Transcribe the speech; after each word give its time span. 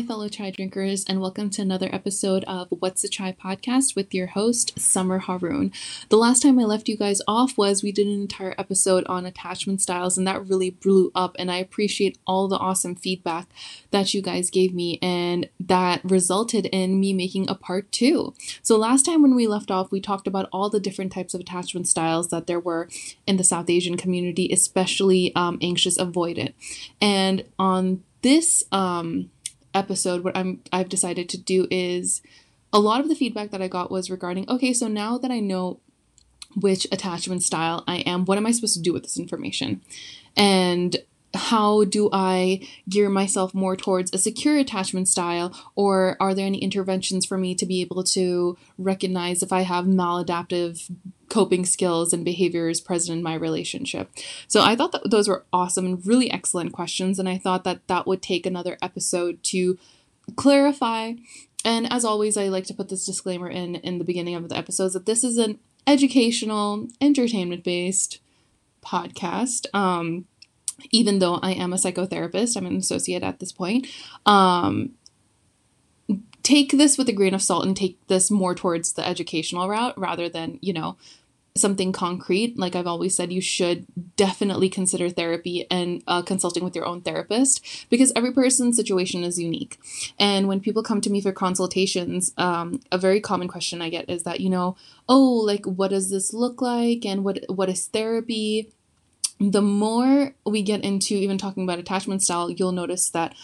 my 0.00 0.06
fellow 0.06 0.28
chai 0.30 0.50
drinkers, 0.50 1.04
and 1.04 1.20
welcome 1.20 1.50
to 1.50 1.60
another 1.60 1.90
episode 1.92 2.42
of 2.44 2.68
What's 2.70 3.02
the 3.02 3.08
Chai 3.08 3.32
podcast 3.32 3.94
with 3.94 4.14
your 4.14 4.28
host, 4.28 4.78
Summer 4.80 5.18
Haroon. 5.18 5.72
The 6.08 6.16
last 6.16 6.40
time 6.40 6.58
I 6.58 6.64
left 6.64 6.88
you 6.88 6.96
guys 6.96 7.20
off 7.28 7.58
was 7.58 7.82
we 7.82 7.92
did 7.92 8.06
an 8.06 8.14
entire 8.14 8.54
episode 8.56 9.04
on 9.08 9.26
attachment 9.26 9.82
styles, 9.82 10.16
and 10.16 10.26
that 10.26 10.48
really 10.48 10.70
blew 10.70 11.12
up. 11.14 11.36
And 11.38 11.50
I 11.50 11.58
appreciate 11.58 12.16
all 12.26 12.48
the 12.48 12.56
awesome 12.56 12.94
feedback 12.94 13.48
that 13.90 14.14
you 14.14 14.22
guys 14.22 14.48
gave 14.48 14.72
me, 14.72 14.98
and 15.02 15.50
that 15.60 16.00
resulted 16.02 16.64
in 16.72 16.98
me 16.98 17.12
making 17.12 17.50
a 17.50 17.54
part 17.54 17.92
two. 17.92 18.32
So, 18.62 18.78
last 18.78 19.04
time 19.04 19.20
when 19.20 19.34
we 19.34 19.46
left 19.46 19.70
off, 19.70 19.92
we 19.92 20.00
talked 20.00 20.26
about 20.26 20.48
all 20.50 20.70
the 20.70 20.80
different 20.80 21.12
types 21.12 21.34
of 21.34 21.42
attachment 21.42 21.86
styles 21.88 22.28
that 22.28 22.46
there 22.46 22.60
were 22.60 22.88
in 23.26 23.36
the 23.36 23.44
South 23.44 23.68
Asian 23.68 23.98
community, 23.98 24.48
especially 24.50 25.30
um, 25.36 25.58
anxious 25.60 25.98
avoidant. 25.98 26.54
And 27.02 27.44
on 27.58 28.02
this 28.22 28.64
um, 28.72 29.30
episode, 29.74 30.24
what 30.24 30.36
I'm 30.36 30.62
I've 30.72 30.88
decided 30.88 31.28
to 31.30 31.38
do 31.38 31.66
is 31.70 32.22
a 32.72 32.80
lot 32.80 33.00
of 33.00 33.08
the 33.08 33.14
feedback 33.14 33.50
that 33.50 33.62
I 33.62 33.68
got 33.68 33.90
was 33.90 34.10
regarding 34.10 34.48
okay, 34.48 34.72
so 34.72 34.88
now 34.88 35.18
that 35.18 35.30
I 35.30 35.40
know 35.40 35.80
which 36.56 36.86
attachment 36.90 37.42
style 37.42 37.84
I 37.86 37.98
am, 37.98 38.24
what 38.24 38.38
am 38.38 38.46
I 38.46 38.52
supposed 38.52 38.74
to 38.74 38.82
do 38.82 38.92
with 38.92 39.04
this 39.04 39.18
information? 39.18 39.82
And 40.36 40.96
how 41.34 41.84
do 41.84 42.08
I 42.12 42.66
gear 42.88 43.08
myself 43.08 43.54
more 43.54 43.76
towards 43.76 44.12
a 44.12 44.18
secure 44.18 44.58
attachment 44.58 45.08
style, 45.08 45.54
or 45.76 46.16
are 46.20 46.34
there 46.34 46.46
any 46.46 46.58
interventions 46.58 47.24
for 47.24 47.38
me 47.38 47.54
to 47.54 47.66
be 47.66 47.80
able 47.80 48.02
to 48.04 48.58
recognize 48.78 49.42
if 49.42 49.52
I 49.52 49.62
have 49.62 49.84
maladaptive 49.84 50.90
coping 51.28 51.64
skills 51.64 52.12
and 52.12 52.24
behaviors 52.24 52.80
present 52.80 53.18
in 53.18 53.22
my 53.22 53.34
relationship? 53.34 54.10
So 54.48 54.62
I 54.62 54.74
thought 54.74 54.92
that 54.92 55.10
those 55.10 55.28
were 55.28 55.44
awesome 55.52 55.86
and 55.86 56.06
really 56.06 56.30
excellent 56.30 56.72
questions, 56.72 57.18
and 57.18 57.28
I 57.28 57.38
thought 57.38 57.64
that 57.64 57.86
that 57.86 58.06
would 58.06 58.22
take 58.22 58.44
another 58.44 58.76
episode 58.82 59.42
to 59.44 59.78
clarify. 60.36 61.12
And 61.64 61.92
as 61.92 62.04
always, 62.04 62.36
I 62.36 62.48
like 62.48 62.64
to 62.64 62.74
put 62.74 62.88
this 62.88 63.06
disclaimer 63.06 63.48
in 63.48 63.76
in 63.76 63.98
the 63.98 64.04
beginning 64.04 64.34
of 64.34 64.48
the 64.48 64.56
episodes 64.56 64.94
that 64.94 65.06
this 65.06 65.22
is 65.22 65.38
an 65.38 65.60
educational, 65.86 66.88
entertainment 67.00 67.62
based 67.62 68.18
podcast. 68.82 69.66
Um, 69.74 70.26
even 70.90 71.18
though 71.18 71.36
I 71.36 71.52
am 71.52 71.72
a 71.72 71.76
psychotherapist, 71.76 72.56
I'm 72.56 72.66
an 72.66 72.76
associate 72.76 73.22
at 73.22 73.38
this 73.38 73.52
point. 73.52 73.86
Um, 74.26 74.92
take 76.42 76.72
this 76.72 76.96
with 76.96 77.08
a 77.08 77.12
grain 77.12 77.34
of 77.34 77.42
salt 77.42 77.66
and 77.66 77.76
take 77.76 78.04
this 78.08 78.30
more 78.30 78.54
towards 78.54 78.94
the 78.94 79.06
educational 79.06 79.68
route 79.68 79.96
rather 79.98 80.28
than, 80.28 80.58
you 80.60 80.72
know, 80.72 80.96
something 81.56 81.92
concrete. 81.92 82.58
Like 82.58 82.74
I've 82.74 82.86
always 82.86 83.14
said, 83.14 83.32
you 83.32 83.40
should 83.40 83.86
definitely 84.16 84.68
consider 84.68 85.10
therapy 85.10 85.66
and 85.70 86.02
uh, 86.06 86.22
consulting 86.22 86.64
with 86.64 86.76
your 86.76 86.86
own 86.86 87.02
therapist 87.02 87.86
because 87.90 88.12
every 88.14 88.32
person's 88.32 88.76
situation 88.76 89.24
is 89.24 89.38
unique. 89.38 89.78
And 90.18 90.48
when 90.48 90.60
people 90.60 90.82
come 90.82 91.00
to 91.02 91.10
me 91.10 91.20
for 91.20 91.32
consultations, 91.32 92.32
um, 92.36 92.80
a 92.92 92.98
very 92.98 93.20
common 93.20 93.48
question 93.48 93.82
I 93.82 93.90
get 93.90 94.08
is 94.08 94.22
that, 94.22 94.40
you 94.40 94.48
know, 94.48 94.76
oh, 95.08 95.42
like 95.44 95.66
what 95.66 95.90
does 95.90 96.10
this 96.10 96.32
look 96.32 96.62
like 96.62 97.04
and 97.04 97.24
what 97.24 97.44
what 97.48 97.68
is 97.68 97.86
therapy? 97.86 98.72
The 99.40 99.62
more 99.62 100.34
we 100.44 100.62
get 100.62 100.84
into 100.84 101.14
even 101.14 101.38
talking 101.38 101.64
about 101.64 101.78
attachment 101.78 102.22
style, 102.22 102.50
you'll 102.50 102.72
notice 102.72 103.08
that 103.10 103.34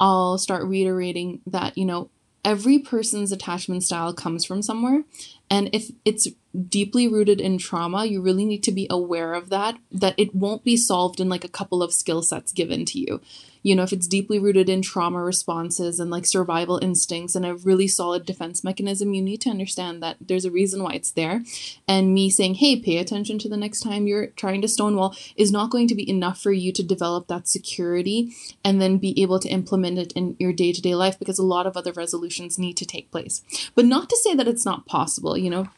I'll 0.00 0.38
start 0.38 0.64
reiterating 0.64 1.40
that, 1.46 1.76
you 1.76 1.84
know, 1.84 2.08
every 2.44 2.78
person's 2.78 3.30
attachment 3.30 3.84
style 3.84 4.14
comes 4.14 4.44
from 4.44 4.62
somewhere. 4.62 5.04
And 5.50 5.68
if 5.72 5.90
it's 6.04 6.26
deeply 6.68 7.06
rooted 7.06 7.40
in 7.40 7.58
trauma, 7.58 8.06
you 8.06 8.22
really 8.22 8.46
need 8.46 8.62
to 8.64 8.72
be 8.72 8.86
aware 8.90 9.34
of 9.34 9.50
that, 9.50 9.76
that 9.92 10.14
it 10.16 10.34
won't 10.34 10.64
be 10.64 10.76
solved 10.76 11.20
in 11.20 11.28
like 11.28 11.44
a 11.44 11.48
couple 11.48 11.82
of 11.82 11.92
skill 11.92 12.22
sets 12.22 12.50
given 12.50 12.84
to 12.86 12.98
you 12.98 13.20
you 13.62 13.76
know, 13.76 13.82
if 13.82 13.92
it's 13.92 14.06
deeply 14.06 14.38
rooted 14.38 14.68
in 14.68 14.82
trauma 14.82 15.22
responses 15.22 16.00
and 16.00 16.10
like 16.10 16.26
survival 16.26 16.78
instincts 16.82 17.34
and 17.34 17.46
a 17.46 17.54
really 17.54 17.86
solid 17.86 18.26
defense 18.26 18.64
mechanism, 18.64 19.14
you 19.14 19.22
need 19.22 19.40
to 19.42 19.50
understand 19.50 20.02
that 20.02 20.16
there's 20.20 20.44
a 20.44 20.50
reason 20.50 20.82
why 20.82 20.92
it's 20.92 21.12
there. 21.12 21.42
And 21.86 22.12
me 22.12 22.28
saying, 22.28 22.54
hey, 22.54 22.80
pay 22.80 22.98
attention 22.98 23.38
to 23.40 23.48
the 23.48 23.56
next 23.56 23.80
time 23.80 24.06
you're 24.06 24.28
trying 24.28 24.62
to 24.62 24.68
stonewall 24.68 25.14
is 25.36 25.52
not 25.52 25.70
going 25.70 25.86
to 25.88 25.94
be 25.94 26.08
enough 26.08 26.40
for 26.40 26.52
you 26.52 26.72
to 26.72 26.82
develop 26.82 27.28
that 27.28 27.48
security 27.48 28.32
and 28.64 28.80
then 28.80 28.98
be 28.98 29.20
able 29.22 29.38
to 29.38 29.48
implement 29.48 29.98
it 29.98 30.12
in 30.12 30.36
your 30.38 30.52
day 30.52 30.72
to 30.72 30.82
day 30.82 30.94
life 30.94 31.18
because 31.18 31.38
a 31.38 31.44
lot 31.44 31.66
of 31.66 31.76
other 31.76 31.92
resolutions 31.92 32.58
need 32.58 32.76
to 32.76 32.86
take 32.86 33.10
place. 33.10 33.42
But 33.74 33.84
not 33.84 34.08
to 34.10 34.16
say 34.16 34.34
that 34.34 34.48
it's 34.48 34.64
not 34.64 34.86
possible, 34.86 35.36
you 35.36 35.50
know, 35.50 35.68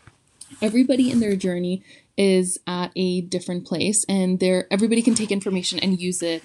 everybody 0.62 1.10
in 1.10 1.20
their 1.20 1.36
journey 1.36 1.82
is 2.16 2.58
at 2.66 2.92
a 2.94 3.22
different 3.22 3.66
place 3.66 4.04
and 4.08 4.38
there 4.38 4.68
everybody 4.70 5.02
can 5.02 5.14
take 5.14 5.32
information 5.32 5.80
and 5.80 6.00
use 6.00 6.22
it 6.22 6.42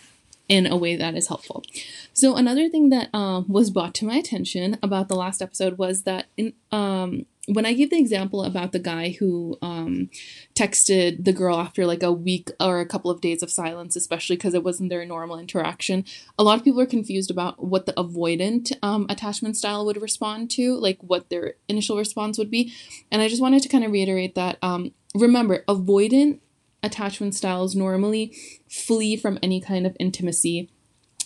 in 0.50 0.66
a 0.66 0.76
way 0.76 0.96
that 0.96 1.16
is 1.16 1.28
helpful. 1.28 1.64
So 2.12 2.36
another 2.36 2.68
thing 2.68 2.90
that 2.90 3.14
um, 3.14 3.46
was 3.48 3.70
brought 3.70 3.94
to 3.96 4.06
my 4.06 4.16
attention 4.16 4.78
about 4.84 5.08
the 5.08 5.16
last 5.16 5.42
episode 5.42 5.78
was 5.78 6.04
that 6.04 6.26
in 6.36 6.54
um, 6.72 7.26
when 7.50 7.66
I 7.66 7.74
gave 7.74 7.90
the 7.90 7.98
example 7.98 8.44
about 8.44 8.74
the 8.74 8.80
guy 8.80 9.10
who 9.10 9.58
um, 9.64 10.10
texted 10.54 11.26
the 11.26 11.34
girl 11.34 11.58
after 11.58 11.86
like 11.86 12.04
a 12.04 12.12
week 12.12 12.52
or 12.60 12.80
a 12.80 12.86
couple 12.86 13.10
of 13.10 13.22
days 13.22 13.42
of 13.42 13.50
silence, 13.50 13.96
especially 13.96 14.36
because 14.36 14.54
it 14.54 14.64
wasn't 14.64 14.90
their 14.90 15.04
normal 15.04 15.40
interaction, 15.40 16.06
a 16.38 16.44
lot 16.44 16.60
of 16.60 16.64
people 16.64 16.80
are 16.80 16.86
confused 16.86 17.32
about 17.32 17.64
what 17.64 17.88
the 17.88 17.94
avoidant 17.94 18.72
um, 18.84 19.08
attachment 19.10 19.58
style 19.58 19.84
would 19.86 20.00
respond 20.00 20.52
to, 20.52 20.76
like 20.76 21.00
what 21.02 21.30
their 21.30 21.56
initial 21.68 21.98
response 21.98 22.38
would 22.38 22.52
be. 22.52 22.72
And 23.12 23.20
I 23.20 23.28
just 23.28 23.42
wanted 23.42 23.64
to 23.64 23.70
kind 23.70 23.84
of 23.84 23.92
reiterate 23.92 24.36
that 24.36 24.60
um, 24.62 24.92
remember, 25.16 25.64
avoidant 25.68 26.40
attachment 26.84 27.36
styles 27.36 27.76
normally 27.76 28.34
flee 28.68 29.16
from 29.16 29.40
any 29.42 29.62
kind 29.62 29.86
of 29.86 29.96
intimacy. 30.00 30.70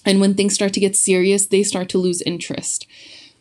And 0.05 0.19
when 0.19 0.33
things 0.33 0.53
start 0.53 0.73
to 0.73 0.79
get 0.79 0.95
serious, 0.95 1.45
they 1.45 1.63
start 1.63 1.89
to 1.89 1.97
lose 1.97 2.21
interest. 2.21 2.87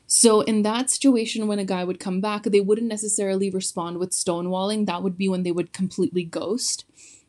So, 0.06 0.43
in 0.43 0.62
that 0.62 0.91
situation, 0.91 1.47
when 1.47 1.59
a 1.59 1.65
guy 1.65 1.84
would 1.84 1.99
come 1.99 2.21
back, 2.21 2.43
they 2.45 2.61
wouldn't 2.61 2.87
necessarily 2.87 3.49
respond 3.49 3.97
with 3.97 4.11
stonewalling. 4.11 4.84
That 4.84 5.03
would 5.03 5.17
be 5.17 5.28
when 5.28 5.43
they 5.43 5.53
would 5.53 5.73
completely 5.73 6.23
ghost. 6.23 6.84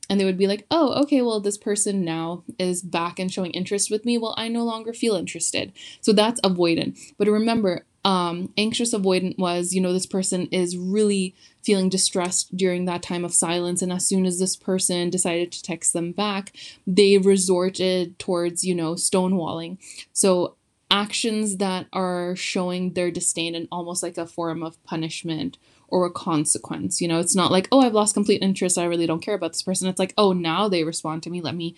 And 0.10 0.20
they 0.20 0.26
would 0.26 0.38
be 0.38 0.48
like, 0.48 0.66
oh, 0.70 1.02
okay, 1.04 1.22
well, 1.22 1.40
this 1.40 1.58
person 1.58 2.04
now 2.04 2.44
is 2.60 2.82
back 2.82 3.20
and 3.20 3.32
showing 3.32 3.52
interest 3.52 3.90
with 3.90 4.04
me. 4.04 4.18
Well, 4.18 4.36
I 4.38 4.50
no 4.50 4.66
longer 4.66 4.92
feel 4.92 5.16
interested. 5.16 5.72
So 6.02 6.12
that's 6.12 6.42
avoidant. 6.42 7.00
But 7.18 7.30
remember, 7.30 7.86
um, 8.06 8.52
anxious 8.58 8.94
avoidant 8.94 9.38
was, 9.38 9.74
you 9.74 9.82
know, 9.82 9.94
this 9.94 10.06
person 10.06 10.48
is 10.48 10.76
really 10.78 11.36
feeling 11.64 11.88
distressed 11.88 12.56
during 12.56 12.86
that 12.86 13.02
time 13.02 13.24
of 13.24 13.34
silence. 13.34 13.82
And 13.82 13.94
as 13.94 14.06
soon 14.06 14.26
as 14.26 14.40
this 14.40 14.56
person 14.56 15.10
decided 15.10 15.52
to 15.52 15.64
text 15.64 15.94
them 15.94 16.12
back, 16.12 16.54
they 16.86 17.18
resorted 17.18 18.20
towards, 18.20 18.66
you 18.66 18.76
know, 18.76 18.96
stonewalling. 18.96 19.78
So 20.12 20.56
actions 20.92 21.58
that 21.58 21.88
are 21.94 22.36
showing 22.36 22.94
their 22.94 23.10
disdain 23.10 23.56
and 23.56 23.68
almost 23.72 24.04
like 24.04 24.18
a 24.18 24.28
form 24.28 24.62
of 24.62 24.82
punishment 24.84 25.58
or 25.88 26.06
a 26.06 26.12
consequence. 26.12 27.02
You 27.02 27.08
know, 27.08 27.20
it's 27.20 27.36
not 27.36 27.52
like, 27.52 27.68
oh, 27.72 27.82
I've 27.82 27.94
lost 27.94 28.14
complete 28.14 28.42
interest. 28.42 28.78
I 28.78 28.86
really 28.86 29.08
don't 29.08 29.22
care 29.22 29.34
about 29.36 29.54
this 29.54 29.64
person. 29.64 29.88
It's 29.88 30.00
like, 30.00 30.14
oh, 30.18 30.34
now 30.34 30.68
they 30.68 30.84
respond 30.84 31.24
to 31.24 31.30
me. 31.30 31.40
Let 31.42 31.56
me 31.56 31.76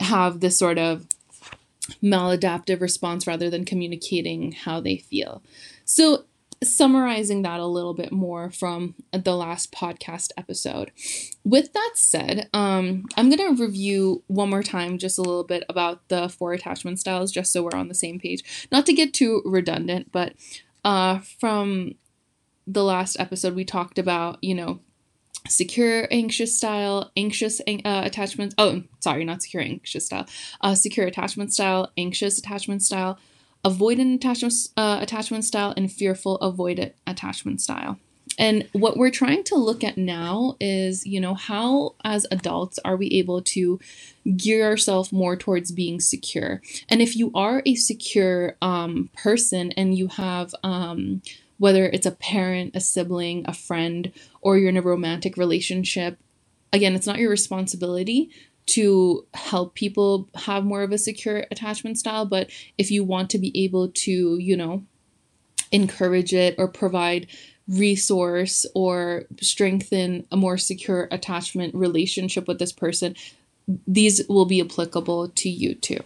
have 0.00 0.40
this 0.40 0.58
sort 0.58 0.78
of 0.78 1.06
maladaptive 2.02 2.80
response 2.80 3.26
rather 3.26 3.50
than 3.50 3.64
communicating 3.64 4.52
how 4.52 4.80
they 4.80 4.96
feel. 4.96 5.42
So, 5.84 6.24
summarizing 6.62 7.42
that 7.42 7.60
a 7.60 7.66
little 7.66 7.94
bit 7.94 8.10
more 8.10 8.50
from 8.50 8.94
the 9.12 9.36
last 9.36 9.70
podcast 9.70 10.30
episode. 10.36 10.90
With 11.44 11.72
that 11.72 11.92
said, 11.94 12.48
um, 12.52 13.04
I'm 13.16 13.30
going 13.30 13.56
to 13.56 13.64
review 13.64 14.24
one 14.26 14.50
more 14.50 14.64
time 14.64 14.98
just 14.98 15.18
a 15.18 15.22
little 15.22 15.44
bit 15.44 15.62
about 15.68 16.08
the 16.08 16.28
four 16.28 16.52
attachment 16.52 16.98
styles, 16.98 17.30
just 17.30 17.52
so 17.52 17.62
we're 17.62 17.78
on 17.78 17.88
the 17.88 17.94
same 17.94 18.18
page. 18.18 18.68
Not 18.72 18.86
to 18.86 18.92
get 18.92 19.14
too 19.14 19.40
redundant, 19.44 20.10
but 20.10 20.34
uh, 20.84 21.20
from 21.38 21.94
the 22.66 22.84
last 22.84 23.18
episode, 23.20 23.54
we 23.54 23.64
talked 23.64 23.98
about, 23.98 24.42
you 24.42 24.54
know, 24.54 24.80
secure 25.48 26.08
anxious 26.10 26.56
style, 26.56 27.10
anxious 27.16 27.60
uh, 27.60 28.02
attachment. 28.04 28.54
Oh, 28.58 28.82
sorry, 29.00 29.24
not 29.24 29.42
secure 29.42 29.62
anxious 29.62 30.06
style. 30.06 30.26
Uh, 30.60 30.74
secure 30.74 31.06
attachment 31.06 31.52
style, 31.52 31.90
anxious 31.96 32.38
attachment 32.38 32.82
style, 32.82 33.18
avoidant 33.64 34.16
attachment 34.16 34.54
uh, 34.76 34.98
attachment 35.00 35.44
style, 35.44 35.74
and 35.76 35.90
fearful 35.90 36.38
avoidant 36.40 36.92
attachment 37.06 37.60
style. 37.60 37.98
And 38.38 38.68
what 38.72 38.96
we're 38.96 39.10
trying 39.10 39.42
to 39.44 39.56
look 39.56 39.82
at 39.82 39.98
now 39.98 40.56
is, 40.60 41.04
you 41.04 41.20
know, 41.20 41.34
how 41.34 41.96
as 42.04 42.24
adults 42.30 42.78
are 42.84 42.96
we 42.96 43.08
able 43.08 43.42
to 43.42 43.80
gear 44.36 44.64
ourselves 44.64 45.12
more 45.12 45.36
towards 45.36 45.72
being 45.72 46.00
secure? 46.00 46.62
And 46.88 47.02
if 47.02 47.16
you 47.16 47.32
are 47.34 47.62
a 47.66 47.74
secure 47.74 48.56
um, 48.62 49.10
person 49.16 49.72
and 49.72 49.96
you 49.96 50.06
have 50.08 50.54
um, 50.62 51.20
whether 51.58 51.86
it's 51.86 52.06
a 52.06 52.12
parent, 52.12 52.74
a 52.74 52.80
sibling, 52.80 53.44
a 53.46 53.52
friend, 53.52 54.12
or 54.40 54.56
you're 54.56 54.68
in 54.68 54.76
a 54.76 54.82
romantic 54.82 55.36
relationship, 55.36 56.18
again, 56.72 56.94
it's 56.94 57.06
not 57.06 57.18
your 57.18 57.30
responsibility 57.30 58.30
to 58.66 59.26
help 59.34 59.74
people 59.74 60.28
have 60.34 60.64
more 60.64 60.82
of 60.82 60.92
a 60.92 60.98
secure 60.98 61.46
attachment 61.50 61.98
style, 61.98 62.26
but 62.26 62.50
if 62.76 62.90
you 62.90 63.02
want 63.02 63.30
to 63.30 63.38
be 63.38 63.64
able 63.64 63.88
to, 63.88 64.38
you 64.38 64.56
know, 64.56 64.84
encourage 65.72 66.32
it 66.34 66.54
or 66.58 66.68
provide 66.68 67.26
resource 67.66 68.64
or 68.74 69.24
strengthen 69.40 70.26
a 70.30 70.36
more 70.36 70.58
secure 70.58 71.08
attachment 71.10 71.74
relationship 71.74 72.46
with 72.46 72.58
this 72.58 72.72
person, 72.72 73.14
these 73.86 74.22
will 74.28 74.46
be 74.46 74.60
applicable 74.60 75.28
to 75.30 75.48
you 75.48 75.74
too. 75.74 76.00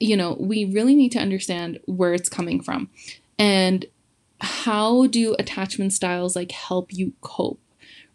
you 0.00 0.16
know, 0.16 0.36
we 0.40 0.64
really 0.64 0.96
need 0.96 1.12
to 1.12 1.18
understand 1.18 1.78
where 1.84 2.14
it's 2.14 2.28
coming 2.28 2.60
from. 2.62 2.88
And 3.38 3.86
how 4.40 5.06
do 5.06 5.34
attachment 5.38 5.92
styles 5.92 6.36
like 6.36 6.52
help 6.52 6.92
you 6.92 7.12
cope? 7.20 7.60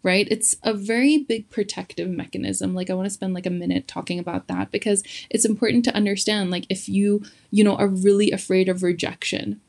Right? 0.02 0.28
It's 0.30 0.54
a 0.62 0.72
very 0.72 1.18
big 1.18 1.50
protective 1.50 2.08
mechanism. 2.08 2.74
Like 2.74 2.90
I 2.90 2.94
want 2.94 3.06
to 3.06 3.10
spend 3.10 3.34
like 3.34 3.46
a 3.46 3.50
minute 3.50 3.88
talking 3.88 4.20
about 4.20 4.46
that 4.46 4.70
because 4.70 5.02
it's 5.30 5.44
important 5.44 5.84
to 5.86 5.94
understand 5.96 6.50
like 6.50 6.66
if 6.70 6.88
you, 6.88 7.24
you 7.50 7.64
know, 7.64 7.74
are 7.74 7.88
really 7.88 8.30
afraid 8.30 8.68
of 8.68 8.84
rejection, 8.84 9.60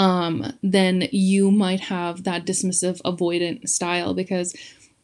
um, 0.00 0.54
then 0.62 1.08
you 1.12 1.50
might 1.50 1.80
have 1.80 2.24
that 2.24 2.46
dismissive 2.46 3.02
avoidant 3.02 3.68
style 3.68 4.14
because 4.14 4.54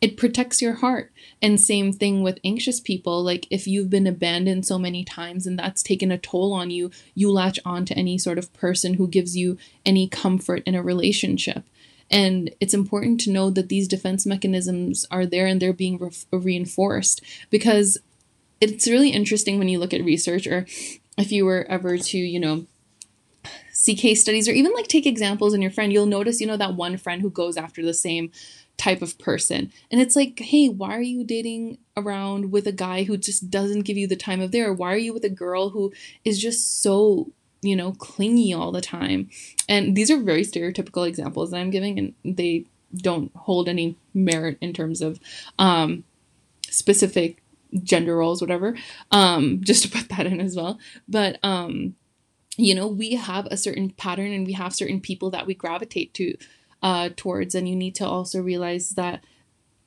it 0.01 0.17
protects 0.17 0.61
your 0.61 0.75
heart. 0.75 1.13
And 1.41 1.61
same 1.61 1.93
thing 1.93 2.23
with 2.23 2.39
anxious 2.45 2.81
people. 2.81 3.23
Like 3.23 3.47
if 3.51 3.67
you've 3.67 3.91
been 3.91 4.07
abandoned 4.07 4.67
so 4.67 4.79
many 4.79 5.05
times 5.05 5.47
and 5.47 5.59
that's 5.59 5.83
taken 5.83 6.11
a 6.13 6.19
toll 6.19 6.53
on 6.53 6.71
you, 6.71 6.91
you 7.15 7.31
latch 7.31 7.59
on 7.65 7.85
to 7.87 7.95
any 7.95 8.19
sort 8.19 8.39
of 8.39 8.53
person 8.53 8.95
who 8.95 9.09
gives 9.09 9.37
you 9.37 9.57
any 9.85 10.09
comfort 10.09 10.63
in 10.67 10.75
a 10.75 10.83
relationship. 10.83 11.65
And 12.11 12.55
it's 12.61 12.75
important 12.75 13.21
to 13.23 13.33
know 13.33 13.51
that 13.51 13.69
these 13.69 13.89
defense 13.89 14.27
mechanisms 14.27 15.07
are 15.11 15.27
there 15.27 15.47
and 15.47 15.61
they're 15.61 15.73
being 15.73 15.99
re- 15.99 16.11
reinforced 16.31 17.21
because 17.51 17.99
it's 18.61 18.89
really 18.89 19.11
interesting 19.11 19.59
when 19.59 19.69
you 19.69 19.79
look 19.79 19.93
at 19.93 20.05
research 20.05 20.47
or 20.47 20.67
if 21.19 21.33
you 21.33 21.45
were 21.45 21.67
ever 21.69 21.99
to, 21.99 22.19
you 22.19 22.39
know, 22.39 22.67
see 23.73 23.95
case 23.95 24.23
studies 24.23 24.49
or 24.49 24.53
even 24.53 24.73
like 24.73 24.89
take 24.89 25.07
examples 25.07 25.53
in 25.53 25.63
your 25.63 25.71
friend, 25.71 25.93
you'll 25.93 26.07
notice, 26.07 26.41
you 26.41 26.47
know, 26.47 26.57
that 26.57 26.75
one 26.75 26.97
friend 26.97 27.23
who 27.23 27.31
goes 27.31 27.57
after 27.57 27.83
the 27.83 27.95
same 27.95 28.31
type 28.77 29.03
of 29.03 29.19
person. 29.19 29.73
And 29.91 30.01
it's 30.01 30.17
like, 30.17 30.39
hey, 30.39 30.69
why 30.69 30.97
are 30.97 31.03
you 31.03 31.25
dating 31.25 31.79
around 31.97 32.53
with 32.53 32.67
a 32.67 32.73
guy 32.73 33.05
who 33.05 33.17
just 33.17 33.51
doesn't 33.51 33.83
give 33.83 33.97
you 33.97 34.07
the 34.07 34.17
time 34.17 34.41
of 34.41 34.51
day? 34.51 34.61
Or 34.61 34.73
why 34.73 34.93
are 34.93 34.99
you 34.99 35.13
with 35.13 35.25
a 35.25 35.31
girl 35.31 35.71
who 35.71 35.93
is 36.25 36.41
just 36.41 36.83
so, 36.83 37.33
you 37.63 37.75
know, 37.75 37.93
clingy 37.93 38.53
all 38.53 38.73
the 38.73 38.81
time? 38.81 39.31
And 39.69 39.97
these 39.97 40.11
are 40.11 40.19
very 40.19 40.43
stereotypical 40.43 41.07
examples 41.07 41.51
that 41.51 41.59
I'm 41.59 41.71
giving, 41.71 41.99
and 41.99 42.15
they 42.25 42.67
don't 42.95 43.35
hold 43.35 43.69
any 43.69 43.97
merit 44.15 44.59
in 44.61 44.73
terms 44.73 45.01
of 45.01 45.19
um, 45.59 46.05
specific 46.69 47.43
gender 47.83 48.17
roles, 48.17 48.41
whatever. 48.41 48.77
Um, 49.11 49.61
just 49.65 49.83
to 49.85 49.89
put 49.89 50.09
that 50.11 50.27
in 50.27 50.41
as 50.41 50.55
well. 50.55 50.79
But, 51.09 51.39
um, 51.43 51.95
you 52.57 52.75
know, 52.75 52.87
we 52.87 53.15
have 53.15 53.47
a 53.47 53.57
certain 53.57 53.91
pattern 53.91 54.33
and 54.33 54.47
we 54.47 54.55
have 54.55 54.75
certain 54.75 55.01
people 55.01 55.31
that 55.31 55.47
we 55.47 55.55
gravitate 55.55 56.15
to 56.15 56.37
uh, 56.83 57.11
towards. 57.17 57.55
And 57.55 57.69
you 57.69 57.77
need 57.77 57.95
to 57.97 58.07
also 58.07 58.41
realize 58.41 58.91
that 58.91 59.25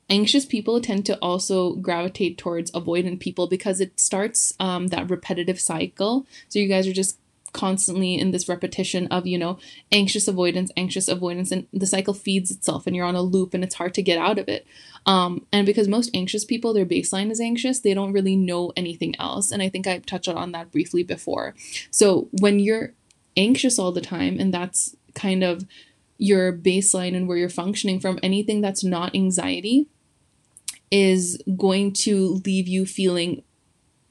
anxious 0.08 0.44
people 0.44 0.80
tend 0.80 1.06
to 1.06 1.16
also 1.18 1.74
gravitate 1.76 2.36
towards 2.36 2.70
avoidant 2.72 3.20
people 3.20 3.46
because 3.46 3.80
it 3.80 3.98
starts 4.00 4.52
um, 4.58 4.88
that 4.88 5.08
repetitive 5.08 5.60
cycle. 5.60 6.26
So 6.48 6.58
you 6.58 6.68
guys 6.68 6.86
are 6.86 6.92
just 6.92 7.18
constantly 7.52 8.18
in 8.18 8.30
this 8.30 8.48
repetition 8.48 9.06
of 9.08 9.26
you 9.26 9.36
know 9.36 9.58
anxious 9.90 10.28
avoidance 10.28 10.70
anxious 10.76 11.08
avoidance 11.08 11.50
and 11.50 11.66
the 11.72 11.86
cycle 11.86 12.14
feeds 12.14 12.50
itself 12.50 12.86
and 12.86 12.94
you're 12.94 13.04
on 13.04 13.16
a 13.16 13.22
loop 13.22 13.54
and 13.54 13.64
it's 13.64 13.74
hard 13.74 13.92
to 13.92 14.02
get 14.02 14.18
out 14.18 14.38
of 14.38 14.48
it 14.48 14.66
um, 15.06 15.44
and 15.52 15.66
because 15.66 15.88
most 15.88 16.10
anxious 16.14 16.44
people 16.44 16.72
their 16.72 16.86
baseline 16.86 17.30
is 17.30 17.40
anxious 17.40 17.80
they 17.80 17.94
don't 17.94 18.12
really 18.12 18.36
know 18.36 18.72
anything 18.76 19.14
else 19.18 19.50
and 19.50 19.62
i 19.62 19.68
think 19.68 19.86
i 19.86 19.98
touched 19.98 20.28
on 20.28 20.52
that 20.52 20.70
briefly 20.70 21.02
before 21.02 21.54
so 21.90 22.28
when 22.40 22.60
you're 22.60 22.92
anxious 23.36 23.78
all 23.78 23.92
the 23.92 24.00
time 24.00 24.38
and 24.38 24.54
that's 24.54 24.94
kind 25.14 25.42
of 25.42 25.66
your 26.20 26.52
baseline 26.52 27.16
and 27.16 27.26
where 27.26 27.38
you're 27.38 27.48
functioning 27.48 27.98
from, 27.98 28.18
anything 28.22 28.60
that's 28.60 28.84
not 28.84 29.14
anxiety 29.14 29.88
is 30.90 31.42
going 31.56 31.92
to 31.92 32.42
leave 32.44 32.68
you 32.68 32.84
feeling 32.84 33.42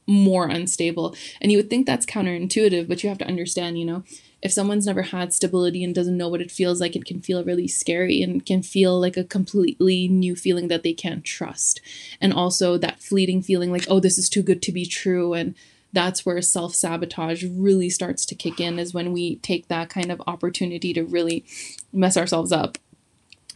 more 0.08 0.48
unstable. 0.48 1.16
And 1.40 1.52
you 1.52 1.60
would 1.60 1.70
think 1.70 1.86
that's 1.86 2.08
counterintuitive, 2.08 2.88
but 2.88 3.04
you 3.04 3.10
have 3.10 3.20
to 3.20 3.28
understand, 3.28 3.78
you 3.78 3.86
know, 3.86 4.04
if 4.42 4.52
someone's 4.52 4.88
never 4.88 5.04
had 5.04 5.34
stability 5.34 5.84
and 5.84 5.94
doesn't 5.94 6.18
know 6.18 6.30
what 6.30 6.42
it 6.42 6.50
feels 6.50 6.82
like, 6.82 6.96
it 6.96 7.06
can 7.06 7.22
feel 7.22 7.44
really 7.44 7.68
scary 7.68 8.24
and 8.24 8.44
can 8.44 8.64
feel 8.64 9.00
like 9.00 9.16
a 9.16 9.24
completely 9.24 10.08
new 10.08 10.36
feeling 10.36 10.68
that 10.70 10.82
they 10.82 10.94
can't 10.94 11.24
trust. 11.24 11.80
And 12.20 12.34
also 12.34 12.76
that 12.80 13.04
fleeting 13.04 13.44
feeling 13.44 13.72
like, 13.72 13.86
oh, 13.88 14.00
this 14.00 14.18
is 14.18 14.30
too 14.30 14.42
good 14.42 14.64
to 14.64 14.72
be 14.72 14.88
true. 14.88 15.34
And 15.36 15.54
that's 15.94 16.26
where 16.26 16.42
self 16.42 16.76
sabotage 16.76 17.44
really 17.44 17.90
starts 17.90 18.26
to 18.28 18.36
kick 18.36 18.60
in, 18.60 18.80
is 18.80 18.94
when 18.94 19.12
we 19.12 19.38
take 19.38 19.68
that 19.68 19.90
kind 19.90 20.12
of 20.12 20.22
opportunity 20.28 20.94
to 20.94 21.04
really 21.04 21.46
mess 21.92 22.18
ourselves 22.18 22.52
up. 22.52 22.78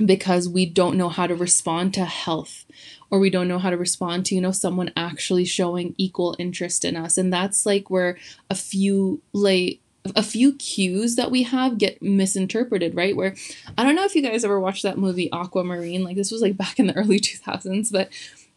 Because 0.04 0.50
we 0.50 0.66
don't 0.66 0.98
know 0.98 1.10
how 1.10 1.28
to 1.28 1.36
respond 1.36 1.94
to 1.94 2.06
health 2.06 2.66
or 3.12 3.20
we 3.20 3.30
don't 3.30 3.48
know 3.48 3.60
how 3.60 3.70
to 3.70 3.78
respond 3.78 4.26
to 4.26 4.34
you 4.34 4.42
know 4.42 4.52
someone 4.52 4.92
actually 4.98 5.46
showing 5.46 5.94
equal 6.00 6.36
interest 6.40 6.84
in 6.84 6.96
us. 6.98 7.16
And 7.16 7.32
that's 7.32 7.64
like 7.64 7.92
where 7.92 8.18
a 8.50 8.56
few 8.56 9.22
like 9.34 9.80
a 10.16 10.24
few 10.24 10.54
cues 10.56 11.16
that 11.16 11.32
we 11.32 11.44
have 11.44 11.78
get 11.78 12.02
misinterpreted 12.02 12.96
right? 12.96 13.16
Where 13.16 13.36
i 13.78 13.84
don't 13.84 13.96
know 13.96 14.04
if 14.04 14.16
you 14.16 14.22
guys 14.22 14.44
ever 14.44 14.60
watched 14.60 14.84
that 14.84 14.98
movie 14.98 15.32
aquamarine 15.32 16.04
like 16.04 16.18
this 16.18 16.32
was 16.32 16.42
like 16.42 16.58
back 16.58 16.80
in 16.80 16.88
the 16.88 16.98
early 16.98 17.20
2000s 17.22 17.92
but 17.92 18.10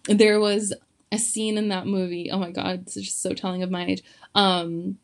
there 0.08 0.40
was 0.40 0.73
a 1.12 1.18
scene 1.18 1.58
in 1.58 1.68
that 1.68 1.86
movie. 1.86 2.30
Oh 2.30 2.38
my 2.38 2.50
god, 2.50 2.86
this 2.86 2.96
is 2.96 3.04
just 3.04 3.22
so 3.22 3.32
telling 3.32 3.62
of 3.62 3.70
my 3.70 3.86
age. 3.86 4.02
Um, 4.34 4.98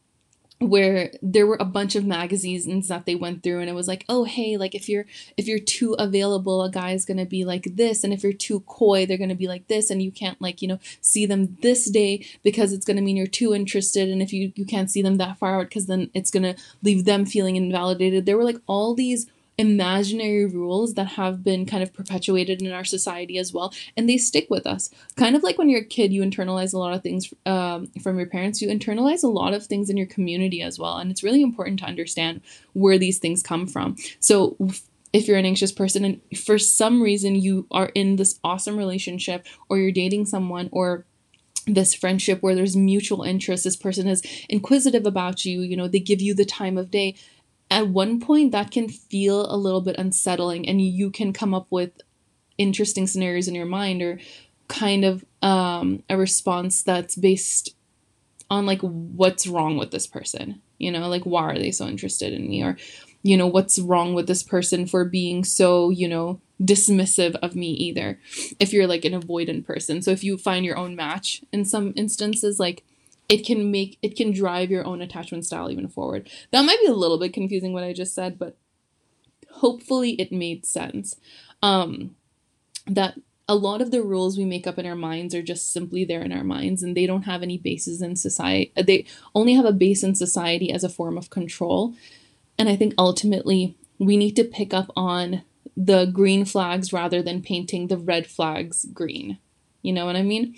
where 0.68 1.10
there 1.22 1.46
were 1.46 1.56
a 1.58 1.64
bunch 1.64 1.96
of 1.96 2.04
magazines 2.04 2.88
that 2.88 3.04
they 3.04 3.14
went 3.14 3.42
through 3.42 3.60
and 3.60 3.68
it 3.68 3.74
was 3.74 3.88
like 3.88 4.04
oh 4.08 4.24
hey 4.24 4.56
like 4.56 4.74
if 4.74 4.88
you're 4.88 5.04
if 5.36 5.46
you're 5.46 5.58
too 5.58 5.94
available 5.98 6.62
a 6.62 6.70
guy's 6.70 7.04
gonna 7.04 7.26
be 7.26 7.44
like 7.44 7.64
this 7.76 8.04
and 8.04 8.12
if 8.12 8.22
you're 8.22 8.32
too 8.32 8.60
coy 8.60 9.04
they're 9.04 9.18
gonna 9.18 9.34
be 9.34 9.48
like 9.48 9.66
this 9.66 9.90
and 9.90 10.02
you 10.02 10.10
can't 10.10 10.40
like 10.40 10.62
you 10.62 10.68
know 10.68 10.78
see 11.00 11.26
them 11.26 11.56
this 11.62 11.90
day 11.90 12.24
because 12.42 12.72
it's 12.72 12.84
gonna 12.84 13.00
mean 13.00 13.16
you're 13.16 13.26
too 13.26 13.54
interested 13.54 14.08
and 14.08 14.22
if 14.22 14.32
you 14.32 14.52
you 14.54 14.64
can't 14.64 14.90
see 14.90 15.02
them 15.02 15.16
that 15.16 15.36
far 15.38 15.60
out 15.60 15.68
because 15.68 15.86
then 15.86 16.10
it's 16.14 16.30
gonna 16.30 16.54
leave 16.82 17.04
them 17.04 17.26
feeling 17.26 17.56
invalidated 17.56 18.24
there 18.24 18.36
were 18.36 18.44
like 18.44 18.60
all 18.66 18.94
these 18.94 19.26
imaginary 19.58 20.46
rules 20.46 20.94
that 20.94 21.04
have 21.04 21.44
been 21.44 21.66
kind 21.66 21.82
of 21.82 21.92
perpetuated 21.92 22.62
in 22.62 22.72
our 22.72 22.84
society 22.84 23.38
as 23.38 23.52
well 23.52 23.72
and 23.96 24.08
they 24.08 24.16
stick 24.16 24.46
with 24.48 24.66
us. 24.66 24.90
Kind 25.16 25.36
of 25.36 25.42
like 25.42 25.58
when 25.58 25.68
you're 25.68 25.82
a 25.82 25.84
kid 25.84 26.12
you 26.12 26.22
internalize 26.22 26.72
a 26.72 26.78
lot 26.78 26.94
of 26.94 27.02
things 27.02 27.32
um, 27.46 27.86
from 28.02 28.18
your 28.18 28.26
parents. 28.26 28.62
You 28.62 28.68
internalize 28.68 29.22
a 29.22 29.28
lot 29.28 29.54
of 29.54 29.66
things 29.66 29.90
in 29.90 29.96
your 29.96 30.06
community 30.06 30.62
as 30.62 30.78
well 30.78 30.96
and 30.96 31.10
it's 31.10 31.22
really 31.22 31.42
important 31.42 31.80
to 31.80 31.86
understand 31.86 32.40
where 32.72 32.98
these 32.98 33.18
things 33.18 33.42
come 33.42 33.66
from. 33.66 33.96
So 34.20 34.56
if 35.12 35.28
you're 35.28 35.38
an 35.38 35.46
anxious 35.46 35.72
person 35.72 36.04
and 36.04 36.20
for 36.38 36.58
some 36.58 37.02
reason 37.02 37.34
you 37.34 37.66
are 37.70 37.90
in 37.94 38.16
this 38.16 38.38
awesome 38.42 38.76
relationship 38.76 39.46
or 39.68 39.78
you're 39.78 39.92
dating 39.92 40.26
someone 40.26 40.68
or 40.72 41.04
this 41.66 41.94
friendship 41.94 42.42
where 42.42 42.54
there's 42.54 42.76
mutual 42.76 43.22
interest 43.22 43.62
this 43.62 43.76
person 43.76 44.08
is 44.08 44.22
inquisitive 44.48 45.06
about 45.06 45.44
you 45.44 45.60
you 45.60 45.76
know 45.76 45.86
they 45.86 46.00
give 46.00 46.20
you 46.20 46.34
the 46.34 46.44
time 46.44 46.76
of 46.76 46.90
day 46.90 47.14
at 47.72 47.88
one 47.88 48.20
point 48.20 48.52
that 48.52 48.70
can 48.70 48.86
feel 48.86 49.50
a 49.50 49.56
little 49.56 49.80
bit 49.80 49.96
unsettling 49.98 50.68
and 50.68 50.82
you 50.82 51.10
can 51.10 51.32
come 51.32 51.54
up 51.54 51.66
with 51.70 52.02
interesting 52.58 53.06
scenarios 53.06 53.48
in 53.48 53.54
your 53.54 53.64
mind 53.64 54.02
or 54.02 54.20
kind 54.68 55.06
of 55.06 55.24
um, 55.40 56.02
a 56.10 56.18
response 56.18 56.82
that's 56.82 57.16
based 57.16 57.74
on 58.50 58.66
like 58.66 58.82
what's 58.82 59.46
wrong 59.46 59.78
with 59.78 59.90
this 59.90 60.06
person? 60.06 60.60
You 60.76 60.92
know 60.92 61.08
like 61.08 61.24
why 61.24 61.44
are 61.44 61.58
they 61.58 61.70
so 61.70 61.86
interested 61.86 62.34
in 62.34 62.46
me? 62.46 62.62
Or 62.62 62.76
you 63.22 63.38
know 63.38 63.46
what's 63.46 63.78
wrong 63.78 64.12
with 64.12 64.26
this 64.26 64.42
person 64.42 64.86
for 64.86 65.06
being 65.06 65.42
so 65.42 65.88
you 65.88 66.08
know 66.08 66.42
dismissive 66.60 67.36
of 67.36 67.56
me 67.56 67.70
either 67.70 68.20
if 68.60 68.72
you're 68.72 68.86
like 68.86 69.06
an 69.06 69.18
avoidant 69.18 69.64
person? 69.64 70.02
So 70.02 70.10
if 70.10 70.22
you 70.22 70.36
find 70.36 70.66
your 70.66 70.76
own 70.76 70.94
match 70.94 71.42
in 71.54 71.64
some 71.64 71.94
instances 71.96 72.60
like 72.60 72.84
it 73.32 73.46
can 73.46 73.70
make 73.70 73.98
it 74.02 74.14
can 74.14 74.30
drive 74.30 74.70
your 74.70 74.84
own 74.84 75.00
attachment 75.00 75.46
style 75.46 75.70
even 75.70 75.88
forward. 75.88 76.28
That 76.50 76.66
might 76.66 76.80
be 76.82 76.86
a 76.86 76.92
little 76.92 77.18
bit 77.18 77.32
confusing 77.32 77.72
what 77.72 77.82
I 77.82 77.94
just 77.94 78.14
said, 78.14 78.38
but 78.38 78.58
hopefully 79.50 80.10
it 80.20 80.30
made 80.30 80.66
sense. 80.66 81.16
Um, 81.62 82.14
that 82.86 83.18
a 83.48 83.54
lot 83.54 83.80
of 83.80 83.90
the 83.90 84.02
rules 84.02 84.36
we 84.36 84.44
make 84.44 84.66
up 84.66 84.78
in 84.78 84.84
our 84.84 84.94
minds 84.94 85.34
are 85.34 85.42
just 85.42 85.72
simply 85.72 86.04
there 86.04 86.20
in 86.20 86.30
our 86.30 86.44
minds 86.44 86.82
and 86.82 86.94
they 86.94 87.06
don't 87.06 87.22
have 87.22 87.42
any 87.42 87.56
basis 87.56 88.02
in 88.02 88.16
society. 88.16 88.70
They 88.76 89.06
only 89.34 89.54
have 89.54 89.64
a 89.64 89.72
base 89.72 90.02
in 90.02 90.14
society 90.14 90.70
as 90.70 90.84
a 90.84 90.90
form 90.90 91.16
of 91.16 91.30
control. 91.30 91.94
And 92.58 92.68
I 92.68 92.76
think 92.76 92.92
ultimately 92.98 93.78
we 93.98 94.18
need 94.18 94.36
to 94.36 94.44
pick 94.44 94.74
up 94.74 94.90
on 94.94 95.42
the 95.74 96.04
green 96.04 96.44
flags 96.44 96.92
rather 96.92 97.22
than 97.22 97.40
painting 97.40 97.86
the 97.86 97.96
red 97.96 98.26
flags 98.26 98.84
green. 98.92 99.38
You 99.80 99.94
know 99.94 100.04
what 100.04 100.16
I 100.16 100.22
mean? 100.22 100.54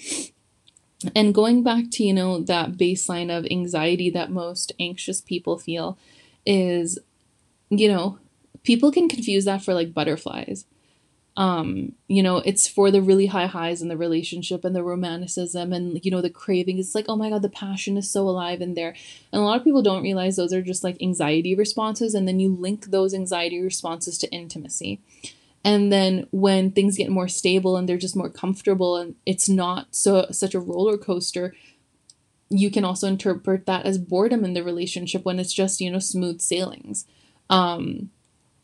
And 1.15 1.35
going 1.35 1.63
back 1.63 1.85
to, 1.93 2.05
you 2.05 2.13
know, 2.13 2.41
that 2.43 2.73
baseline 2.73 3.37
of 3.37 3.47
anxiety 3.51 4.11
that 4.11 4.31
most 4.31 4.73
anxious 4.79 5.21
people 5.21 5.59
feel 5.59 5.99
is, 6.47 6.99
you 7.71 7.89
know, 7.89 8.19
people 8.63 8.93
can 8.93 9.09
confuse 9.09 9.45
that 9.45 9.63
for 9.63 9.75
like 9.75 9.95
butterflies. 9.95 10.65
Um, 11.37 11.93
you 12.07 12.23
know, 12.23 12.37
it's 12.37 12.69
for 12.69 12.93
the 12.93 13.03
really 13.03 13.27
high 13.27 13.47
highs 13.47 13.83
in 13.83 13.89
the 13.89 13.97
relationship 13.97 14.65
and 14.65 14.75
the 14.75 14.85
romanticism 14.85 15.73
and, 15.73 16.05
you 16.05 16.11
know, 16.11 16.21
the 16.21 16.31
craving. 16.31 16.79
It's 16.79 16.95
like, 16.95 17.07
oh 17.09 17.17
my 17.17 17.29
God, 17.29 17.43
the 17.43 17.49
passion 17.49 17.97
is 17.97 18.09
so 18.09 18.29
alive 18.29 18.61
in 18.61 18.75
there. 18.75 18.95
And 19.33 19.43
a 19.43 19.45
lot 19.45 19.59
of 19.59 19.65
people 19.65 19.83
don't 19.83 20.05
realize 20.05 20.37
those 20.37 20.53
are 20.53 20.63
just 20.63 20.85
like 20.85 21.03
anxiety 21.03 21.57
responses. 21.57 22.15
And 22.15 22.29
then 22.29 22.39
you 22.39 22.55
link 22.55 22.87
those 22.87 23.15
anxiety 23.15 23.61
responses 23.61 24.17
to 24.19 24.31
intimacy. 24.31 25.01
And 25.65 25.91
then 25.91 26.27
when 26.31 26.71
things 26.71 26.99
get 26.99 27.11
more 27.11 27.29
stable 27.29 27.77
and 27.77 27.89
they're 27.89 27.97
just 27.97 28.17
more 28.17 28.29
comfortable 28.29 28.97
and 28.97 29.15
it's 29.25 29.49
not 29.49 29.95
so 29.95 30.27
such 30.31 30.55
a 30.55 30.61
roller 30.61 30.99
coaster, 30.99 31.55
you 32.51 32.71
can 32.71 32.85
also 32.85 33.09
interpret 33.09 33.65
that 33.67 33.87
as 33.87 33.97
boredom 33.99 34.45
in 34.45 34.53
the 34.53 34.63
relationship 34.63 35.25
when 35.25 35.39
it's 35.39 35.55
just, 35.55 35.81
you 35.81 35.91
know, 35.91 35.99
smooth 35.99 36.41
sailings. 36.41 37.07
Um, 37.49 38.11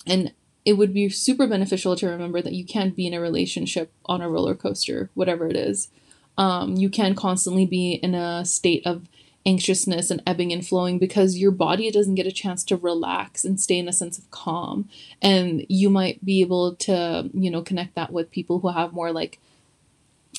and 0.06 0.32
it 0.64 0.74
would 0.74 0.92
be 0.92 1.08
super 1.08 1.46
beneficial 1.46 1.96
to 1.96 2.06
remember 2.06 2.42
that 2.42 2.52
you 2.52 2.64
can't 2.64 2.94
be 2.94 3.06
in 3.06 3.14
a 3.14 3.20
relationship 3.20 3.92
on 4.04 4.20
a 4.20 4.28
roller 4.28 4.54
coaster, 4.54 5.10
whatever 5.14 5.48
it 5.48 5.56
is. 5.56 5.88
Um, 6.36 6.76
you 6.76 6.90
can 6.90 7.14
constantly 7.14 7.66
be 7.66 7.94
in 7.94 8.14
a 8.14 8.44
state 8.44 8.86
of 8.86 9.08
anxiousness 9.46 10.10
and 10.10 10.22
ebbing 10.26 10.52
and 10.52 10.66
flowing 10.66 10.98
because 10.98 11.38
your 11.38 11.50
body 11.50 11.90
doesn't 11.90 12.14
get 12.14 12.26
a 12.26 12.32
chance 12.32 12.62
to 12.64 12.76
relax 12.76 13.44
and 13.44 13.60
stay 13.60 13.78
in 13.78 13.88
a 13.88 13.92
sense 13.92 14.18
of 14.18 14.30
calm. 14.30 14.88
And 15.22 15.64
you 15.68 15.88
might 15.88 16.24
be 16.24 16.40
able 16.40 16.76
to, 16.76 17.30
you 17.32 17.50
know, 17.50 17.62
connect 17.62 17.94
that 17.94 18.12
with 18.12 18.30
people 18.30 18.60
who 18.60 18.68
have 18.68 18.92
more 18.92 19.12
like 19.12 19.38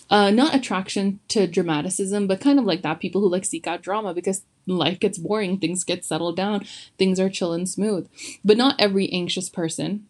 uh, 0.10 0.30
not 0.30 0.54
attraction 0.54 1.20
to 1.30 1.48
dramaticism, 1.48 2.28
but 2.28 2.42
kind 2.42 2.60
of 2.60 2.66
like 2.66 2.82
that 2.82 3.00
people 3.00 3.22
who 3.22 3.30
like 3.30 3.46
seek 3.46 3.66
out 3.66 3.82
drama 3.82 4.14
because 4.14 4.44
life 4.68 5.00
gets 5.00 5.18
boring, 5.18 5.58
things 5.58 5.84
get 5.84 6.06
settled 6.06 6.36
down, 6.36 6.66
things 6.98 7.20
are 7.20 7.30
chill 7.30 7.54
and 7.54 7.68
smooth. 7.68 8.08
But 8.44 8.58
not 8.58 8.80
every 8.80 9.12
anxious 9.12 9.50
person 9.50 10.08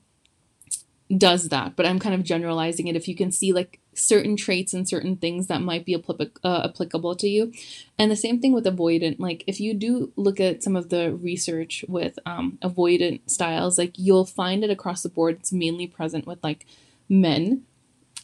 does 1.18 1.50
that, 1.50 1.76
but 1.76 1.86
I'm 1.86 2.00
kind 2.00 2.16
of 2.16 2.24
generalizing 2.24 2.88
it. 2.88 2.96
If 2.96 3.08
you 3.08 3.16
can 3.16 3.32
see 3.32 3.54
like 3.54 3.80
certain 3.94 4.36
traits 4.38 4.74
and 4.74 4.88
certain 4.88 5.18
things 5.18 5.48
that 5.48 5.62
might 5.62 5.86
be 5.86 5.96
apl- 5.96 6.32
uh, 6.44 6.62
applicable 6.66 7.16
to 7.16 7.28
you. 7.28 7.52
And 7.98 8.10
the 8.10 8.16
same 8.16 8.40
thing 8.40 8.54
with 8.54 8.66
avoidant. 8.66 9.20
Like 9.20 9.44
if 9.48 9.60
you 9.60 9.74
do 9.74 10.12
look 10.16 10.40
at 10.40 10.64
some 10.64 10.76
of 10.76 10.90
the 10.90 11.14
research 11.14 11.84
with 11.88 12.18
um, 12.26 12.58
avoidant 12.64 13.30
styles, 13.30 13.78
like 13.78 13.94
you'll 13.98 14.26
find 14.26 14.64
it 14.64 14.70
across 14.70 15.04
the 15.04 15.10
board. 15.10 15.38
It's 15.40 15.52
mainly 15.52 15.88
present 15.88 16.26
with 16.26 16.40
like 16.44 16.66
men 17.10 17.64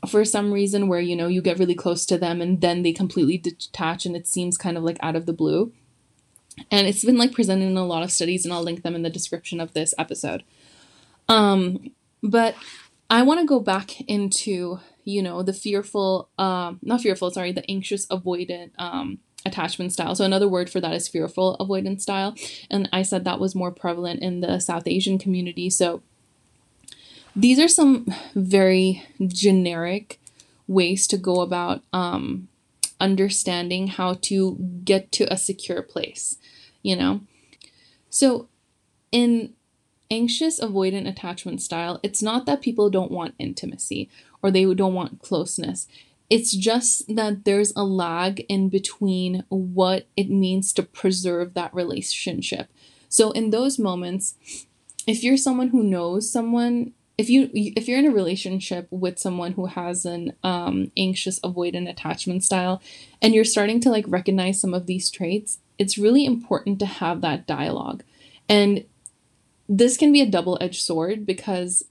for 0.08 0.24
some 0.24 0.53
reason 0.53 0.88
where 0.88 1.00
you 1.00 1.15
know 1.15 1.27
you 1.27 1.41
get 1.41 1.60
really 1.60 1.75
close 1.75 2.06
to 2.06 2.17
them 2.17 2.39
and 2.39 2.62
then 2.62 2.84
they 2.84 2.94
completely 2.94 3.38
detach 3.38 4.06
and 4.06 4.15
it 4.15 4.27
seems 4.27 4.58
kind 4.58 4.77
of 4.77 4.84
like 4.84 4.98
out 5.01 5.15
of 5.15 5.25
the 5.25 5.34
blue. 5.34 5.74
And 6.72 6.88
it's 6.88 7.06
been 7.06 7.17
like 7.17 7.34
presented 7.34 7.65
in 7.65 7.77
a 7.77 7.86
lot 7.86 8.03
of 8.03 8.12
studies 8.12 8.46
and 8.46 8.53
I'll 8.53 8.63
link 8.63 8.84
them 8.84 8.96
in 8.96 9.03
the 9.03 9.10
description 9.10 9.60
of 9.60 9.74
this 9.74 9.94
episode. 9.98 10.44
Um 11.27 11.91
but 12.24 12.55
I 13.09 13.24
want 13.24 13.39
to 13.39 13.45
go 13.45 13.59
back 13.59 14.01
into, 14.01 14.79
you 15.03 15.21
know, 15.21 15.43
the 15.43 15.53
fearful, 15.53 16.29
um, 16.38 16.79
not 16.81 17.01
fearful, 17.01 17.31
sorry, 17.31 17.51
the 17.51 17.69
anxious 17.69 18.05
avoidant 18.07 18.71
um, 18.77 19.19
attachment 19.45 19.93
style. 19.93 20.15
So 20.15 20.25
another 20.25 20.47
word 20.47 20.69
for 20.69 20.81
that 20.81 20.93
is 20.93 21.07
fearful 21.07 21.55
avoidance 21.55 22.03
style. 22.03 22.36
And 22.69 22.89
I 22.91 23.03
said 23.03 23.24
that 23.24 23.39
was 23.39 23.55
more 23.55 23.71
prevalent 23.71 24.21
in 24.21 24.41
the 24.41 24.59
South 24.59 24.88
Asian 24.88 25.17
community. 25.17 25.69
So 25.69 26.01
these 27.36 27.59
are 27.59 27.67
some 27.67 28.07
very 28.36 29.03
generic 29.25 30.19
ways 30.67 31.07
to 31.07 31.17
go 31.17 31.41
about 31.41 31.81
um, 31.93 32.50
understanding 33.00 33.88
how 33.88 34.15
to 34.21 34.55
get 34.83 35.12
to 35.13 35.31
a 35.31 35.38
secure 35.38 35.81
place, 35.81 36.38
you 36.81 36.95
know? 36.95 37.21
So 38.09 38.50
in 39.12 39.53
anxious 40.09 40.59
avoidant 40.59 41.07
attachment 41.07 41.61
style, 41.61 41.99
it's 42.03 42.21
not 42.21 42.45
that 42.45 42.61
people 42.61 42.89
don't 42.89 43.11
want 43.11 43.35
intimacy 43.39 44.09
or 44.41 44.51
they 44.51 44.65
don't 44.73 44.93
want 44.93 45.21
closeness. 45.21 45.87
It's 46.29 46.55
just 46.55 47.15
that 47.15 47.45
there's 47.45 47.71
a 47.75 47.83
lag 47.83 48.45
in 48.49 48.69
between 48.69 49.43
what 49.49 50.07
it 50.17 50.29
means 50.29 50.73
to 50.73 50.83
preserve 50.83 51.53
that 51.53 51.73
relationship. 51.73 52.67
So 53.07 53.31
in 53.31 53.51
those 53.51 53.79
moments, 53.79 54.35
if 55.07 55.23
you're 55.23 55.37
someone 55.37 55.69
who 55.69 55.83
knows 55.83 56.29
someone, 56.29 56.91
if 57.17 57.29
you 57.29 57.49
if 57.53 57.87
you're 57.87 57.97
in 57.97 58.05
a 58.05 58.11
relationship 58.11 58.87
with 58.91 59.17
someone 59.17 59.53
who 59.53 59.67
has 59.67 60.05
an 60.05 60.33
um, 60.43 60.91
anxious 60.97 61.39
avoidant 61.39 61.89
attachment 61.89 62.43
style, 62.43 62.81
and 63.21 63.33
you're 63.33 63.45
starting 63.45 63.79
to 63.81 63.89
like 63.89 64.05
recognize 64.07 64.59
some 64.59 64.73
of 64.73 64.85
these 64.85 65.09
traits, 65.09 65.59
it's 65.77 65.97
really 65.97 66.25
important 66.25 66.77
to 66.79 66.85
have 66.85 67.21
that 67.21 67.47
dialogue. 67.47 68.03
And 68.49 68.83
this 69.69 69.97
can 69.97 70.12
be 70.12 70.21
a 70.21 70.29
double 70.29 70.57
edged 70.62 70.81
sword 70.81 71.25
because 71.25 71.83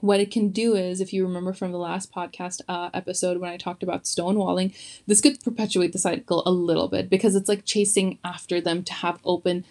what 0.00 0.20
it 0.20 0.30
can 0.30 0.50
do 0.50 0.74
is, 0.74 1.00
if 1.00 1.12
you 1.12 1.26
remember 1.26 1.52
from 1.52 1.72
the 1.72 1.78
last 1.78 2.12
podcast 2.12 2.60
uh, 2.68 2.90
episode 2.92 3.38
when 3.38 3.50
I 3.50 3.56
talked 3.56 3.82
about 3.82 4.04
stonewalling, 4.04 4.74
this 5.06 5.20
could 5.20 5.42
perpetuate 5.42 5.92
the 5.92 5.98
cycle 5.98 6.42
a 6.44 6.50
little 6.50 6.88
bit 6.88 7.08
because 7.08 7.34
it's 7.34 7.48
like 7.48 7.64
chasing 7.64 8.18
after 8.22 8.60
them 8.60 8.82
to 8.84 8.92
have 8.92 9.18
open 9.24 9.64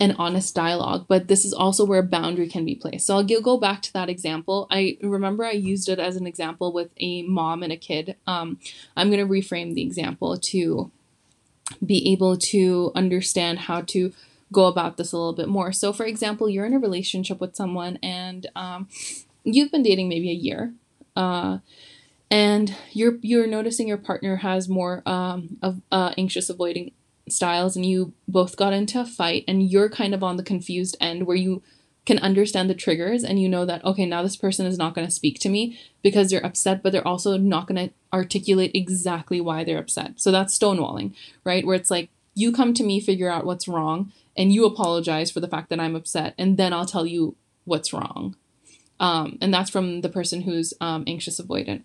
and 0.00 0.16
honest 0.18 0.54
dialogue. 0.54 1.04
But 1.08 1.28
this 1.28 1.44
is 1.44 1.52
also 1.52 1.84
where 1.84 1.98
a 1.98 2.04
boundary 2.04 2.48
can 2.48 2.64
be 2.64 2.74
placed. 2.74 3.06
So 3.06 3.16
I'll 3.16 3.40
go 3.42 3.58
back 3.58 3.82
to 3.82 3.92
that 3.92 4.08
example. 4.08 4.66
I 4.70 4.96
remember 5.02 5.44
I 5.44 5.52
used 5.52 5.90
it 5.90 5.98
as 5.98 6.16
an 6.16 6.26
example 6.26 6.72
with 6.72 6.90
a 6.96 7.22
mom 7.24 7.62
and 7.62 7.72
a 7.72 7.76
kid. 7.76 8.16
Um, 8.26 8.58
I'm 8.96 9.10
going 9.10 9.20
to 9.20 9.30
reframe 9.30 9.74
the 9.74 9.82
example 9.82 10.38
to 10.38 10.90
be 11.84 12.10
able 12.12 12.36
to 12.36 12.92
understand 12.94 13.60
how 13.60 13.82
to 13.82 14.12
go 14.52 14.66
about 14.66 14.96
this 14.96 15.12
a 15.12 15.16
little 15.16 15.32
bit 15.32 15.48
more. 15.48 15.72
So, 15.72 15.92
for 15.92 16.04
example, 16.04 16.48
you're 16.48 16.66
in 16.66 16.74
a 16.74 16.78
relationship 16.78 17.40
with 17.40 17.56
someone 17.56 17.98
and 18.02 18.46
um, 18.56 18.88
you've 19.44 19.70
been 19.70 19.82
dating 19.82 20.08
maybe 20.08 20.30
a 20.30 20.34
year, 20.34 20.74
uh, 21.16 21.58
and 22.30 22.74
you're 22.92 23.18
you're 23.22 23.46
noticing 23.46 23.88
your 23.88 23.96
partner 23.96 24.36
has 24.36 24.68
more 24.68 25.02
um, 25.06 25.56
of 25.62 25.80
uh, 25.90 26.14
anxious 26.16 26.50
avoiding 26.50 26.92
styles, 27.28 27.76
and 27.76 27.86
you 27.86 28.12
both 28.28 28.56
got 28.56 28.72
into 28.72 29.00
a 29.00 29.04
fight, 29.04 29.44
and 29.48 29.70
you're 29.70 29.88
kind 29.88 30.14
of 30.14 30.22
on 30.22 30.36
the 30.36 30.42
confused 30.42 30.96
end 31.00 31.26
where 31.26 31.36
you 31.36 31.62
can 32.06 32.18
understand 32.18 32.68
the 32.68 32.74
triggers 32.74 33.22
and 33.22 33.40
you 33.40 33.48
know 33.48 33.64
that 33.64 33.84
okay 33.84 34.06
now 34.06 34.22
this 34.22 34.36
person 34.36 34.66
is 34.66 34.78
not 34.78 34.94
going 34.94 35.06
to 35.06 35.12
speak 35.12 35.38
to 35.38 35.48
me 35.48 35.78
because 36.02 36.30
they're 36.30 36.44
upset 36.44 36.82
but 36.82 36.92
they're 36.92 37.06
also 37.06 37.36
not 37.36 37.66
going 37.66 37.88
to 37.88 37.94
articulate 38.12 38.70
exactly 38.74 39.40
why 39.40 39.62
they're 39.62 39.78
upset 39.78 40.18
so 40.18 40.32
that's 40.32 40.58
stonewalling 40.58 41.14
right 41.44 41.66
where 41.66 41.76
it's 41.76 41.90
like 41.90 42.08
you 42.34 42.52
come 42.52 42.72
to 42.72 42.82
me 42.82 43.00
figure 43.00 43.30
out 43.30 43.44
what's 43.44 43.68
wrong 43.68 44.10
and 44.36 44.52
you 44.52 44.64
apologize 44.64 45.30
for 45.30 45.40
the 45.40 45.48
fact 45.48 45.70
that 45.70 45.80
I'm 45.80 45.96
upset, 45.96 46.34
and 46.38 46.56
then 46.56 46.72
I'll 46.72 46.86
tell 46.86 47.06
you 47.06 47.36
what's 47.64 47.92
wrong. 47.92 48.36
Um, 48.98 49.38
and 49.40 49.52
that's 49.52 49.70
from 49.70 50.02
the 50.02 50.08
person 50.08 50.42
who's 50.42 50.74
um, 50.80 51.04
anxious 51.06 51.40
avoidant. 51.40 51.82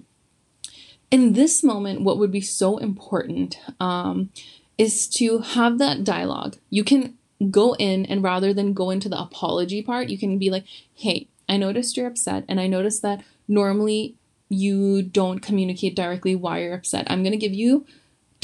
In 1.11 1.33
this 1.33 1.63
moment, 1.63 2.01
what 2.01 2.17
would 2.17 2.31
be 2.31 2.41
so 2.41 2.77
important 2.77 3.57
um, 3.79 4.31
is 4.77 5.07
to 5.09 5.39
have 5.39 5.77
that 5.77 6.03
dialogue. 6.03 6.57
You 6.69 6.83
can 6.83 7.17
go 7.51 7.75
in, 7.75 8.05
and 8.05 8.23
rather 8.23 8.53
than 8.53 8.73
go 8.73 8.89
into 8.89 9.09
the 9.09 9.19
apology 9.19 9.81
part, 9.81 10.09
you 10.09 10.17
can 10.17 10.37
be 10.37 10.49
like, 10.49 10.65
hey, 10.93 11.27
I 11.47 11.57
noticed 11.57 11.95
you're 11.95 12.07
upset, 12.07 12.43
and 12.47 12.59
I 12.59 12.67
noticed 12.67 13.01
that 13.01 13.23
normally 13.47 14.15
you 14.49 15.01
don't 15.01 15.39
communicate 15.39 15.95
directly 15.95 16.35
why 16.35 16.61
you're 16.61 16.75
upset. 16.75 17.09
I'm 17.09 17.23
going 17.23 17.31
to 17.31 17.37
give 17.37 17.53
you 17.53 17.85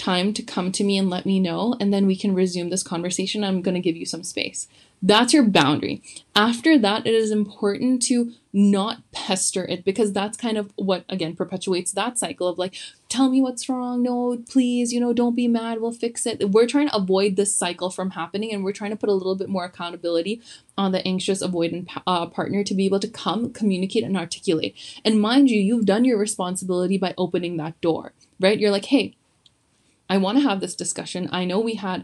time 0.02 0.34
to 0.34 0.42
come 0.42 0.72
to 0.72 0.84
me 0.84 0.98
and 0.98 1.10
let 1.10 1.26
me 1.26 1.40
know, 1.40 1.76
and 1.80 1.94
then 1.94 2.08
we 2.08 2.16
can 2.16 2.34
resume 2.34 2.70
this 2.70 2.84
conversation. 2.84 3.44
I'm 3.44 3.62
going 3.62 3.76
to 3.76 3.82
give 3.82 3.96
you 3.96 4.06
some 4.06 4.24
space. 4.24 4.68
That's 5.04 5.34
your 5.34 5.44
boundary. 5.44 6.04
After 6.36 6.78
that, 6.78 7.08
it 7.08 7.16
is 7.16 7.32
important 7.32 8.04
to 8.04 8.34
not 8.54 9.02
pester 9.12 9.66
it 9.66 9.84
because 9.84 10.12
that's 10.14 10.38
kind 10.38 10.58
of 10.58 10.72
what, 10.76 11.06
again, 11.10 11.36
perpetuates 11.36 11.92
that 11.94 12.20
cycle 12.20 12.48
of 12.48 12.60
like, 12.60 12.76
tell 13.10 13.30
me 13.30 13.42
what's 13.42 13.68
wrong. 13.68 14.04
No, 14.04 14.44
please, 14.48 14.94
you 14.94 15.00
know, 15.00 15.12
don't 15.12 15.36
be 15.36 15.48
mad. 15.48 15.82
We'll 15.82 15.92
fix 15.92 16.28
it. 16.28 16.52
We're 16.52 16.68
trying 16.68 16.90
to 16.90 16.96
avoid 16.96 17.36
this 17.36 17.56
cycle 17.56 17.90
from 17.90 18.12
happening 18.12 18.54
and 18.54 18.64
we're 18.64 18.74
trying 18.74 18.92
to 18.92 18.98
put 18.98 19.10
a 19.10 19.14
little 19.14 19.36
bit 19.36 19.50
more 19.50 19.66
accountability 19.66 20.40
on 20.78 20.92
the 20.92 21.06
anxious, 21.08 21.42
avoidant 21.42 21.90
uh, 22.06 22.28
partner 22.28 22.64
to 22.64 22.76
be 22.76 22.86
able 22.86 23.00
to 23.00 23.08
come, 23.08 23.52
communicate, 23.52 24.04
and 24.04 24.18
articulate. 24.18 24.76
And 25.04 25.20
mind 25.20 25.50
you, 25.50 25.60
you've 25.60 25.86
done 25.86 26.06
your 26.06 26.20
responsibility 26.20 27.00
by 27.00 27.16
opening 27.18 27.58
that 27.58 27.80
door, 27.82 28.14
right? 28.40 28.60
You're 28.60 28.72
like, 28.72 28.86
hey, 28.86 29.16
I 30.12 30.18
want 30.18 30.38
to 30.38 30.44
have 30.44 30.60
this 30.60 30.76
discussion. 30.76 31.30
I 31.32 31.46
know 31.46 31.62
we 31.62 31.76
had 31.76 32.04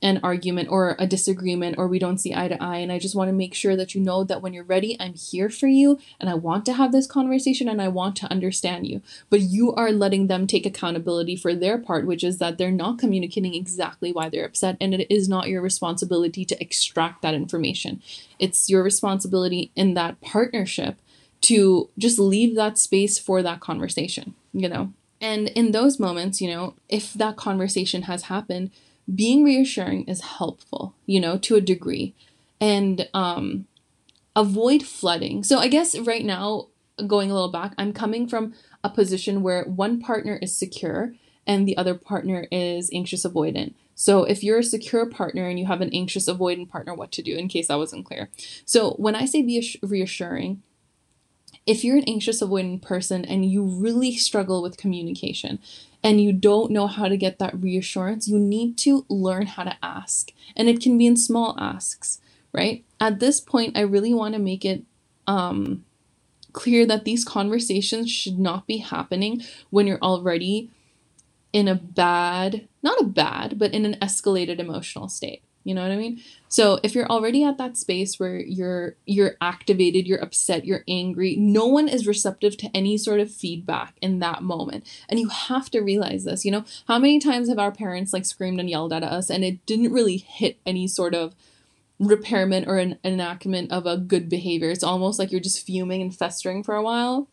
an 0.00 0.20
argument 0.22 0.68
or 0.70 0.94
a 0.96 1.08
disagreement 1.08 1.76
or 1.76 1.88
we 1.88 1.98
don't 1.98 2.18
see 2.18 2.32
eye 2.32 2.46
to 2.46 2.62
eye. 2.62 2.76
And 2.76 2.92
I 2.92 3.00
just 3.00 3.16
want 3.16 3.30
to 3.30 3.32
make 3.32 3.52
sure 3.52 3.74
that 3.74 3.96
you 3.96 4.00
know 4.00 4.22
that 4.22 4.40
when 4.40 4.54
you're 4.54 4.62
ready, 4.62 4.96
I'm 5.00 5.14
here 5.14 5.50
for 5.50 5.66
you 5.66 5.98
and 6.20 6.30
I 6.30 6.34
want 6.34 6.64
to 6.66 6.72
have 6.72 6.92
this 6.92 7.08
conversation 7.08 7.68
and 7.68 7.82
I 7.82 7.88
want 7.88 8.14
to 8.16 8.30
understand 8.30 8.86
you. 8.86 9.02
But 9.28 9.40
you 9.40 9.74
are 9.74 9.90
letting 9.90 10.28
them 10.28 10.46
take 10.46 10.66
accountability 10.66 11.34
for 11.34 11.52
their 11.52 11.78
part, 11.78 12.06
which 12.06 12.22
is 12.22 12.38
that 12.38 12.58
they're 12.58 12.70
not 12.70 13.00
communicating 13.00 13.54
exactly 13.54 14.12
why 14.12 14.28
they're 14.28 14.46
upset. 14.46 14.76
And 14.80 14.94
it 14.94 15.12
is 15.12 15.28
not 15.28 15.48
your 15.48 15.62
responsibility 15.62 16.44
to 16.44 16.62
extract 16.62 17.22
that 17.22 17.34
information. 17.34 18.02
It's 18.38 18.70
your 18.70 18.84
responsibility 18.84 19.72
in 19.74 19.94
that 19.94 20.20
partnership 20.20 21.00
to 21.42 21.90
just 21.98 22.20
leave 22.20 22.54
that 22.54 22.78
space 22.78 23.18
for 23.18 23.42
that 23.42 23.58
conversation, 23.58 24.36
you 24.52 24.68
know? 24.68 24.92
And 25.22 25.48
in 25.50 25.70
those 25.70 26.00
moments, 26.00 26.40
you 26.40 26.50
know, 26.50 26.74
if 26.88 27.14
that 27.14 27.36
conversation 27.36 28.02
has 28.02 28.24
happened, 28.24 28.72
being 29.12 29.44
reassuring 29.44 30.04
is 30.04 30.20
helpful, 30.20 30.94
you 31.06 31.20
know, 31.20 31.38
to 31.38 31.54
a 31.54 31.60
degree. 31.60 32.14
And 32.60 33.08
um, 33.14 33.66
avoid 34.36 34.82
flooding. 34.82 35.44
So 35.44 35.58
I 35.58 35.68
guess 35.68 35.98
right 35.98 36.24
now, 36.24 36.68
going 37.06 37.30
a 37.30 37.34
little 37.34 37.50
back, 37.50 37.74
I'm 37.78 37.92
coming 37.92 38.28
from 38.28 38.54
a 38.84 38.90
position 38.90 39.42
where 39.42 39.64
one 39.64 40.00
partner 40.00 40.38
is 40.42 40.56
secure 40.56 41.14
and 41.46 41.66
the 41.66 41.76
other 41.76 41.94
partner 41.94 42.46
is 42.50 42.90
anxious 42.92 43.24
avoidant. 43.24 43.74
So 43.94 44.24
if 44.24 44.42
you're 44.42 44.58
a 44.58 44.64
secure 44.64 45.06
partner 45.06 45.48
and 45.48 45.58
you 45.58 45.66
have 45.66 45.80
an 45.80 45.90
anxious 45.92 46.28
avoidant 46.28 46.68
partner, 46.68 46.94
what 46.94 47.12
to 47.12 47.22
do 47.22 47.36
in 47.36 47.48
case 47.48 47.68
that 47.68 47.78
wasn't 47.78 48.06
clear. 48.06 48.30
So 48.64 48.92
when 48.92 49.14
I 49.14 49.26
say 49.26 49.42
be 49.42 49.78
reassuring, 49.82 50.62
if 51.66 51.84
you're 51.84 51.96
an 51.96 52.04
anxious 52.06 52.42
avoidant 52.42 52.82
person 52.82 53.24
and 53.24 53.44
you 53.44 53.62
really 53.62 54.16
struggle 54.16 54.62
with 54.62 54.76
communication 54.76 55.58
and 56.02 56.20
you 56.20 56.32
don't 56.32 56.72
know 56.72 56.86
how 56.86 57.06
to 57.08 57.16
get 57.16 57.38
that 57.38 57.60
reassurance, 57.60 58.26
you 58.26 58.38
need 58.38 58.76
to 58.78 59.06
learn 59.08 59.46
how 59.46 59.64
to 59.64 59.76
ask. 59.82 60.32
And 60.56 60.68
it 60.68 60.80
can 60.80 60.98
be 60.98 61.06
in 61.06 61.16
small 61.16 61.54
asks, 61.58 62.20
right? 62.52 62.84
At 63.00 63.20
this 63.20 63.40
point, 63.40 63.76
I 63.76 63.82
really 63.82 64.12
want 64.12 64.34
to 64.34 64.40
make 64.40 64.64
it 64.64 64.82
um, 65.26 65.84
clear 66.52 66.84
that 66.86 67.04
these 67.04 67.24
conversations 67.24 68.10
should 68.10 68.38
not 68.38 68.66
be 68.66 68.78
happening 68.78 69.42
when 69.70 69.86
you're 69.86 70.02
already 70.02 70.70
in 71.52 71.68
a 71.68 71.74
bad, 71.74 72.66
not 72.82 73.00
a 73.00 73.04
bad, 73.04 73.58
but 73.58 73.72
in 73.72 73.84
an 73.84 73.96
escalated 74.00 74.58
emotional 74.58 75.08
state. 75.08 75.42
You 75.64 75.74
know 75.74 75.82
what 75.82 75.92
I 75.92 75.96
mean? 75.96 76.20
So 76.48 76.80
if 76.82 76.94
you're 76.94 77.06
already 77.06 77.44
at 77.44 77.58
that 77.58 77.76
space 77.76 78.18
where 78.18 78.38
you're 78.38 78.96
you're 79.06 79.36
activated, 79.40 80.06
you're 80.06 80.22
upset, 80.22 80.64
you're 80.64 80.84
angry, 80.88 81.36
no 81.36 81.66
one 81.66 81.88
is 81.88 82.06
receptive 82.06 82.56
to 82.58 82.70
any 82.74 82.98
sort 82.98 83.20
of 83.20 83.30
feedback 83.30 83.94
in 84.00 84.18
that 84.18 84.42
moment. 84.42 84.84
And 85.08 85.20
you 85.20 85.28
have 85.28 85.70
to 85.70 85.80
realize 85.80 86.24
this, 86.24 86.44
you 86.44 86.50
know, 86.50 86.64
how 86.88 86.98
many 86.98 87.18
times 87.20 87.48
have 87.48 87.58
our 87.58 87.72
parents 87.72 88.12
like 88.12 88.24
screamed 88.24 88.60
and 88.60 88.68
yelled 88.68 88.92
at 88.92 89.04
us 89.04 89.30
and 89.30 89.44
it 89.44 89.64
didn't 89.66 89.92
really 89.92 90.16
hit 90.16 90.58
any 90.66 90.88
sort 90.88 91.14
of 91.14 91.34
repairment 91.98 92.66
or 92.66 92.78
an 92.78 92.98
enactment 93.04 93.70
of 93.70 93.86
a 93.86 93.96
good 93.96 94.28
behavior. 94.28 94.70
It's 94.70 94.82
almost 94.82 95.18
like 95.18 95.30
you're 95.30 95.40
just 95.40 95.64
fuming 95.64 96.02
and 96.02 96.14
festering 96.14 96.62
for 96.62 96.74
a 96.74 96.82
while. 96.82 97.28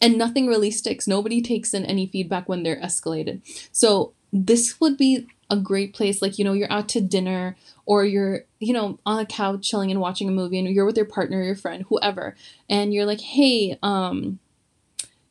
And 0.00 0.18
nothing 0.18 0.46
really 0.46 0.70
sticks. 0.70 1.08
Nobody 1.08 1.40
takes 1.40 1.74
in 1.74 1.84
any 1.84 2.06
feedback 2.06 2.48
when 2.48 2.62
they're 2.62 2.80
escalated. 2.80 3.40
So 3.72 4.12
this 4.32 4.80
would 4.80 4.96
be 4.96 5.26
a 5.50 5.56
great 5.56 5.94
place 5.94 6.22
like 6.22 6.38
you 6.38 6.44
know 6.44 6.52
you're 6.52 6.72
out 6.72 6.88
to 6.88 7.00
dinner 7.00 7.56
or 7.86 8.04
you're 8.04 8.44
you 8.60 8.72
know 8.72 8.98
on 9.04 9.18
a 9.18 9.26
couch 9.26 9.68
chilling 9.68 9.90
and 9.90 10.00
watching 10.00 10.28
a 10.28 10.32
movie 10.32 10.58
and 10.58 10.68
you're 10.68 10.86
with 10.86 10.96
your 10.96 11.06
partner 11.06 11.42
your 11.42 11.54
friend 11.54 11.84
whoever 11.88 12.34
and 12.68 12.94
you're 12.94 13.04
like 13.04 13.20
hey 13.20 13.78
um 13.82 14.38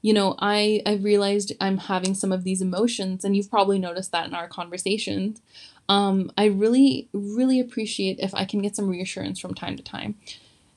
you 0.03 0.13
know 0.13 0.35
i 0.37 0.81
i 0.85 0.93
realized 0.93 1.53
i'm 1.59 1.77
having 1.77 2.13
some 2.13 2.31
of 2.31 2.43
these 2.43 2.61
emotions 2.61 3.25
and 3.25 3.35
you've 3.35 3.49
probably 3.49 3.79
noticed 3.79 4.11
that 4.11 4.27
in 4.27 4.35
our 4.35 4.47
conversations. 4.47 5.41
Um 5.89 6.31
i 6.37 6.45
really 6.45 7.09
really 7.13 7.59
appreciate 7.59 8.19
if 8.19 8.35
i 8.35 8.45
can 8.45 8.61
get 8.61 8.75
some 8.75 8.89
reassurance 8.89 9.39
from 9.39 9.55
time 9.55 9.75
to 9.77 9.83
time. 9.83 10.15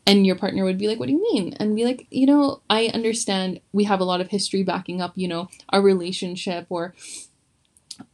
And 0.09 0.25
your 0.25 0.37
partner 0.37 0.63
would 0.63 0.79
be 0.79 0.87
like 0.87 0.99
what 0.99 1.07
do 1.07 1.13
you 1.13 1.23
mean? 1.33 1.55
And 1.59 1.77
be 1.77 1.85
like 1.85 2.07
you 2.11 2.27
know 2.27 2.63
i 2.71 2.87
understand 2.95 3.61
we 3.73 3.85
have 3.85 4.01
a 4.01 4.05
lot 4.05 4.21
of 4.21 4.29
history 4.29 4.63
backing 4.63 5.01
up 5.03 5.13
you 5.17 5.29
know 5.29 5.49
our 5.69 5.83
relationship 5.83 6.67
or 6.71 6.95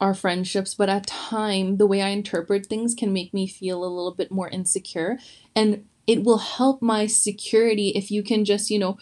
our 0.01 0.15
friendships, 0.15 0.75
but 0.75 0.89
at 0.89 1.07
time 1.07 1.77
the 1.77 1.87
way 1.87 2.03
I 2.03 2.09
interpret 2.09 2.67
things 2.67 2.95
can 2.95 3.13
make 3.13 3.35
me 3.35 3.47
feel 3.47 3.85
a 3.85 3.87
little 3.87 4.15
bit 4.15 4.31
more 4.31 4.49
insecure 4.49 5.19
and 5.55 5.85
it 6.07 6.25
will 6.25 6.39
help 6.39 6.83
my 6.83 7.07
security 7.07 7.91
if 7.91 8.11
you 8.11 8.23
can 8.23 8.45
just, 8.45 8.71
you 8.71 8.79
know, 8.79 8.99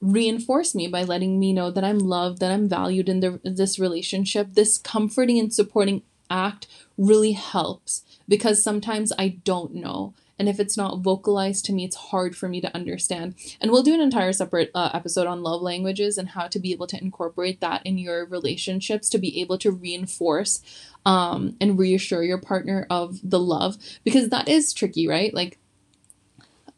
reinforce 0.00 0.74
me 0.74 0.86
by 0.86 1.02
letting 1.02 1.38
me 1.38 1.52
know 1.52 1.70
that 1.70 1.84
I'm 1.84 1.98
loved, 1.98 2.38
that 2.40 2.52
I'm 2.52 2.68
valued 2.68 3.08
in 3.08 3.20
the, 3.20 3.40
this 3.42 3.78
relationship. 3.78 4.52
This 4.52 4.78
comforting 4.78 5.38
and 5.38 5.52
supporting 5.52 6.02
act 6.30 6.68
really 6.96 7.32
helps 7.32 8.04
because 8.28 8.62
sometimes 8.62 9.12
I 9.18 9.28
don't 9.44 9.74
know 9.74 10.14
and 10.38 10.48
if 10.48 10.60
it's 10.60 10.76
not 10.76 11.00
vocalized 11.00 11.64
to 11.66 11.72
me, 11.72 11.84
it's 11.84 11.96
hard 11.96 12.36
for 12.36 12.48
me 12.48 12.60
to 12.60 12.74
understand. 12.74 13.34
And 13.60 13.70
we'll 13.70 13.82
do 13.82 13.94
an 13.94 14.00
entire 14.00 14.32
separate 14.32 14.70
uh, 14.74 14.90
episode 14.94 15.26
on 15.26 15.42
love 15.42 15.62
languages 15.62 16.16
and 16.18 16.30
how 16.30 16.46
to 16.48 16.58
be 16.58 16.72
able 16.72 16.86
to 16.88 17.02
incorporate 17.02 17.60
that 17.60 17.84
in 17.84 17.98
your 17.98 18.24
relationships 18.24 19.08
to 19.10 19.18
be 19.18 19.40
able 19.40 19.58
to 19.58 19.70
reinforce 19.70 20.62
um, 21.04 21.56
and 21.60 21.78
reassure 21.78 22.22
your 22.22 22.38
partner 22.38 22.86
of 22.90 23.18
the 23.22 23.40
love 23.40 23.76
because 24.04 24.28
that 24.28 24.48
is 24.48 24.72
tricky, 24.72 25.08
right? 25.08 25.34
Like, 25.34 25.58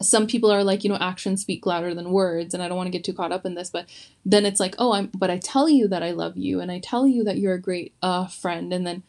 some 0.02 0.26
people 0.26 0.50
are 0.50 0.64
like, 0.64 0.82
you 0.82 0.88
know, 0.88 0.96
actions 0.96 1.42
speak 1.42 1.66
louder 1.66 1.94
than 1.94 2.10
words, 2.10 2.54
and 2.54 2.62
I 2.62 2.68
don't 2.68 2.76
want 2.76 2.86
to 2.86 2.90
get 2.90 3.04
too 3.04 3.12
caught 3.12 3.32
up 3.32 3.44
in 3.44 3.54
this, 3.54 3.68
but 3.68 3.86
then 4.24 4.46
it's 4.46 4.58
like, 4.58 4.74
oh, 4.78 4.92
I'm, 4.92 5.10
but 5.14 5.30
I 5.30 5.36
tell 5.36 5.68
you 5.68 5.88
that 5.88 6.02
I 6.02 6.12
love 6.12 6.38
you, 6.38 6.60
and 6.60 6.72
I 6.72 6.78
tell 6.78 7.06
you 7.06 7.22
that 7.24 7.36
you're 7.36 7.54
a 7.54 7.60
great 7.60 7.92
uh, 8.02 8.26
friend, 8.26 8.72
and 8.72 8.86
then 8.86 9.02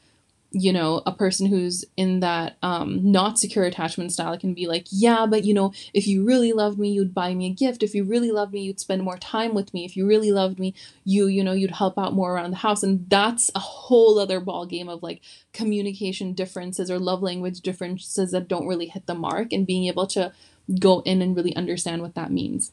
you 0.54 0.74
know 0.74 1.02
a 1.06 1.14
person 1.14 1.48
who's 1.48 1.86
in 1.96 2.20
that 2.20 2.58
um 2.62 3.10
not 3.10 3.40
secure 3.40 3.64
attachment 3.64 4.12
style 4.12 4.38
can 4.38 4.54
be 4.54 4.68
like 4.68 4.86
yeah 4.92 5.26
but 5.26 5.46
you 5.46 5.54
know 5.54 5.72
if 5.94 6.06
you 6.06 6.26
really 6.26 6.52
loved 6.52 6.78
me 6.78 6.92
you'd 6.92 7.14
buy 7.14 7.34
me 7.34 7.48
a 7.48 7.54
gift. 7.54 7.82
If 7.82 7.96
you 7.96 8.04
really 8.04 8.32
loved 8.32 8.52
me 8.52 8.62
you'd 8.62 8.80
spend 8.80 9.02
more 9.02 9.18
time 9.18 9.54
with 9.54 9.74
me. 9.74 9.86
If 9.86 9.96
you 9.96 10.06
really 10.06 10.32
loved 10.32 10.60
me 10.60 10.74
you 11.06 11.28
you 11.28 11.42
know 11.42 11.54
you'd 11.54 11.72
help 11.72 11.98
out 11.98 12.14
more 12.14 12.34
around 12.34 12.52
the 12.52 12.58
house. 12.58 12.84
And 12.84 13.10
that's 13.10 13.50
a 13.56 13.60
whole 13.60 14.20
other 14.20 14.42
ball 14.42 14.66
game 14.66 14.90
of 14.90 15.02
like 15.02 15.22
communication 15.54 16.34
differences 16.34 16.92
or 16.92 17.00
love 17.00 17.22
language 17.22 17.62
differences 17.62 18.32
that 18.32 18.50
don't 18.50 18.68
really 18.68 18.88
hit 18.88 19.06
the 19.06 19.16
mark 19.16 19.54
and 19.54 19.66
being 19.66 19.86
able 19.86 20.08
to 20.08 20.34
go 20.80 21.00
in 21.02 21.22
and 21.22 21.36
really 21.36 21.56
understand 21.56 22.02
what 22.02 22.16
that 22.16 22.32
means. 22.32 22.72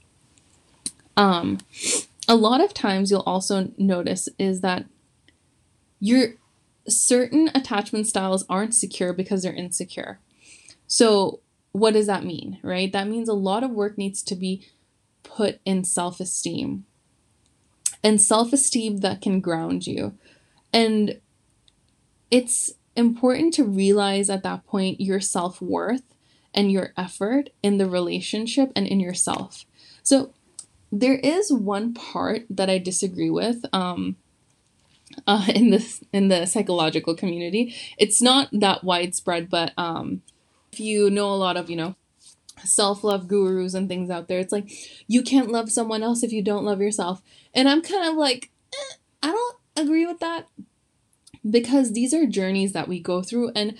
Um 1.17 1.59
a 2.27 2.35
lot 2.35 2.61
of 2.61 2.75
times 2.75 3.13
you'll 3.13 3.21
also 3.21 3.71
notice 3.79 4.29
is 4.37 4.63
that 4.63 4.85
you're 6.01 6.35
certain 6.89 7.51
attachment 7.55 8.07
styles 8.07 8.45
aren't 8.49 8.75
secure 8.75 9.13
because 9.13 9.43
they're 9.43 9.53
insecure. 9.53 10.21
So, 10.87 11.41
what 11.73 11.93
does 11.93 12.07
that 12.07 12.25
mean, 12.25 12.59
right? 12.63 12.91
That 12.93 13.09
means 13.09 13.29
a 13.29 13.35
lot 13.35 13.63
of 13.63 13.71
work 13.71 13.99
needs 13.99 14.23
to 14.23 14.35
be 14.35 14.67
put 15.23 15.61
in 15.65 15.85
self 15.85 16.21
esteem 16.21 16.85
and 18.03 18.21
self 18.21 18.53
esteem 18.53 18.99
that 18.99 19.21
can 19.21 19.41
ground 19.41 19.87
you. 19.87 20.15
And 20.73 21.21
it's 22.31 22.73
important 22.97 23.55
to 23.55 23.65
realize 23.65 24.29
at 24.29 24.43
that 24.43 24.67
point 24.67 25.01
your 25.01 25.21
self 25.21 25.61
worth 25.61 26.03
and 26.55 26.73
your 26.73 26.93
effort 26.97 27.51
in 27.63 27.79
the 27.79 27.89
relationship 27.89 28.73
and 28.75 28.87
in 28.87 29.01
yourself. 29.01 29.65
So, 30.03 30.33
there 30.91 31.17
is 31.17 31.53
one 31.53 31.93
part 31.93 32.47
that 32.49 32.71
I 32.71 32.79
disagree 32.79 33.31
with. 33.31 33.65
Um, 33.75 34.17
uh, 35.27 35.47
in 35.55 35.71
this 35.71 36.03
in 36.13 36.29
the 36.29 36.47
psychological 36.47 37.15
community. 37.15 37.75
It's 37.99 38.21
not 38.23 38.49
that 38.53 38.85
widespread, 38.85 39.51
but 39.51 39.73
um, 39.77 40.23
if 40.73 40.81
you 40.81 41.11
know 41.11 41.31
a 41.31 41.37
lot 41.37 41.57
of 41.57 41.71
you 41.71 41.77
know 41.77 41.95
self 42.65 43.05
love 43.05 43.29
gurus 43.29 43.75
and 43.75 43.89
things 43.89 44.11
out 44.11 44.29
there, 44.29 44.39
it's 44.39 44.53
like 44.53 44.71
you 45.07 45.23
can't 45.23 45.51
love 45.51 45.71
someone 45.71 46.03
else 46.03 46.23
if 46.23 46.33
you 46.33 46.43
don't 46.43 46.65
love 46.65 46.81
yourself. 46.81 47.23
And 47.55 47.69
I'm 47.69 47.83
kind 47.83 48.09
of 48.09 48.17
like, 48.17 48.51
eh, 48.73 48.97
I 49.23 49.33
don't 49.33 49.57
agree 49.77 50.07
with 50.07 50.21
that 50.21 50.49
because 51.49 51.93
these 51.93 52.13
are 52.13 52.27
journeys 52.27 52.73
that 52.73 52.89
we 52.89 53.01
go 53.01 53.23
through, 53.23 53.53
and 53.55 53.77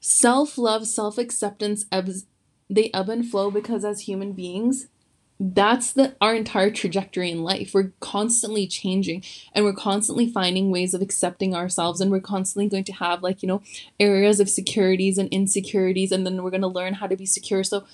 self 0.00 0.58
love, 0.58 0.86
self 0.86 1.18
acceptance 1.18 1.86
ebbs. 1.90 2.26
They 2.70 2.90
ebb 2.94 3.10
and 3.10 3.28
flow 3.28 3.50
because 3.50 3.84
as 3.84 4.02
human 4.02 4.32
beings, 4.32 4.86
that's 5.44 5.92
the 5.94 6.14
our 6.20 6.36
entire 6.36 6.70
trajectory 6.70 7.28
in 7.28 7.42
life 7.42 7.74
we're 7.74 7.92
constantly 7.98 8.64
changing 8.64 9.24
and 9.52 9.64
we're 9.64 9.72
constantly 9.72 10.30
finding 10.30 10.70
ways 10.70 10.94
of 10.94 11.02
accepting 11.02 11.52
ourselves 11.52 12.00
and 12.00 12.12
we're 12.12 12.20
constantly 12.20 12.68
going 12.68 12.84
to 12.84 12.92
have 12.92 13.24
like 13.24 13.42
you 13.42 13.48
know 13.48 13.60
areas 13.98 14.38
of 14.38 14.48
securities 14.48 15.18
and 15.18 15.28
insecurities 15.30 16.12
and 16.12 16.24
then 16.24 16.44
we're 16.44 16.50
going 16.50 16.60
to 16.60 16.68
learn 16.68 16.94
how 16.94 17.08
to 17.08 17.16
be 17.16 17.26
secure 17.26 17.64
so 17.64 17.84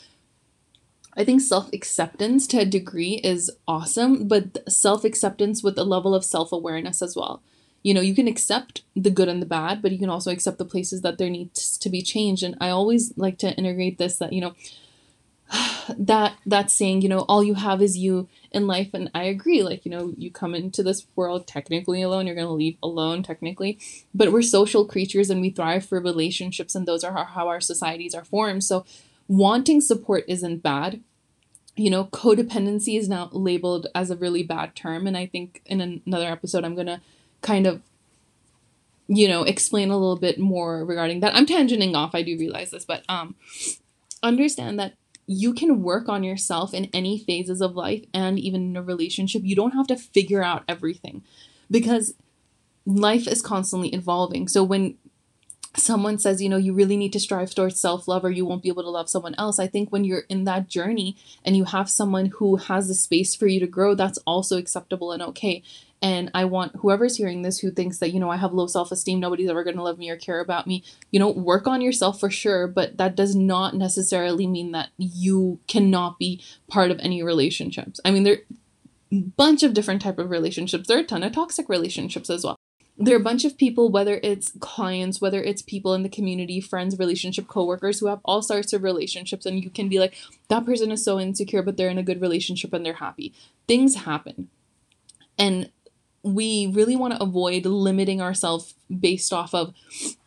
I 1.17 1.25
think 1.25 1.41
self 1.41 1.73
acceptance 1.73 2.47
to 2.49 2.61
a 2.61 2.65
degree 2.65 3.15
is 3.25 3.51
awesome, 3.67 4.29
but 4.29 4.71
self 4.71 5.05
acceptance 5.05 5.65
with 5.65 5.77
a 5.77 5.83
level 5.83 6.15
of 6.15 6.25
self 6.25 6.53
awareness 6.53 7.03
as 7.03 7.17
well. 7.17 7.43
You 7.83 7.93
know, 7.93 8.01
you 8.01 8.15
can 8.15 8.29
accept 8.29 8.83
the 8.95 9.11
good 9.11 9.29
and 9.29 9.43
the 9.43 9.47
bad, 9.47 9.83
but 9.83 9.91
you 9.91 9.99
can 9.99 10.11
also 10.11 10.31
accept 10.31 10.59
the 10.59 10.65
places 10.65 11.01
that 11.03 11.19
there 11.19 11.29
needs 11.29 11.77
to 11.79 11.91
be 11.91 12.03
changed. 12.03 12.45
And 12.45 12.57
I 12.61 12.69
always 12.69 13.13
like 13.17 13.37
to 13.39 13.53
integrate 13.55 13.99
this 13.99 14.19
that, 14.19 14.33
you 14.33 14.41
know, 14.41 14.55
that 15.99 16.37
that 16.45 16.71
saying 16.71 17.01
you 17.03 17.09
know 17.09 17.21
all 17.21 17.43
you 17.43 17.55
have 17.55 17.81
is 17.81 17.97
you 17.97 18.29
in 18.51 18.67
life. 18.67 18.91
And 18.93 19.11
i 19.15 19.25
agree 19.25 19.63
like 19.63 19.85
you 19.85 19.91
know 19.91 20.13
you 20.17 20.31
come 20.31 20.55
into 20.55 20.83
this 20.83 21.07
world 21.17 21.47
technically 21.47 22.03
alone 22.03 22.27
you're 22.27 22.35
going 22.35 22.47
to 22.47 22.53
leave 22.53 22.77
alone 22.83 23.23
technically 23.23 23.79
but 24.15 24.33
we're 24.33 24.43
social 24.43 24.85
creatures 24.85 25.31
and 25.31 25.41
we 25.41 25.51
thrive 25.51 25.85
for 25.85 26.01
relationships 26.01 26.75
and 26.75 26.87
those 26.87 27.05
are 27.05 27.13
how, 27.13 27.25
how 27.25 27.49
our 27.49 27.61
societies 27.61 28.15
are 28.15 28.25
formed. 28.25 28.65
So 28.65 28.85
wanting 29.27 29.81
support 29.81 30.25
isn't 30.29 30.63
bad. 30.63 31.01
You 31.77 31.91
know 31.91 32.05
codependency 32.07 32.99
is 32.99 33.09
now 33.09 33.31
labeled 33.33 33.87
as 33.95 34.11
a 34.11 34.17
really 34.17 34.43
bad 34.43 34.75
term 34.75 35.07
and 35.07 35.17
i 35.17 35.27
think 35.27 35.63
in 35.65 36.03
another 36.05 36.27
episode 36.27 36.65
i'm 36.65 36.75
going 36.75 36.89
to 36.89 37.01
kind 37.41 37.67
of 37.67 37.83
you 39.07 39.29
know 39.29 39.45
explain 39.45 39.91
a 39.91 39.97
little 39.97 40.19
bit 40.19 40.39
more 40.39 40.85
regarding 40.85 41.21
that. 41.21 41.35
I'm 41.35 41.47
tangenting 41.47 41.95
off 41.95 42.17
i 42.17 42.23
do 42.23 42.37
realize 42.37 42.73
this 42.73 42.85
but 42.85 43.05
um 43.09 43.37
understand 44.23 44.79
that 44.79 44.95
you 45.31 45.53
can 45.53 45.83
work 45.83 46.09
on 46.09 46.25
yourself 46.25 46.73
in 46.73 46.87
any 46.87 47.19
phases 47.19 47.61
of 47.61 47.77
life 47.77 48.03
and 48.15 48.39
even 48.39 48.71
in 48.71 48.77
a 48.79 48.83
relationship. 48.83 49.43
You 49.45 49.55
don't 49.55 49.75
have 49.75 49.87
to 49.89 49.97
figure 49.97 50.43
out 50.43 50.65
everything 50.67 51.23
because 51.71 52.15
life 52.87 53.29
is 53.29 53.43
constantly 53.43 53.91
evolving. 53.91 54.49
So 54.49 54.65
when 54.65 54.97
someone 55.77 56.19
says, 56.19 56.41
you 56.41 56.49
know, 56.49 56.57
you 56.57 56.73
really 56.73 56.97
need 56.97 57.13
to 57.13 57.21
strive 57.21 57.55
towards 57.55 57.79
self 57.79 58.09
love 58.09 58.25
or 58.25 58.31
you 58.31 58.47
won't 58.47 58.63
be 58.63 58.71
able 58.71 58.83
to 58.85 58.89
love 58.89 59.11
someone 59.11 59.35
else, 59.37 59.59
I 59.59 59.67
think 59.67 59.93
when 59.93 60.03
you're 60.03 60.25
in 60.31 60.45
that 60.45 60.67
journey 60.67 61.15
and 61.45 61.55
you 61.59 61.65
have 61.65 61.91
someone 61.91 62.27
who 62.27 62.57
has 62.57 62.89
the 62.89 62.95
space 62.95 63.37
for 63.37 63.47
you 63.47 63.61
to 63.61 63.67
grow, 63.67 63.95
that's 63.95 64.19
also 64.27 64.57
acceptable 64.57 65.13
and 65.13 65.23
okay. 65.23 65.63
And 66.01 66.31
I 66.33 66.45
want 66.45 66.77
whoever's 66.77 67.17
hearing 67.17 67.43
this 67.43 67.59
who 67.59 67.71
thinks 67.73 67.99
that, 67.99 68.13
you 68.13 68.21
know, 68.21 68.31
I 68.31 68.37
have 68.37 68.53
low 68.53 68.67
self 68.69 68.93
esteem, 68.93 69.19
nobody's 69.19 69.51
ever 69.51 69.65
going 69.65 69.77
to 69.77 69.83
love 69.83 69.99
me 69.99 70.11
or 70.11 70.17
care 70.17 70.39
about 70.41 70.67
me, 70.67 70.85
you 71.11 71.19
know, 71.19 71.29
work 71.31 71.67
on 71.67 71.81
yourself 71.81 72.21
for 72.21 72.31
sure. 72.31 72.69
But 72.69 72.99
that 72.99 73.17
does 73.17 73.35
not 73.35 73.75
necessarily 73.75 74.47
mean 74.47 74.73
that 74.73 74.91
you 74.97 75.59
cannot 75.67 76.19
be 76.19 76.41
part 76.69 76.91
of 76.93 77.01
any 77.01 77.23
relationships. 77.23 78.01
I 78.05 78.13
mean, 78.13 78.23
there 78.23 78.35
are 78.35 79.19
bunch 79.37 79.63
of 79.63 79.75
different 79.75 80.03
type 80.03 80.19
of 80.19 80.31
relationships. 80.31 80.87
There 80.87 80.99
are 80.99 81.03
a 81.03 81.05
ton 81.05 81.23
of 81.25 81.33
toxic 81.33 81.69
relationships 81.69 82.31
as 82.31 82.45
well. 82.45 82.57
there 83.01 83.15
are 83.15 83.21
a 83.21 83.23
bunch 83.23 83.45
of 83.45 83.57
people, 83.57 83.91
whether 83.91 84.19
it's 84.25 84.53
clients, 84.59 85.21
whether 85.21 85.41
it's 85.43 85.63
people 85.63 85.95
in 85.95 86.03
the 86.03 86.09
community, 86.09 86.61
friends, 86.61 86.99
relationship, 86.99 87.47
coworkers, 87.47 88.01
who 88.01 88.07
have 88.07 88.21
all 88.25 88.43
sorts 88.43 88.73
of 88.73 88.83
relationships, 88.83 89.47
and 89.47 89.63
you 89.63 89.71
can 89.71 89.89
be 89.89 90.01
like, 90.01 90.17
that 90.49 90.67
person 90.67 90.91
is 90.91 91.05
so 91.05 91.21
insecure, 91.21 91.63
but 91.63 91.77
they're 91.77 91.89
in 91.89 91.99
a 91.99 92.03
good 92.03 92.21
relationship 92.21 92.73
and 92.73 92.85
they're 92.85 92.95
happy. 92.95 93.33
Things 93.69 93.95
happen. 93.95 94.49
And 95.39 95.71
we 96.23 96.67
really 96.69 96.97
want 96.97 97.15
to 97.15 97.23
avoid 97.23 97.67
limiting 97.67 98.21
ourselves 98.21 98.75
based 99.01 99.33
off 99.33 99.55
of 99.55 99.75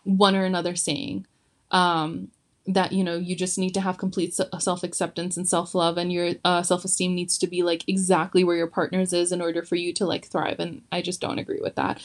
one 0.04 0.36
or 0.36 0.46
another 0.46 0.76
saying. 0.76 1.26
Um, 1.72 2.30
that 2.68 2.92
you 2.92 3.04
know 3.04 3.16
you 3.16 3.36
just 3.36 3.58
need 3.58 3.74
to 3.74 3.82
have 3.82 3.98
complete 3.98 4.36
self-acceptance 4.36 5.36
and 5.36 5.50
self-love 5.50 5.98
and 5.98 6.14
your 6.14 6.34
uh, 6.46 6.62
self-esteem 6.62 7.16
needs 7.16 7.38
to 7.40 7.48
be 7.48 7.64
like 7.64 7.84
exactly 7.88 8.44
where 8.44 8.56
your 8.56 8.68
partner's 8.68 9.14
is 9.14 9.32
in 9.32 9.42
order 9.42 9.64
for 9.64 9.76
you 9.76 9.92
to 9.92 10.06
like 10.06 10.28
thrive 10.28 10.60
and 10.60 10.84
i 10.92 11.02
just 11.02 11.20
don't 11.20 11.40
agree 11.40 11.60
with 11.60 11.76
that 11.76 12.00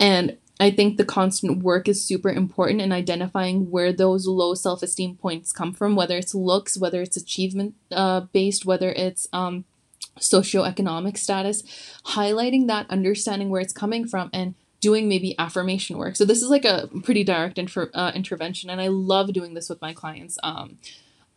and 0.00 0.38
I 0.60 0.70
think 0.70 0.96
the 0.96 1.04
constant 1.04 1.62
work 1.62 1.88
is 1.88 2.04
super 2.04 2.30
important 2.30 2.80
in 2.80 2.90
identifying 2.90 3.70
where 3.70 3.92
those 3.92 4.26
low 4.26 4.54
self 4.54 4.82
esteem 4.82 5.14
points 5.14 5.52
come 5.52 5.72
from, 5.72 5.94
whether 5.94 6.16
it's 6.16 6.34
looks, 6.34 6.76
whether 6.76 7.00
it's 7.00 7.16
achievement 7.16 7.74
uh, 7.92 8.20
based, 8.20 8.66
whether 8.66 8.90
it's 8.90 9.28
um, 9.32 9.64
socioeconomic 10.18 11.16
status, 11.16 11.62
highlighting 12.06 12.66
that, 12.68 12.88
understanding 12.90 13.48
where 13.50 13.60
it's 13.60 13.72
coming 13.72 14.06
from, 14.06 14.30
and 14.32 14.54
doing 14.80 15.08
maybe 15.08 15.34
affirmation 15.38 15.98
work. 15.98 16.16
So, 16.16 16.24
this 16.24 16.42
is 16.42 16.50
like 16.50 16.64
a 16.64 16.88
pretty 17.02 17.24
direct 17.24 17.58
inter- 17.58 17.90
uh, 17.94 18.12
intervention, 18.14 18.70
and 18.70 18.80
I 18.80 18.88
love 18.88 19.32
doing 19.32 19.54
this 19.54 19.68
with 19.68 19.80
my 19.80 19.92
clients. 19.92 20.38
Um, 20.42 20.78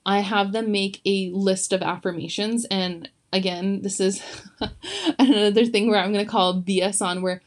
I 0.05 0.19
have 0.19 0.51
them 0.51 0.71
make 0.71 1.01
a 1.05 1.29
list 1.33 1.73
of 1.73 1.81
affirmations, 1.81 2.65
and 2.65 3.09
again, 3.33 3.81
this 3.81 3.99
is 3.99 4.21
another 5.19 5.65
thing 5.65 5.89
where 5.89 5.99
I'm 5.99 6.13
going 6.13 6.25
to 6.25 6.31
call 6.31 6.61
BS 6.61 7.05
on 7.05 7.21
where 7.21 7.41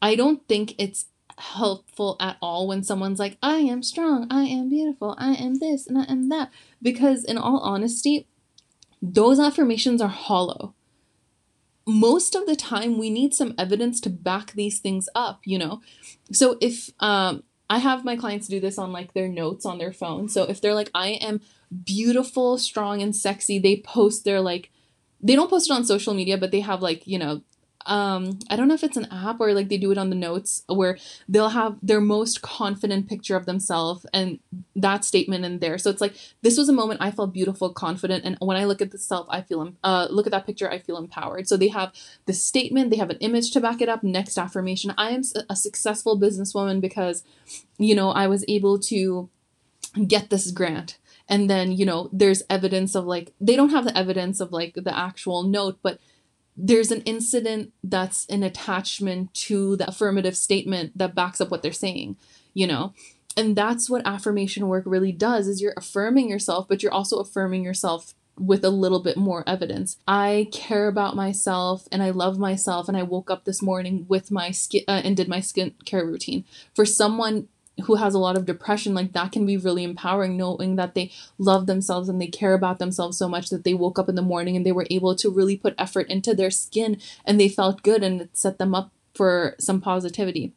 I 0.00 0.14
don't 0.14 0.46
think 0.46 0.74
it's 0.78 1.06
helpful 1.38 2.16
at 2.20 2.36
all 2.40 2.68
when 2.68 2.82
someone's 2.82 3.18
like, 3.18 3.38
I 3.42 3.56
am 3.56 3.82
strong, 3.82 4.26
I 4.30 4.44
am 4.44 4.68
beautiful, 4.68 5.16
I 5.18 5.32
am 5.34 5.56
this, 5.56 5.86
and 5.86 5.98
I 5.98 6.04
am 6.04 6.28
that. 6.28 6.50
Because, 6.82 7.24
in 7.24 7.38
all 7.38 7.58
honesty, 7.60 8.26
those 9.12 9.38
affirmations 9.38 10.00
are 10.00 10.08
hollow. 10.08 10.74
Most 11.86 12.34
of 12.34 12.46
the 12.46 12.56
time, 12.56 12.96
we 12.96 13.10
need 13.10 13.34
some 13.34 13.54
evidence 13.58 14.00
to 14.00 14.10
back 14.10 14.52
these 14.52 14.78
things 14.78 15.08
up, 15.14 15.40
you 15.44 15.58
know? 15.58 15.82
So, 16.32 16.56
if 16.62 16.88
um, 17.00 17.42
I 17.68 17.78
have 17.78 18.04
my 18.04 18.16
clients 18.16 18.48
do 18.48 18.60
this 18.60 18.78
on 18.78 18.92
like 18.92 19.12
their 19.12 19.28
notes 19.28 19.66
on 19.66 19.76
their 19.76 19.92
phone. 19.92 20.30
So, 20.30 20.44
if 20.44 20.62
they're 20.62 20.74
like, 20.74 20.90
I 20.94 21.08
am 21.08 21.42
beautiful, 21.84 22.56
strong, 22.56 23.02
and 23.02 23.14
sexy, 23.14 23.58
they 23.58 23.76
post 23.76 24.24
their 24.24 24.40
like, 24.40 24.70
they 25.20 25.36
don't 25.36 25.50
post 25.50 25.68
it 25.70 25.74
on 25.74 25.84
social 25.84 26.14
media, 26.14 26.38
but 26.38 26.50
they 26.50 26.60
have 26.60 26.80
like, 26.80 27.06
you 27.06 27.18
know, 27.18 27.42
um 27.86 28.38
i 28.50 28.56
don't 28.56 28.68
know 28.68 28.74
if 28.74 28.84
it's 28.84 28.96
an 28.96 29.08
app 29.10 29.40
or 29.40 29.52
like 29.52 29.68
they 29.68 29.76
do 29.76 29.90
it 29.90 29.98
on 29.98 30.10
the 30.10 30.16
notes 30.16 30.64
where 30.68 30.96
they'll 31.28 31.50
have 31.50 31.76
their 31.82 32.00
most 32.00 32.42
confident 32.42 33.08
picture 33.08 33.36
of 33.36 33.46
themselves 33.46 34.06
and 34.12 34.38
that 34.76 35.04
statement 35.04 35.44
in 35.44 35.58
there. 35.58 35.78
So 35.78 35.90
it's 35.90 36.00
like 36.00 36.14
this 36.42 36.58
was 36.58 36.68
a 36.68 36.72
moment 36.72 37.00
i 37.00 37.10
felt 37.10 37.32
beautiful 37.32 37.70
confident 37.72 38.24
and 38.24 38.36
when 38.40 38.56
i 38.56 38.64
look 38.64 38.82
at 38.82 38.90
the 38.90 38.98
self 38.98 39.26
i 39.30 39.40
feel 39.40 39.72
uh 39.82 40.08
look 40.10 40.26
at 40.26 40.32
that 40.32 40.46
picture 40.46 40.70
i 40.70 40.78
feel 40.78 40.96
empowered. 40.96 41.48
So 41.48 41.56
they 41.56 41.68
have 41.68 41.92
the 42.26 42.32
statement 42.32 42.90
they 42.90 42.96
have 42.96 43.10
an 43.10 43.18
image 43.18 43.50
to 43.52 43.60
back 43.60 43.80
it 43.80 43.88
up 43.88 44.02
next 44.02 44.38
affirmation. 44.38 44.94
I 44.98 45.10
am 45.10 45.22
a 45.48 45.56
successful 45.56 46.18
businesswoman 46.18 46.80
because 46.80 47.24
you 47.78 47.94
know 47.94 48.10
i 48.10 48.26
was 48.26 48.44
able 48.48 48.78
to 48.80 49.28
get 50.06 50.30
this 50.30 50.50
grant. 50.50 50.98
And 51.28 51.48
then 51.48 51.72
you 51.72 51.86
know 51.86 52.10
there's 52.12 52.42
evidence 52.50 52.94
of 52.94 53.06
like 53.06 53.32
they 53.40 53.56
don't 53.56 53.70
have 53.70 53.84
the 53.84 53.96
evidence 53.96 54.40
of 54.40 54.52
like 54.52 54.74
the 54.74 54.96
actual 54.96 55.42
note 55.42 55.78
but 55.82 55.98
there's 56.56 56.90
an 56.90 57.00
incident 57.02 57.72
that's 57.82 58.26
an 58.26 58.42
attachment 58.42 59.32
to 59.34 59.76
the 59.76 59.88
affirmative 59.88 60.36
statement 60.36 60.96
that 60.96 61.14
backs 61.14 61.40
up 61.40 61.50
what 61.50 61.62
they're 61.62 61.72
saying 61.72 62.16
you 62.52 62.66
know 62.66 62.92
and 63.36 63.56
that's 63.56 63.90
what 63.90 64.06
affirmation 64.06 64.68
work 64.68 64.84
really 64.86 65.12
does 65.12 65.48
is 65.48 65.60
you're 65.60 65.74
affirming 65.76 66.28
yourself 66.28 66.66
but 66.68 66.82
you're 66.82 66.92
also 66.92 67.18
affirming 67.18 67.64
yourself 67.64 68.14
with 68.38 68.64
a 68.64 68.70
little 68.70 69.00
bit 69.00 69.16
more 69.16 69.44
evidence. 69.46 69.98
I 70.08 70.48
care 70.52 70.88
about 70.88 71.16
myself 71.16 71.86
and 71.92 72.02
I 72.02 72.10
love 72.10 72.38
myself 72.38 72.88
and 72.88 72.96
I 72.96 73.02
woke 73.02 73.30
up 73.30 73.44
this 73.44 73.62
morning 73.62 74.06
with 74.08 74.30
my 74.30 74.50
skin 74.50 74.82
uh, 74.88 75.02
and 75.04 75.16
did 75.16 75.28
my 75.28 75.38
skincare 75.38 76.06
routine. 76.06 76.44
For 76.74 76.84
someone 76.84 77.48
who 77.82 77.96
has 77.96 78.14
a 78.14 78.18
lot 78.18 78.36
of 78.36 78.46
depression 78.46 78.94
like 78.94 79.12
that 79.12 79.32
can 79.32 79.44
be 79.44 79.56
really 79.56 79.84
empowering 79.84 80.36
knowing 80.36 80.76
that 80.76 80.94
they 80.94 81.10
love 81.38 81.66
themselves 81.66 82.08
and 82.08 82.20
they 82.20 82.26
care 82.26 82.54
about 82.54 82.78
themselves 82.78 83.18
so 83.18 83.28
much 83.28 83.50
that 83.50 83.64
they 83.64 83.74
woke 83.74 83.98
up 83.98 84.08
in 84.08 84.14
the 84.14 84.22
morning 84.22 84.56
and 84.56 84.64
they 84.64 84.72
were 84.72 84.86
able 84.90 85.14
to 85.16 85.30
really 85.30 85.56
put 85.56 85.74
effort 85.78 86.08
into 86.08 86.34
their 86.34 86.50
skin 86.50 87.00
and 87.24 87.38
they 87.38 87.48
felt 87.48 87.82
good 87.82 88.02
and 88.02 88.20
it 88.20 88.36
set 88.36 88.58
them 88.58 88.74
up 88.74 88.92
for 89.14 89.54
some 89.58 89.80
positivity. 89.80 90.52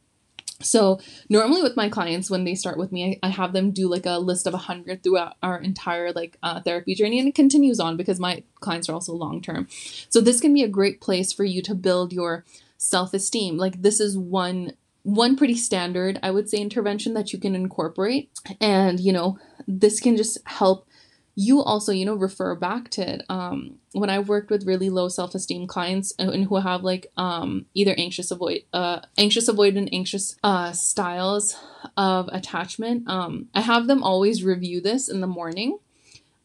So 0.59 0.99
normally 1.29 1.61
with 1.61 1.75
my 1.75 1.87
clients 1.87 2.29
when 2.29 2.43
they 2.43 2.55
start 2.55 2.77
with 2.77 2.91
me 2.91 3.19
I, 3.23 3.27
I 3.27 3.29
have 3.29 3.53
them 3.53 3.71
do 3.71 3.87
like 3.87 4.05
a 4.05 4.19
list 4.19 4.47
of 4.47 4.53
100 4.53 5.03
throughout 5.03 5.35
our 5.43 5.59
entire 5.59 6.11
like 6.11 6.37
uh, 6.41 6.61
therapy 6.61 6.95
journey 6.95 7.19
and 7.19 7.27
it 7.27 7.35
continues 7.35 7.79
on 7.79 7.95
because 7.95 8.19
my 8.19 8.43
clients 8.59 8.89
are 8.89 8.93
also 8.93 9.13
long 9.13 9.39
term 9.39 9.67
so 10.09 10.19
this 10.19 10.39
can 10.39 10.55
be 10.55 10.63
a 10.63 10.67
great 10.67 10.99
place 10.99 11.31
for 11.31 11.43
you 11.43 11.61
to 11.61 11.75
build 11.75 12.11
your 12.11 12.43
self-esteem. 12.77 13.57
Like 13.57 13.81
this 13.81 13.99
is 13.99 14.17
one 14.17 14.73
one 15.07 15.37
pretty 15.37 15.55
standard, 15.55 16.19
I 16.21 16.31
would 16.31 16.49
say, 16.49 16.57
intervention 16.57 17.13
that 17.13 17.31
you 17.31 17.39
can 17.39 17.55
incorporate. 17.55 18.29
And, 18.59 18.99
you 18.99 19.13
know, 19.13 19.39
this 19.65 20.01
can 20.01 20.17
just 20.17 20.37
help 20.45 20.85
you 21.33 21.61
also, 21.61 21.93
you 21.93 22.03
know, 22.03 22.15
refer 22.15 22.55
back 22.55 22.89
to 22.89 23.09
it. 23.13 23.23
Um, 23.29 23.75
when 23.93 24.09
I 24.09 24.19
worked 24.19 24.49
with 24.49 24.67
really 24.67 24.89
low 24.89 25.07
self-esteem 25.07 25.65
clients 25.67 26.13
and 26.19 26.43
who 26.43 26.57
have 26.57 26.83
like 26.83 27.07
um, 27.15 27.67
either 27.73 27.95
anxious 27.97 28.31
avoid, 28.31 28.63
uh, 28.73 28.99
anxious 29.17 29.49
avoidant, 29.49 29.87
anxious 29.93 30.35
uh, 30.43 30.73
styles 30.73 31.55
of 31.95 32.27
attachment, 32.33 33.07
um, 33.07 33.47
I 33.55 33.61
have 33.61 33.87
them 33.87 34.03
always 34.03 34.43
review 34.43 34.81
this 34.81 35.07
in 35.07 35.21
the 35.21 35.27
morning 35.27 35.79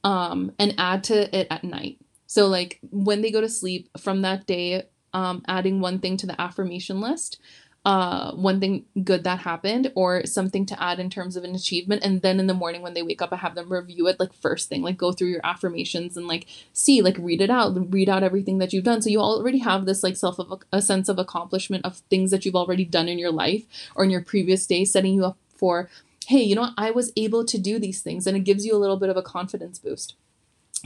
um, 0.05 0.53
and 0.57 0.73
add 0.79 1.03
to 1.05 1.37
it 1.37 1.49
at 1.51 1.65
night. 1.65 1.99
So 2.29 2.47
like 2.47 2.79
when 2.93 3.23
they 3.23 3.33
go 3.33 3.41
to 3.41 3.49
sleep 3.49 3.89
from 3.99 4.23
that 4.23 4.47
day, 4.47 4.85
um, 5.15 5.43
adding 5.49 5.81
one 5.81 5.99
thing 5.99 6.17
to 6.19 6.27
the 6.27 6.41
affirmation 6.41 7.01
list 7.01 7.41
uh 7.85 8.31
one 8.33 8.61
thing 8.61 8.85
good 9.03 9.25
that 9.25 9.41
happened 9.41 9.91
or 9.97 10.25
something 10.25 10.65
to 10.65 10.81
add 10.81 11.01
in 11.01 11.11
terms 11.11 11.37
of 11.37 11.43
an 11.43 11.55
achievement. 11.55 12.05
And 12.05 12.23
then 12.23 12.39
in 12.39 12.47
the 12.47 12.55
morning 12.55 12.81
when 12.81 12.95
they 12.95 13.03
wake 13.03 13.21
up 13.21 13.33
i 13.33 13.37
have 13.37 13.57
them 13.57 13.73
review 13.73 14.07
it 14.07 14.21
like 14.21 14.33
first 14.33 14.69
thing 14.69 14.83
like 14.83 14.97
go 14.97 15.11
through 15.11 15.29
your 15.29 15.41
affirmations 15.45 16.17
and 16.17 16.29
like 16.29 16.47
see 16.73 17.03
like 17.03 17.17
read 17.19 17.41
it 17.41 17.51
out 17.51 17.75
read 17.93 18.09
out 18.09 18.23
everything 18.23 18.59
that 18.59 18.73
you've 18.73 18.85
done. 18.85 19.03
So 19.03 19.11
you 19.11 19.21
already 19.21 19.59
have 19.59 19.85
this 19.85 20.03
like 20.05 20.17
self 20.17 20.39
of 20.39 20.63
a 20.73 20.81
sense 20.81 21.09
of 21.09 21.19
accomplishment 21.19 21.85
of 21.85 21.97
things 22.09 22.31
that 22.31 22.45
you've 22.45 22.55
already 22.55 22.85
done 22.85 23.09
in 23.09 23.19
your 23.19 23.33
life 23.33 23.65
or 23.97 24.05
in 24.05 24.11
your 24.11 24.23
previous 24.23 24.65
day 24.67 24.85
setting 24.85 25.15
you 25.15 25.25
up 25.25 25.39
for 25.49 25.89
hey 26.27 26.43
you 26.43 26.55
know 26.55 26.63
what? 26.63 26.75
i 26.79 26.91
was 26.91 27.13
able 27.17 27.45
to 27.45 27.59
do 27.59 27.81
these 27.81 28.01
things. 28.01 28.29
And 28.29 28.37
it 28.37 28.41
gives 28.45 28.65
you 28.65 28.77
a 28.77 28.79
little 28.79 28.97
bit 28.97 29.09
of 29.09 29.17
a 29.17 29.23
confidence 29.23 29.81
boost. 29.81 30.15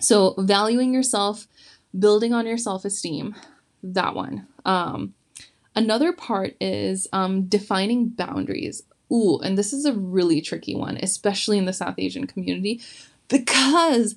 So 0.00 0.34
valuing 0.38 0.94
yourself 0.94 1.46
building 1.98 2.32
on 2.32 2.46
your 2.46 2.58
self-esteem 2.58 3.34
that 3.82 4.14
one. 4.14 4.46
Um 4.64 5.12
Another 5.76 6.12
part 6.12 6.56
is 6.60 7.06
um, 7.12 7.44
defining 7.44 8.08
boundaries. 8.08 8.82
Ooh, 9.12 9.38
and 9.40 9.56
this 9.56 9.72
is 9.72 9.84
a 9.84 9.92
really 9.92 10.40
tricky 10.40 10.74
one, 10.74 10.96
especially 10.96 11.58
in 11.58 11.66
the 11.66 11.72
South 11.72 11.96
Asian 11.98 12.26
community, 12.26 12.80
because 13.28 14.16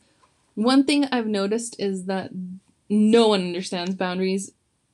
one 0.56 0.86
thing 0.86 1.06
I've 1.12 1.28
noticed 1.28 1.76
is 1.78 2.06
that 2.06 2.32
no 2.90 3.28
one 3.28 3.42
understands 3.42 3.94
boundaries 3.94 4.52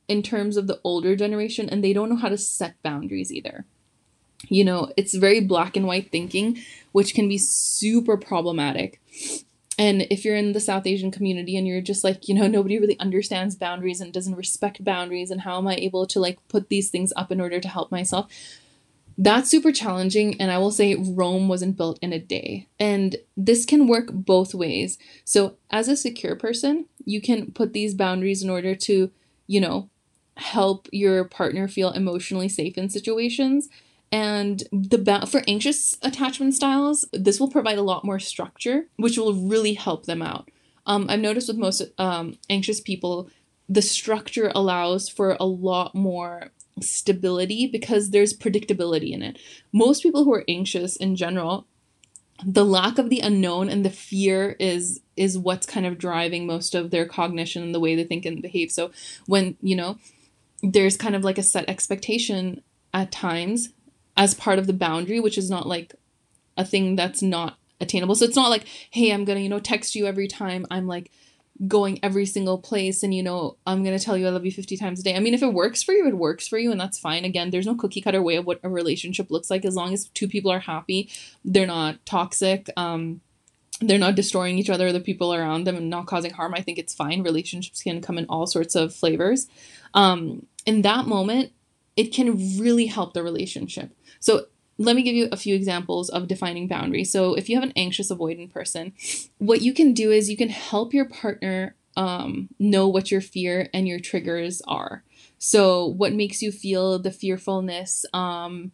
in 0.07 0.21
terms 0.21 0.57
of 0.57 0.67
the 0.67 0.81
older 0.83 1.15
generation, 1.15 1.69
and 1.69 1.83
they 1.83 1.93
don't 1.93 2.09
know 2.09 2.15
how 2.15 2.29
to 2.29 2.37
set 2.37 2.81
boundaries 2.83 3.31
either. 3.31 3.65
You 4.49 4.65
know, 4.65 4.91
it's 4.97 5.13
very 5.13 5.39
black 5.39 5.77
and 5.77 5.87
white 5.87 6.11
thinking, 6.11 6.59
which 6.91 7.13
can 7.13 7.29
be 7.29 7.37
super 7.37 8.17
problematic 8.17 8.99
and 9.77 10.03
if 10.09 10.23
you're 10.23 10.35
in 10.35 10.53
the 10.53 10.59
South 10.59 10.87
Asian 10.87 11.11
community 11.11 11.57
and 11.57 11.67
you're 11.67 11.81
just 11.81 12.03
like, 12.03 12.27
you 12.27 12.35
know, 12.35 12.47
nobody 12.55 12.79
really 12.79 12.99
understands 12.99 13.55
boundaries 13.55 14.01
and 14.01 14.13
doesn't 14.13 14.35
respect 14.35 14.83
boundaries, 14.83 15.31
and 15.31 15.41
how 15.41 15.57
am 15.57 15.67
I 15.67 15.75
able 15.75 16.07
to 16.07 16.19
like 16.19 16.45
put 16.47 16.69
these 16.69 16.89
things 16.89 17.11
up 17.15 17.31
in 17.31 17.41
order 17.41 17.59
to 17.59 17.67
help 17.67 17.91
myself? 17.91 18.31
That's 19.17 19.49
super 19.49 19.71
challenging. 19.71 20.39
And 20.41 20.51
I 20.51 20.57
will 20.57 20.71
say 20.71 20.95
Rome 20.95 21.47
wasn't 21.47 21.77
built 21.77 21.99
in 22.01 22.11
a 22.11 22.19
day. 22.19 22.67
And 22.77 23.15
this 23.37 23.65
can 23.65 23.87
work 23.87 24.09
both 24.11 24.53
ways. 24.53 24.97
So, 25.23 25.55
as 25.71 25.87
a 25.87 25.95
secure 25.95 26.35
person, 26.35 26.85
you 27.05 27.21
can 27.21 27.51
put 27.51 27.71
these 27.71 27.93
boundaries 27.93 28.43
in 28.43 28.49
order 28.49 28.75
to, 28.75 29.11
you 29.47 29.61
know, 29.61 29.89
help 30.37 30.89
your 30.91 31.23
partner 31.23 31.67
feel 31.69 31.91
emotionally 31.91 32.49
safe 32.49 32.77
in 32.77 32.89
situations 32.89 33.69
and 34.15 34.63
the 34.71 34.97
ba- 34.97 35.27
for 35.27 35.43
anxious 35.45 35.97
attachment 36.01 36.53
styles, 36.53 37.03
this 37.11 37.37
will 37.37 37.51
provide 37.51 37.77
a 37.77 37.81
lot 37.81 38.05
more 38.05 38.17
structure, 38.17 38.85
which 38.95 39.17
will 39.17 39.33
really 39.33 39.73
help 39.73 40.05
them 40.05 40.21
out. 40.21 40.49
Um, 40.85 41.07
I've 41.09 41.19
noticed 41.19 41.49
with 41.49 41.57
most 41.57 41.81
um, 41.97 42.37
anxious 42.49 42.79
people, 42.79 43.29
the 43.67 43.81
structure 43.81 44.53
allows 44.55 45.09
for 45.09 45.35
a 45.37 45.45
lot 45.45 45.95
more 45.95 46.51
stability 46.79 47.67
because 47.67 48.11
there's 48.11 48.33
predictability 48.33 49.11
in 49.11 49.21
it. 49.21 49.37
Most 49.73 50.01
people 50.01 50.23
who 50.23 50.33
are 50.33 50.45
anxious 50.47 50.95
in 50.95 51.17
general, 51.17 51.67
the 52.45 52.63
lack 52.63 52.97
of 52.97 53.09
the 53.09 53.19
unknown 53.19 53.67
and 53.67 53.83
the 53.83 53.89
fear 53.89 54.55
is 54.61 55.01
is 55.17 55.37
what's 55.37 55.65
kind 55.65 55.85
of 55.85 55.97
driving 55.97 56.47
most 56.47 56.73
of 56.73 56.89
their 56.89 57.05
cognition 57.05 57.63
and 57.63 57.75
the 57.75 57.81
way 57.81 57.95
they 57.95 58.05
think 58.05 58.25
and 58.25 58.41
behave. 58.41 58.71
So 58.71 58.91
when, 59.25 59.57
you 59.61 59.75
know, 59.75 59.97
there's 60.63 60.95
kind 60.95 61.17
of 61.17 61.25
like 61.25 61.37
a 61.37 61.43
set 61.43 61.67
expectation 61.69 62.61
at 62.93 63.11
times 63.11 63.69
as 64.17 64.33
part 64.33 64.59
of 64.59 64.67
the 64.67 64.73
boundary, 64.73 65.19
which 65.19 65.37
is 65.37 65.49
not 65.49 65.67
like 65.67 65.95
a 66.57 66.65
thing 66.65 66.95
that's 66.95 67.21
not 67.21 67.57
attainable. 67.81 68.15
So 68.15 68.25
it's 68.25 68.35
not 68.35 68.49
like, 68.49 68.65
hey, 68.91 69.11
I'm 69.11 69.25
gonna, 69.25 69.41
you 69.41 69.49
know, 69.49 69.59
text 69.59 69.95
you 69.95 70.05
every 70.05 70.27
time 70.27 70.65
I'm 70.71 70.87
like 70.87 71.11
going 71.67 71.99
every 72.03 72.25
single 72.25 72.57
place 72.57 73.01
and 73.01 73.13
you 73.13 73.23
know 73.23 73.55
i'm 73.65 73.81
to 73.83 73.97
tell 73.97 74.17
you 74.17 74.27
i 74.27 74.29
love 74.29 74.45
you 74.45 74.51
50 74.51 74.75
times 74.75 74.99
a 74.99 75.03
day. 75.03 75.15
I 75.15 75.19
mean 75.19 75.33
if 75.33 75.41
it 75.41 75.53
works 75.53 75.81
for 75.81 75.93
you 75.93 76.05
it 76.07 76.17
works 76.17 76.47
for 76.47 76.57
you 76.57 76.71
and 76.71 76.79
that's 76.79 76.99
fine. 76.99 77.23
Again 77.23 77.49
there's 77.49 77.65
no 77.65 77.75
cookie 77.75 78.01
cutter 78.01 78.21
way 78.21 78.35
of 78.35 78.45
what 78.45 78.59
a 78.63 78.69
relationship 78.69 79.31
looks 79.31 79.49
like. 79.49 79.63
As 79.63 79.75
long 79.75 79.93
as 79.93 80.09
two 80.09 80.27
people 80.27 80.51
are 80.51 80.59
happy 80.59 81.09
they're 81.45 81.65
not 81.65 82.05
toxic 82.05 82.69
um 82.75 83.21
they're 83.81 83.97
not 83.97 84.15
destroying 84.15 84.57
each 84.57 84.69
other 84.69 84.91
the 84.91 84.99
people 84.99 85.33
around 85.33 85.65
them 85.65 85.75
and 85.75 85.89
not 85.89 86.07
causing 86.07 86.31
harm 86.31 86.53
i 86.53 86.61
think 86.61 86.77
it's 86.77 86.93
fine. 86.93 87.23
Relationships 87.23 87.81
can 87.81 88.01
come 88.01 88.17
in 88.17 88.25
all 88.27 88.47
sorts 88.47 88.75
of 88.75 88.93
flavors. 88.93 89.47
Um 89.93 90.47
in 90.65 90.81
that 90.81 91.07
moment 91.07 91.53
it 91.95 92.13
can 92.13 92.59
really 92.59 92.87
help 92.87 93.13
the 93.13 93.23
relationship 93.23 93.91
so 94.19 94.45
let 94.77 94.95
me 94.95 95.03
give 95.03 95.15
you 95.15 95.29
a 95.31 95.37
few 95.37 95.55
examples 95.55 96.09
of 96.09 96.27
defining 96.27 96.67
boundaries. 96.67 97.11
So, 97.11 97.33
if 97.33 97.49
you 97.49 97.55
have 97.55 97.63
an 97.63 97.73
anxious 97.75 98.11
avoidant 98.11 98.51
person, 98.51 98.93
what 99.37 99.61
you 99.61 99.73
can 99.73 99.93
do 99.93 100.11
is 100.11 100.29
you 100.29 100.37
can 100.37 100.49
help 100.49 100.93
your 100.93 101.05
partner 101.05 101.75
um, 101.97 102.49
know 102.59 102.87
what 102.87 103.09
your 103.09 103.21
fear 103.21 103.69
and 103.73 103.87
your 103.87 103.99
triggers 103.99 104.61
are. 104.67 105.03
So, 105.37 105.85
what 105.85 106.13
makes 106.13 106.41
you 106.41 106.51
feel 106.51 106.99
the 106.99 107.11
fearfulness, 107.11 108.05
um, 108.13 108.71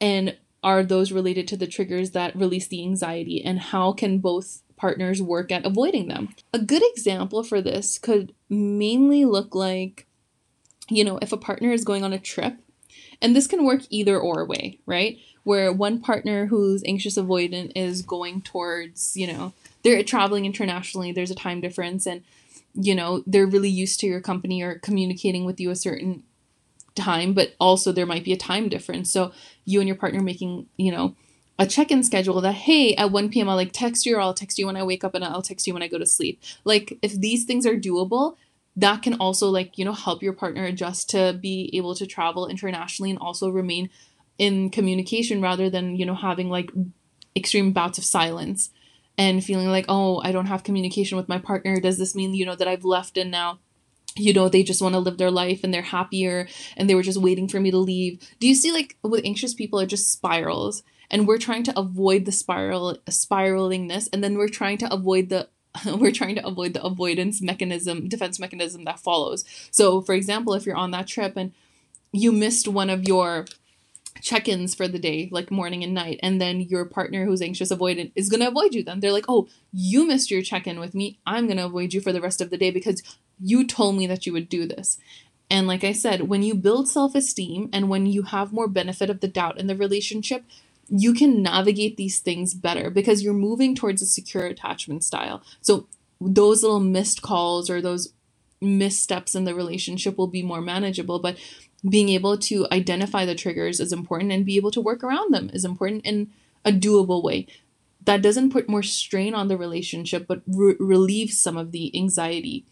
and 0.00 0.36
are 0.62 0.82
those 0.82 1.10
related 1.10 1.48
to 1.48 1.56
the 1.56 1.66
triggers 1.66 2.10
that 2.10 2.36
release 2.36 2.68
the 2.68 2.82
anxiety, 2.82 3.42
and 3.42 3.58
how 3.58 3.92
can 3.92 4.18
both 4.18 4.62
partners 4.76 5.22
work 5.22 5.50
at 5.50 5.64
avoiding 5.64 6.08
them? 6.08 6.34
A 6.52 6.58
good 6.58 6.82
example 6.84 7.42
for 7.42 7.62
this 7.62 7.98
could 7.98 8.34
mainly 8.50 9.24
look 9.24 9.54
like, 9.54 10.06
you 10.90 11.02
know, 11.02 11.18
if 11.22 11.32
a 11.32 11.38
partner 11.38 11.72
is 11.72 11.84
going 11.84 12.04
on 12.04 12.12
a 12.12 12.18
trip, 12.18 12.58
and 13.22 13.34
this 13.34 13.46
can 13.46 13.64
work 13.64 13.82
either 13.90 14.18
or 14.18 14.44
way, 14.44 14.78
right? 14.86 15.18
where 15.44 15.72
one 15.72 16.00
partner 16.00 16.46
who's 16.46 16.82
anxious 16.84 17.16
avoidant 17.16 17.72
is 17.74 18.02
going 18.02 18.42
towards, 18.42 19.16
you 19.16 19.26
know, 19.26 19.52
they're 19.82 20.02
traveling 20.02 20.44
internationally, 20.44 21.12
there's 21.12 21.30
a 21.30 21.34
time 21.34 21.60
difference, 21.60 22.06
and, 22.06 22.22
you 22.74 22.94
know, 22.94 23.22
they're 23.26 23.46
really 23.46 23.70
used 23.70 24.00
to 24.00 24.06
your 24.06 24.20
company 24.20 24.62
or 24.62 24.78
communicating 24.78 25.44
with 25.44 25.58
you 25.58 25.70
a 25.70 25.76
certain 25.76 26.22
time, 26.94 27.32
but 27.32 27.54
also 27.58 27.90
there 27.90 28.06
might 28.06 28.24
be 28.24 28.32
a 28.32 28.36
time 28.36 28.68
difference. 28.68 29.10
So 29.10 29.32
you 29.64 29.80
and 29.80 29.88
your 29.88 29.96
partner 29.96 30.20
making, 30.20 30.66
you 30.76 30.92
know, 30.92 31.16
a 31.58 31.66
check-in 31.66 32.02
schedule 32.02 32.40
that 32.40 32.54
hey 32.54 32.94
at 32.94 33.12
1 33.12 33.28
p.m 33.28 33.46
i'll 33.46 33.54
like 33.54 33.70
text 33.70 34.06
you 34.06 34.16
or 34.16 34.20
i'll 34.22 34.32
text 34.32 34.58
you 34.58 34.64
when 34.64 34.78
i 34.78 34.82
wake 34.82 35.04
up 35.04 35.14
and 35.14 35.22
i'll 35.22 35.42
text 35.42 35.66
you 35.66 35.74
when 35.74 35.82
i 35.82 35.88
go 35.88 35.98
to 35.98 36.06
sleep 36.06 36.40
like 36.64 36.98
if 37.02 37.12
these 37.12 37.44
things 37.44 37.66
are 37.66 37.74
doable 37.74 38.36
that 38.76 39.02
can 39.02 39.14
also 39.14 39.48
like 39.48 39.76
you 39.76 39.84
know 39.84 39.92
help 39.92 40.22
your 40.22 40.32
partner 40.32 40.64
adjust 40.64 41.10
to 41.10 41.38
be 41.40 41.70
able 41.74 41.94
to 41.94 42.06
travel 42.06 42.46
internationally 42.46 43.10
and 43.10 43.18
also 43.18 43.48
remain 43.48 43.90
in 44.38 44.70
communication 44.70 45.42
rather 45.42 45.68
than 45.68 45.96
you 45.96 46.06
know 46.06 46.14
having 46.14 46.48
like 46.48 46.70
extreme 47.36 47.72
bouts 47.72 47.98
of 47.98 48.04
silence 48.04 48.70
and 49.18 49.44
feeling 49.44 49.68
like 49.68 49.84
oh 49.88 50.20
i 50.24 50.32
don't 50.32 50.46
have 50.46 50.64
communication 50.64 51.16
with 51.16 51.28
my 51.28 51.38
partner. 51.38 51.80
Does 51.80 51.98
this 51.98 52.14
mean 52.14 52.34
you 52.34 52.46
know 52.46 52.56
that 52.56 52.68
i've 52.68 52.84
left 52.84 53.16
and 53.16 53.30
now 53.30 53.58
you 54.16 54.32
know 54.32 54.48
they 54.48 54.62
just 54.62 54.82
want 54.82 54.94
to 54.94 54.98
live 54.98 55.18
their 55.18 55.30
life 55.30 55.60
and 55.62 55.72
they're 55.72 55.82
happier 55.82 56.48
and 56.76 56.88
they 56.88 56.94
were 56.94 57.02
just 57.02 57.20
waiting 57.20 57.48
for 57.48 57.60
me 57.60 57.70
to 57.70 57.78
leave? 57.78 58.20
Do 58.40 58.48
you 58.48 58.54
see 58.54 58.72
like 58.72 58.96
with 59.02 59.24
anxious 59.24 59.54
people 59.54 59.78
it 59.80 59.86
just 59.86 60.10
spirals 60.10 60.82
and 61.10 61.26
we're 61.26 61.38
trying 61.38 61.64
to 61.64 61.78
avoid 61.78 62.24
the 62.24 62.32
spiral 62.32 62.96
spiralingness 63.08 64.08
and 64.12 64.22
then 64.22 64.38
we're 64.38 64.48
trying 64.48 64.78
to 64.78 64.92
avoid 64.92 65.28
the 65.28 65.48
we're 65.86 66.12
trying 66.12 66.34
to 66.34 66.46
avoid 66.46 66.74
the 66.74 66.82
avoidance 66.82 67.40
mechanism 67.40 68.08
defense 68.08 68.38
mechanism 68.38 68.84
that 68.84 69.00
follows. 69.00 69.44
So 69.70 70.00
for 70.00 70.14
example 70.14 70.54
if 70.54 70.66
you're 70.66 70.76
on 70.76 70.90
that 70.92 71.06
trip 71.06 71.36
and 71.36 71.52
you 72.12 72.32
missed 72.32 72.66
one 72.66 72.90
of 72.90 73.04
your 73.04 73.46
check-ins 74.20 74.74
for 74.74 74.88
the 74.88 74.98
day 74.98 75.28
like 75.32 75.50
morning 75.50 75.82
and 75.82 75.94
night 75.94 76.18
and 76.22 76.40
then 76.40 76.60
your 76.60 76.84
partner 76.84 77.24
who's 77.24 77.40
anxious 77.40 77.72
avoidant 77.72 78.10
is 78.14 78.28
going 78.28 78.40
to 78.40 78.48
avoid 78.48 78.74
you 78.74 78.82
then 78.82 79.00
they're 79.00 79.12
like 79.12 79.24
oh 79.28 79.48
you 79.72 80.06
missed 80.06 80.30
your 80.30 80.42
check-in 80.42 80.80
with 80.80 80.94
me. 80.94 81.18
I'm 81.26 81.46
going 81.46 81.56
to 81.56 81.66
avoid 81.66 81.94
you 81.94 82.00
for 82.00 82.12
the 82.12 82.20
rest 82.20 82.40
of 82.40 82.50
the 82.50 82.58
day 82.58 82.70
because 82.70 83.02
you 83.40 83.66
told 83.66 83.96
me 83.96 84.06
that 84.08 84.26
you 84.26 84.32
would 84.32 84.48
do 84.48 84.66
this. 84.66 84.98
And 85.48 85.66
like 85.66 85.84
i 85.84 85.92
said 85.92 86.28
when 86.28 86.42
you 86.42 86.54
build 86.54 86.88
self-esteem 86.88 87.70
and 87.72 87.88
when 87.88 88.06
you 88.06 88.22
have 88.22 88.52
more 88.52 88.68
benefit 88.68 89.10
of 89.10 89.20
the 89.20 89.28
doubt 89.28 89.58
in 89.58 89.68
the 89.68 89.76
relationship 89.76 90.44
you 90.90 91.14
can 91.14 91.42
navigate 91.42 91.96
these 91.96 92.18
things 92.18 92.52
better 92.52 92.90
because 92.90 93.22
you're 93.22 93.32
moving 93.32 93.74
towards 93.74 94.02
a 94.02 94.06
secure 94.06 94.46
attachment 94.46 95.04
style. 95.04 95.42
So 95.60 95.86
those 96.20 96.62
little 96.62 96.80
missed 96.80 97.22
calls 97.22 97.70
or 97.70 97.80
those 97.80 98.12
missteps 98.60 99.34
in 99.34 99.44
the 99.44 99.54
relationship 99.54 100.18
will 100.18 100.26
be 100.26 100.42
more 100.42 100.60
manageable 100.60 101.18
but 101.18 101.38
being 101.88 102.10
able 102.10 102.36
to 102.36 102.66
identify 102.70 103.24
the 103.24 103.34
triggers 103.34 103.80
is 103.80 103.90
important 103.90 104.32
and 104.32 104.44
be 104.44 104.56
able 104.56 104.70
to 104.70 104.82
work 104.82 105.02
around 105.02 105.32
them 105.32 105.50
is 105.54 105.64
important 105.64 106.04
in 106.04 106.30
a 106.62 106.70
doable 106.70 107.22
way. 107.22 107.46
That 108.04 108.20
doesn't 108.20 108.52
put 108.52 108.68
more 108.68 108.82
strain 108.82 109.34
on 109.34 109.48
the 109.48 109.56
relationship 109.56 110.26
but 110.26 110.42
re- 110.46 110.76
relieves 110.78 111.38
some 111.38 111.56
of 111.56 111.72
the 111.72 111.96
anxiety 111.96 112.66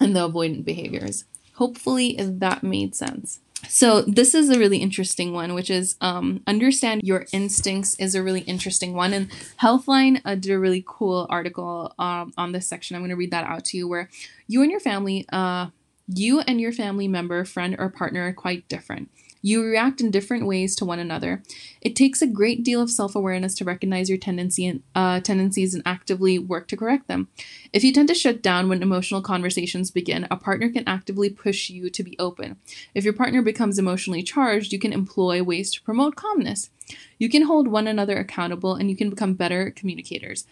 and 0.00 0.16
the 0.16 0.26
avoidant 0.26 0.64
behaviors. 0.64 1.24
Hopefully 1.56 2.16
that 2.18 2.62
made 2.62 2.94
sense 2.94 3.40
so 3.68 4.02
this 4.02 4.34
is 4.34 4.50
a 4.50 4.58
really 4.58 4.78
interesting 4.78 5.32
one 5.32 5.54
which 5.54 5.70
is 5.70 5.96
um, 6.00 6.42
understand 6.46 7.00
your 7.04 7.26
instincts 7.32 7.94
is 7.96 8.14
a 8.14 8.22
really 8.22 8.40
interesting 8.42 8.94
one 8.94 9.12
and 9.12 9.30
healthline 9.60 10.20
uh, 10.24 10.34
did 10.34 10.50
a 10.50 10.58
really 10.58 10.84
cool 10.86 11.26
article 11.30 11.94
um, 11.98 12.32
on 12.36 12.52
this 12.52 12.66
section 12.66 12.96
i'm 12.96 13.02
going 13.02 13.10
to 13.10 13.16
read 13.16 13.30
that 13.30 13.44
out 13.44 13.64
to 13.64 13.76
you 13.76 13.88
where 13.88 14.08
you 14.46 14.62
and 14.62 14.70
your 14.70 14.80
family 14.80 15.26
uh, 15.32 15.66
you 16.08 16.40
and 16.40 16.60
your 16.60 16.72
family 16.72 17.08
member, 17.08 17.44
friend, 17.44 17.76
or 17.78 17.88
partner 17.88 18.28
are 18.28 18.32
quite 18.32 18.68
different. 18.68 19.10
You 19.42 19.64
react 19.64 20.00
in 20.00 20.12
different 20.12 20.46
ways 20.46 20.76
to 20.76 20.84
one 20.84 21.00
another. 21.00 21.42
It 21.80 21.96
takes 21.96 22.22
a 22.22 22.28
great 22.28 22.62
deal 22.62 22.80
of 22.80 22.90
self 22.90 23.16
awareness 23.16 23.54
to 23.56 23.64
recognize 23.64 24.08
your 24.08 24.18
tendency 24.18 24.66
and, 24.66 24.82
uh, 24.94 25.20
tendencies 25.20 25.74
and 25.74 25.82
actively 25.84 26.38
work 26.38 26.68
to 26.68 26.76
correct 26.76 27.08
them. 27.08 27.28
If 27.72 27.82
you 27.82 27.92
tend 27.92 28.08
to 28.08 28.14
shut 28.14 28.40
down 28.40 28.68
when 28.68 28.82
emotional 28.82 29.20
conversations 29.20 29.90
begin, 29.90 30.28
a 30.30 30.36
partner 30.36 30.70
can 30.70 30.84
actively 30.86 31.28
push 31.28 31.68
you 31.68 31.90
to 31.90 32.02
be 32.04 32.16
open. 32.20 32.56
If 32.94 33.04
your 33.04 33.14
partner 33.14 33.42
becomes 33.42 33.78
emotionally 33.78 34.22
charged, 34.22 34.72
you 34.72 34.78
can 34.78 34.92
employ 34.92 35.42
ways 35.42 35.72
to 35.72 35.82
promote 35.82 36.14
calmness. 36.14 36.70
You 37.18 37.28
can 37.28 37.42
hold 37.42 37.66
one 37.66 37.88
another 37.88 38.18
accountable 38.18 38.74
and 38.74 38.88
you 38.88 38.96
can 38.96 39.10
become 39.10 39.34
better 39.34 39.70
communicators. 39.70 40.46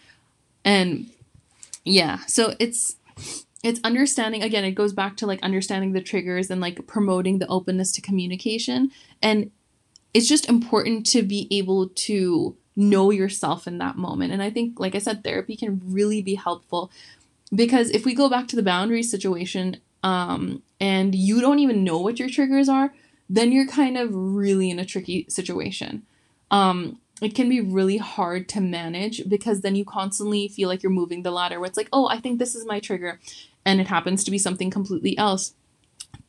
And 0.65 1.09
yeah, 1.83 2.19
so 2.27 2.55
it's 2.59 2.97
it's 3.63 3.79
understanding 3.83 4.41
again 4.41 4.63
it 4.63 4.71
goes 4.71 4.93
back 4.93 5.17
to 5.17 5.27
like 5.27 5.41
understanding 5.43 5.93
the 5.93 6.01
triggers 6.01 6.49
and 6.49 6.61
like 6.61 6.85
promoting 6.87 7.39
the 7.39 7.47
openness 7.47 7.91
to 7.93 8.01
communication. 8.01 8.91
And 9.21 9.51
it's 10.13 10.27
just 10.27 10.49
important 10.49 11.05
to 11.07 11.21
be 11.21 11.47
able 11.51 11.89
to 11.89 12.55
know 12.75 13.11
yourself 13.11 13.67
in 13.67 13.77
that 13.77 13.97
moment. 13.97 14.33
And 14.33 14.41
i 14.41 14.49
think 14.49 14.79
like 14.79 14.95
i 14.95 14.99
said 14.99 15.23
therapy 15.23 15.55
can 15.55 15.81
really 15.85 16.21
be 16.21 16.35
helpful 16.35 16.91
because 17.53 17.89
if 17.91 18.05
we 18.05 18.15
go 18.15 18.29
back 18.29 18.47
to 18.47 18.55
the 18.55 18.63
boundary 18.63 19.03
situation 19.03 19.77
um 20.03 20.63
and 20.79 21.13
you 21.13 21.41
don't 21.41 21.59
even 21.59 21.83
know 21.83 21.99
what 21.99 22.17
your 22.17 22.29
triggers 22.29 22.69
are 22.69 22.93
then 23.29 23.51
you're 23.51 23.67
kind 23.67 23.97
of 23.97 24.09
really 24.13 24.69
in 24.69 24.79
a 24.79 24.85
tricky 24.85 25.25
situation. 25.29 26.03
Um 26.49 26.97
it 27.21 27.35
can 27.35 27.47
be 27.49 27.61
really 27.61 27.97
hard 27.97 28.49
to 28.49 28.59
manage 28.59 29.29
because 29.29 29.61
then 29.61 29.75
you 29.75 29.85
constantly 29.85 30.47
feel 30.47 30.67
like 30.67 30.81
you're 30.81 30.91
moving 30.91 31.21
the 31.21 31.29
ladder 31.29 31.59
where 31.59 31.67
it's 31.67 31.77
like, 31.77 31.89
oh, 31.93 32.07
I 32.07 32.19
think 32.19 32.39
this 32.39 32.55
is 32.55 32.65
my 32.65 32.79
trigger 32.79 33.19
and 33.65 33.79
it 33.79 33.87
happens 33.87 34.23
to 34.23 34.31
be 34.31 34.37
something 34.37 34.69
completely 34.69 35.17
else. 35.17 35.53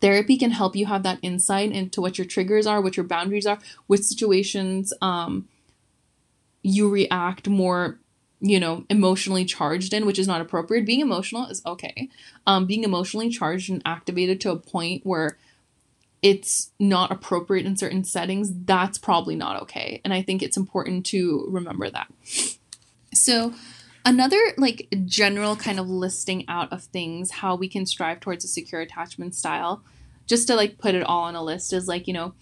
Therapy 0.00 0.36
can 0.36 0.50
help 0.50 0.76
you 0.76 0.86
have 0.86 1.02
that 1.04 1.18
insight 1.22 1.72
into 1.72 2.00
what 2.00 2.18
your 2.18 2.26
triggers 2.26 2.66
are, 2.66 2.80
what 2.80 2.96
your 2.96 3.06
boundaries 3.06 3.46
are, 3.46 3.58
which 3.86 4.02
situations 4.02 4.92
um, 5.00 5.48
you 6.62 6.88
react 6.88 7.48
more, 7.48 7.98
you 8.40 8.58
know, 8.58 8.84
emotionally 8.90 9.44
charged 9.44 9.92
in, 9.92 10.06
which 10.06 10.18
is 10.18 10.26
not 10.26 10.40
appropriate. 10.40 10.86
Being 10.86 11.00
emotional 11.00 11.46
is 11.46 11.62
okay. 11.64 12.08
Um, 12.46 12.66
being 12.66 12.84
emotionally 12.84 13.30
charged 13.30 13.70
and 13.70 13.82
activated 13.84 14.40
to 14.42 14.50
a 14.50 14.56
point 14.56 15.06
where 15.06 15.38
it's 16.22 16.70
not 16.78 17.10
appropriate 17.10 17.66
in 17.66 17.76
certain 17.76 18.04
settings, 18.04 18.52
that's 18.64 18.96
probably 18.98 19.34
not 19.34 19.60
okay. 19.62 20.00
And 20.04 20.14
I 20.14 20.22
think 20.22 20.42
it's 20.42 20.56
important 20.56 21.04
to 21.06 21.46
remember 21.50 21.90
that. 21.90 22.12
So, 23.12 23.54
Another 24.04 24.40
like 24.56 24.88
general 25.04 25.54
kind 25.54 25.78
of 25.78 25.88
listing 25.88 26.44
out 26.48 26.72
of 26.72 26.84
things 26.84 27.30
how 27.30 27.54
we 27.54 27.68
can 27.68 27.86
strive 27.86 28.20
towards 28.20 28.44
a 28.44 28.48
secure 28.48 28.80
attachment 28.80 29.34
style, 29.34 29.84
just 30.26 30.46
to 30.48 30.56
like 30.56 30.78
put 30.78 30.94
it 30.94 31.04
all 31.04 31.22
on 31.22 31.36
a 31.36 31.42
list 31.42 31.72
is 31.72 31.86
like, 31.86 32.08
you 32.08 32.14
know, 32.14 32.34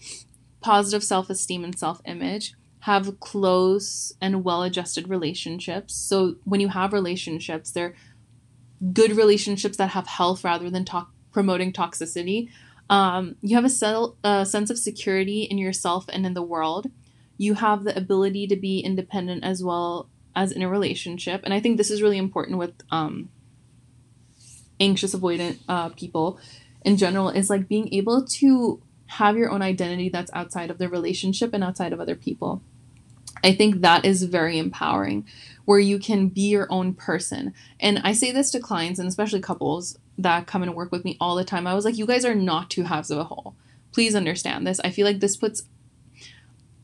positive 0.61 1.03
self-esteem 1.03 1.63
and 1.63 1.77
self-image, 1.77 2.53
have 2.81 3.19
close 3.19 4.13
and 4.19 4.43
well-adjusted 4.43 5.07
relationships. 5.07 5.93
So 5.93 6.35
when 6.45 6.59
you 6.59 6.69
have 6.69 6.93
relationships, 6.93 7.71
they're 7.71 7.95
good 8.93 9.15
relationships 9.15 9.77
that 9.77 9.91
have 9.91 10.07
health 10.07 10.43
rather 10.43 10.69
than 10.69 10.85
talk 10.85 11.11
promoting 11.31 11.71
toxicity. 11.71 12.49
Um, 12.89 13.35
you 13.41 13.55
have 13.55 13.65
a, 13.65 13.69
sel- 13.69 14.17
a 14.23 14.45
sense 14.45 14.69
of 14.69 14.79
security 14.79 15.43
in 15.43 15.57
yourself 15.59 16.05
and 16.09 16.25
in 16.25 16.33
the 16.33 16.41
world. 16.41 16.89
You 17.37 17.53
have 17.55 17.83
the 17.83 17.95
ability 17.95 18.47
to 18.47 18.55
be 18.55 18.79
independent 18.79 19.43
as 19.43 19.63
well 19.63 20.09
as 20.35 20.51
in 20.51 20.61
a 20.61 20.69
relationship 20.69 21.41
and 21.43 21.53
i 21.53 21.59
think 21.59 21.77
this 21.77 21.91
is 21.91 22.01
really 22.01 22.17
important 22.17 22.57
with 22.57 22.73
um, 22.91 23.29
anxious 24.79 25.13
avoidant 25.13 25.59
uh, 25.67 25.89
people 25.89 26.39
in 26.83 26.97
general 26.97 27.29
is 27.29 27.49
like 27.49 27.67
being 27.67 27.93
able 27.93 28.25
to 28.25 28.81
have 29.11 29.37
your 29.37 29.51
own 29.51 29.61
identity 29.61 30.07
that's 30.07 30.31
outside 30.33 30.71
of 30.71 30.77
the 30.77 30.87
relationship 30.87 31.53
and 31.53 31.63
outside 31.63 31.91
of 31.91 31.99
other 31.99 32.15
people. 32.15 32.61
I 33.43 33.53
think 33.53 33.81
that 33.81 34.05
is 34.05 34.23
very 34.23 34.57
empowering 34.57 35.27
where 35.65 35.79
you 35.79 35.99
can 35.99 36.29
be 36.29 36.47
your 36.47 36.67
own 36.69 36.93
person. 36.93 37.53
And 37.79 37.99
I 38.03 38.13
say 38.13 38.31
this 38.31 38.51
to 38.51 38.59
clients 38.59 38.99
and 38.99 39.09
especially 39.09 39.41
couples 39.41 39.97
that 40.17 40.47
come 40.47 40.63
and 40.63 40.75
work 40.75 40.93
with 40.93 41.03
me 41.03 41.17
all 41.19 41.35
the 41.35 41.43
time. 41.43 41.67
I 41.67 41.73
was 41.73 41.83
like, 41.83 41.97
you 41.97 42.05
guys 42.05 42.23
are 42.23 42.35
not 42.35 42.69
two 42.69 42.83
halves 42.83 43.11
of 43.11 43.17
a 43.17 43.25
whole. 43.25 43.55
Please 43.91 44.15
understand 44.15 44.65
this. 44.65 44.79
I 44.83 44.91
feel 44.91 45.05
like 45.05 45.19
this 45.19 45.35
puts 45.35 45.63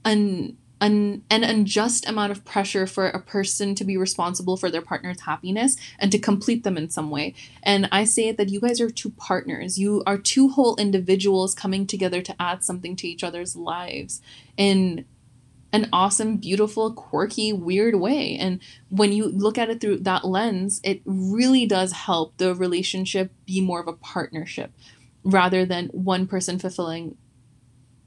an 0.04 0.58
an, 0.80 1.24
an 1.30 1.44
unjust 1.44 2.08
amount 2.08 2.32
of 2.32 2.46
pressure 2.46 2.86
for 2.86 3.08
a 3.08 3.20
person 3.20 3.74
to 3.76 3.84
be 3.84 3.98
responsible 3.98 4.58
for 4.58 4.70
their 4.70 4.82
partner's 4.82 5.22
happiness 5.22 5.76
and 5.98 6.12
to 6.12 6.20
complete 6.20 6.64
them 6.64 6.78
in 6.78 6.90
some 6.90 7.10
way. 7.10 7.34
And 7.64 7.90
I 7.92 8.04
say 8.04 8.28
it 8.28 8.38
that 8.38 8.50
you 8.50 8.60
guys 8.60 8.80
are 8.80 8.90
two 8.90 9.10
partners. 9.12 9.80
You 9.80 10.04
are 10.06 10.18
two 10.18 10.50
whole 10.50 10.76
individuals 10.76 11.56
coming 11.56 11.88
together 11.88 12.22
to 12.22 12.36
add 12.40 12.64
something 12.64 12.96
to 12.98 13.08
each 13.08 13.24
other's 13.24 13.56
lives 13.56 14.22
in 14.56 15.06
an 15.74 15.90
awesome, 15.92 16.38
beautiful, 16.38 16.94
quirky, 16.94 17.52
weird 17.52 17.96
way. 17.96 18.38
And 18.38 18.60
when 18.90 19.12
you 19.12 19.28
look 19.28 19.58
at 19.58 19.70
it 19.70 19.82
through 19.82 20.00
that 20.00 20.26
lens, 20.26 20.80
it 20.84 21.02
really 21.06 21.66
does 21.66 21.92
help 21.92 22.38
the 22.38 22.56
relationship 22.56 23.32
be 23.46 23.62
more 23.62 23.82
of 23.82 23.88
a 23.88 23.94
partnership 23.94 24.72
rather 25.24 25.66
than 25.66 25.88
one 25.88 26.26
person 26.26 26.58
fulfilling, 26.58 27.18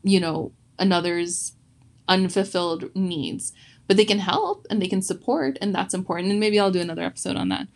you 0.03 0.21
know, 0.21 0.53
another's 0.79 1.53
unfulfilled 2.11 2.95
needs. 2.95 3.55
But 3.87 3.97
they 3.97 4.05
can 4.05 4.19
help 4.19 4.67
and 4.69 4.81
they 4.81 4.87
can 4.87 5.03
support, 5.03 5.57
and 5.61 5.75
that's 5.75 5.95
important. 5.95 6.31
And 6.31 6.39
maybe 6.39 6.61
I'll 6.61 6.71
do 6.71 6.81
another 6.81 7.03
episode 7.03 7.37
on 7.37 7.49
that. 7.49 7.67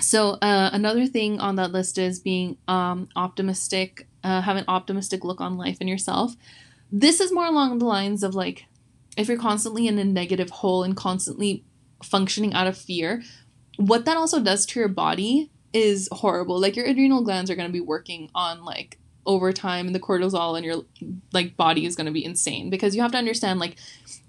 So 0.00 0.38
uh, 0.40 0.70
another 0.72 1.06
thing 1.06 1.38
on 1.38 1.56
that 1.56 1.72
list 1.72 1.98
is 1.98 2.18
being 2.18 2.56
um, 2.66 3.08
optimistic, 3.14 4.06
uh, 4.24 4.40
have 4.40 4.56
an 4.56 4.64
optimistic 4.68 5.22
look 5.24 5.40
on 5.40 5.58
life 5.58 5.78
and 5.80 5.88
yourself. 5.88 6.34
This 6.90 7.20
is 7.20 7.32
more 7.32 7.46
along 7.46 7.78
the 7.78 7.84
lines 7.84 8.22
of 8.22 8.34
like, 8.34 8.64
if 9.16 9.28
you're 9.28 9.38
constantly 9.38 9.86
in 9.86 9.98
a 9.98 10.04
negative 10.04 10.50
hole 10.50 10.82
and 10.82 10.96
constantly 10.96 11.64
functioning 12.02 12.54
out 12.54 12.66
of 12.66 12.76
fear, 12.76 13.22
what 13.76 14.04
that 14.06 14.16
also 14.16 14.42
does 14.42 14.66
to 14.66 14.80
your 14.80 14.88
body 14.88 15.50
is 15.72 16.08
horrible. 16.10 16.60
Like 16.60 16.76
your 16.76 16.86
adrenal 16.86 17.22
glands 17.22 17.50
are 17.50 17.54
going 17.54 17.68
to 17.68 17.72
be 17.72 17.80
working 17.80 18.30
on 18.34 18.64
like 18.64 18.98
overtime 19.26 19.86
and 19.86 19.94
the 19.94 20.00
cortisol 20.00 20.56
in 20.56 20.64
your 20.64 20.82
like 21.32 21.56
body 21.56 21.86
is 21.86 21.96
going 21.96 22.06
to 22.06 22.12
be 22.12 22.24
insane. 22.24 22.70
Because 22.70 22.94
you 22.94 23.02
have 23.02 23.12
to 23.12 23.18
understand 23.18 23.60
like 23.60 23.76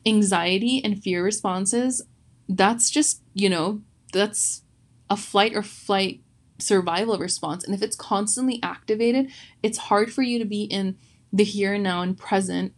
anxiety 0.05 0.81
and 0.83 1.01
fear 1.01 1.23
responses 1.23 2.01
that's 2.49 2.89
just 2.89 3.21
you 3.33 3.49
know 3.49 3.81
that's 4.11 4.63
a 5.09 5.15
flight 5.15 5.55
or 5.55 5.63
flight 5.63 6.21
survival 6.59 7.17
response. 7.17 7.63
And 7.63 7.73
if 7.73 7.81
it's 7.81 7.95
constantly 7.95 8.59
activated 8.61 9.29
it's 9.61 9.77
hard 9.77 10.13
for 10.13 10.21
you 10.21 10.39
to 10.39 10.45
be 10.45 10.63
in 10.63 10.97
the 11.31 11.43
here 11.43 11.73
and 11.73 11.83
now 11.83 12.01
and 12.01 12.17
present 12.17 12.73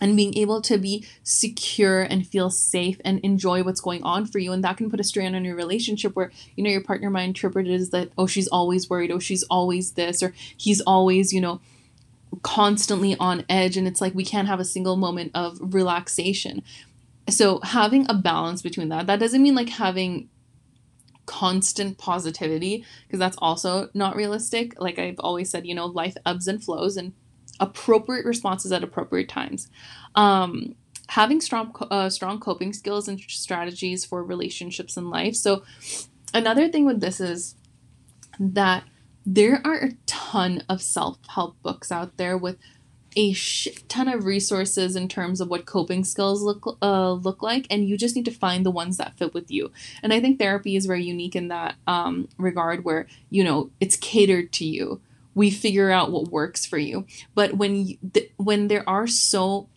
and 0.00 0.16
being 0.16 0.36
able 0.36 0.60
to 0.60 0.76
be 0.78 1.06
secure 1.22 2.02
and 2.02 2.26
feel 2.26 2.50
safe 2.50 3.00
and 3.04 3.18
enjoy 3.20 3.62
what's 3.62 3.80
going 3.80 4.02
on 4.02 4.26
for 4.26 4.38
you. 4.38 4.52
And 4.52 4.62
that 4.64 4.76
can 4.76 4.90
put 4.90 5.00
a 5.00 5.04
strain 5.04 5.34
on 5.34 5.44
your 5.44 5.56
relationship 5.56 6.14
where 6.14 6.30
you 6.54 6.62
know 6.62 6.70
your 6.70 6.82
partner 6.82 7.10
might 7.10 7.24
interpret 7.24 7.66
it 7.66 7.74
as 7.74 7.90
that 7.90 8.10
oh 8.18 8.26
she's 8.26 8.48
always 8.48 8.90
worried 8.90 9.10
oh 9.10 9.18
she's 9.18 9.42
always 9.44 9.92
this 9.92 10.22
or 10.22 10.34
he's 10.56 10.80
always 10.82 11.32
you 11.32 11.40
know 11.40 11.60
constantly 12.42 13.16
on 13.18 13.44
edge. 13.48 13.76
And 13.76 13.88
it's 13.88 14.00
like 14.00 14.14
we 14.14 14.24
can't 14.24 14.48
have 14.48 14.60
a 14.60 14.64
single 14.64 14.96
moment 14.96 15.32
of 15.34 15.58
relaxation. 15.60 16.62
So 17.28 17.60
having 17.60 18.06
a 18.08 18.14
balance 18.14 18.62
between 18.62 18.90
that 18.90 19.06
that 19.06 19.18
doesn't 19.18 19.42
mean 19.42 19.54
like 19.54 19.70
having 19.70 20.28
constant 21.24 21.98
positivity 21.98 22.84
because 23.06 23.18
that's 23.18 23.36
also 23.38 23.88
not 23.94 24.14
realistic. 24.14 24.80
Like 24.80 24.98
i've 24.98 25.18
always 25.18 25.50
said 25.50 25.66
you 25.66 25.74
know 25.74 25.86
life 25.86 26.16
ebbs 26.24 26.46
and 26.46 26.62
flows 26.62 26.96
and 26.96 27.14
appropriate 27.60 28.24
responses 28.24 28.72
at 28.72 28.84
appropriate 28.84 29.28
times. 29.28 29.68
Um, 30.14 30.74
having 31.08 31.40
strong 31.40 31.74
uh, 31.90 32.08
strong 32.08 32.40
coping 32.40 32.72
skills 32.72 33.08
and 33.08 33.20
strategies 33.20 34.04
for 34.04 34.24
relationships 34.24 34.96
and 34.96 35.10
life. 35.10 35.34
So 35.34 35.62
another 36.34 36.68
thing 36.68 36.84
with 36.84 37.00
this 37.00 37.20
is 37.20 37.54
that 38.38 38.84
there 39.24 39.60
are 39.64 39.76
a 39.76 39.92
ton 40.06 40.62
of 40.68 40.82
self-help 40.82 41.60
books 41.62 41.90
out 41.90 42.16
there 42.16 42.38
with 42.38 42.58
a 43.16 43.34
ton 43.88 44.08
of 44.08 44.26
resources 44.26 44.94
in 44.94 45.08
terms 45.08 45.40
of 45.40 45.48
what 45.48 45.64
coping 45.64 46.04
skills 46.04 46.42
look 46.42 46.76
uh, 46.82 47.12
look 47.12 47.42
like, 47.42 47.66
and 47.70 47.88
you 47.88 47.96
just 47.96 48.14
need 48.14 48.26
to 48.26 48.30
find 48.30 48.64
the 48.64 48.70
ones 48.70 48.98
that 48.98 49.16
fit 49.16 49.32
with 49.32 49.50
you. 49.50 49.72
And 50.02 50.12
I 50.12 50.20
think 50.20 50.38
therapy 50.38 50.76
is 50.76 50.84
very 50.84 51.02
unique 51.02 51.34
in 51.34 51.48
that 51.48 51.76
um, 51.86 52.28
regard, 52.36 52.84
where 52.84 53.06
you 53.30 53.42
know 53.42 53.70
it's 53.80 53.96
catered 53.96 54.52
to 54.52 54.66
you 54.66 55.00
we 55.36 55.50
figure 55.50 55.90
out 55.90 56.10
what 56.10 56.32
works 56.32 56.64
for 56.64 56.78
you. 56.78 57.06
But 57.34 57.58
when 57.58 57.76
you, 57.86 57.98
when 58.38 58.68
there 58.68 58.88
are 58.88 59.06
so 59.06 59.68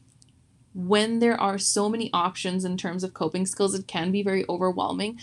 when 0.74 1.20
there 1.20 1.40
are 1.40 1.58
so 1.58 1.90
many 1.90 2.10
options 2.14 2.64
in 2.64 2.78
terms 2.78 3.04
of 3.04 3.14
coping 3.14 3.46
skills 3.46 3.76
it 3.76 3.86
can 3.86 4.12
be 4.12 4.24
very 4.24 4.46
overwhelming. 4.48 5.20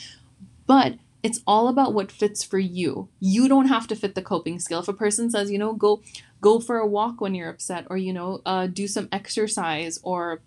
But 0.67 0.99
it's 1.23 1.41
all 1.47 1.69
about 1.69 1.95
what 1.95 2.13
fits 2.13 2.45
for 2.45 2.59
you. 2.59 3.09
You 3.19 3.49
don't 3.49 3.69
have 3.69 3.89
to 3.89 3.97
fit 3.97 4.15
the 4.15 4.23
coping 4.23 4.61
skill. 4.61 4.81
If 4.81 4.89
a 4.89 4.93
person 4.93 5.31
says 5.31 5.51
you 5.51 5.59
know 5.59 5.73
go 5.73 6.03
go 6.43 6.61
for 6.61 6.77
a 6.77 6.87
walk 6.87 7.21
when 7.21 7.35
you're 7.35 7.51
upset 7.51 7.87
or 7.89 7.97
you 7.97 8.13
know 8.13 8.43
uh, 8.45 8.67
do 8.67 8.87
some 8.87 9.09
exercise 9.11 9.99
or 10.03 10.43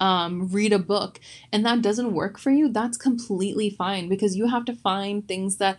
um, 0.00 0.48
read 0.48 0.72
a 0.72 0.80
book 0.80 1.20
and 1.52 1.64
that 1.64 1.80
doesn't 1.80 2.12
work 2.12 2.38
for 2.38 2.50
you 2.50 2.68
that's 2.68 2.96
completely 2.96 3.70
fine 3.70 4.08
because 4.08 4.34
you 4.34 4.48
have 4.48 4.64
to 4.64 4.74
find 4.74 5.28
things 5.28 5.58
that 5.58 5.78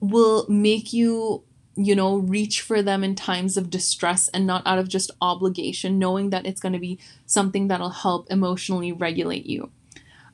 will 0.00 0.46
make 0.48 0.92
you 0.92 1.44
you 1.76 1.94
know, 1.94 2.16
reach 2.16 2.60
for 2.60 2.82
them 2.82 3.02
in 3.02 3.14
times 3.14 3.56
of 3.56 3.70
distress 3.70 4.28
and 4.28 4.46
not 4.46 4.66
out 4.66 4.78
of 4.78 4.88
just 4.88 5.10
obligation, 5.20 5.98
knowing 5.98 6.30
that 6.30 6.46
it's 6.46 6.60
going 6.60 6.72
to 6.72 6.78
be 6.78 6.98
something 7.26 7.68
that'll 7.68 7.90
help 7.90 8.30
emotionally 8.30 8.92
regulate 8.92 9.46
you. 9.46 9.70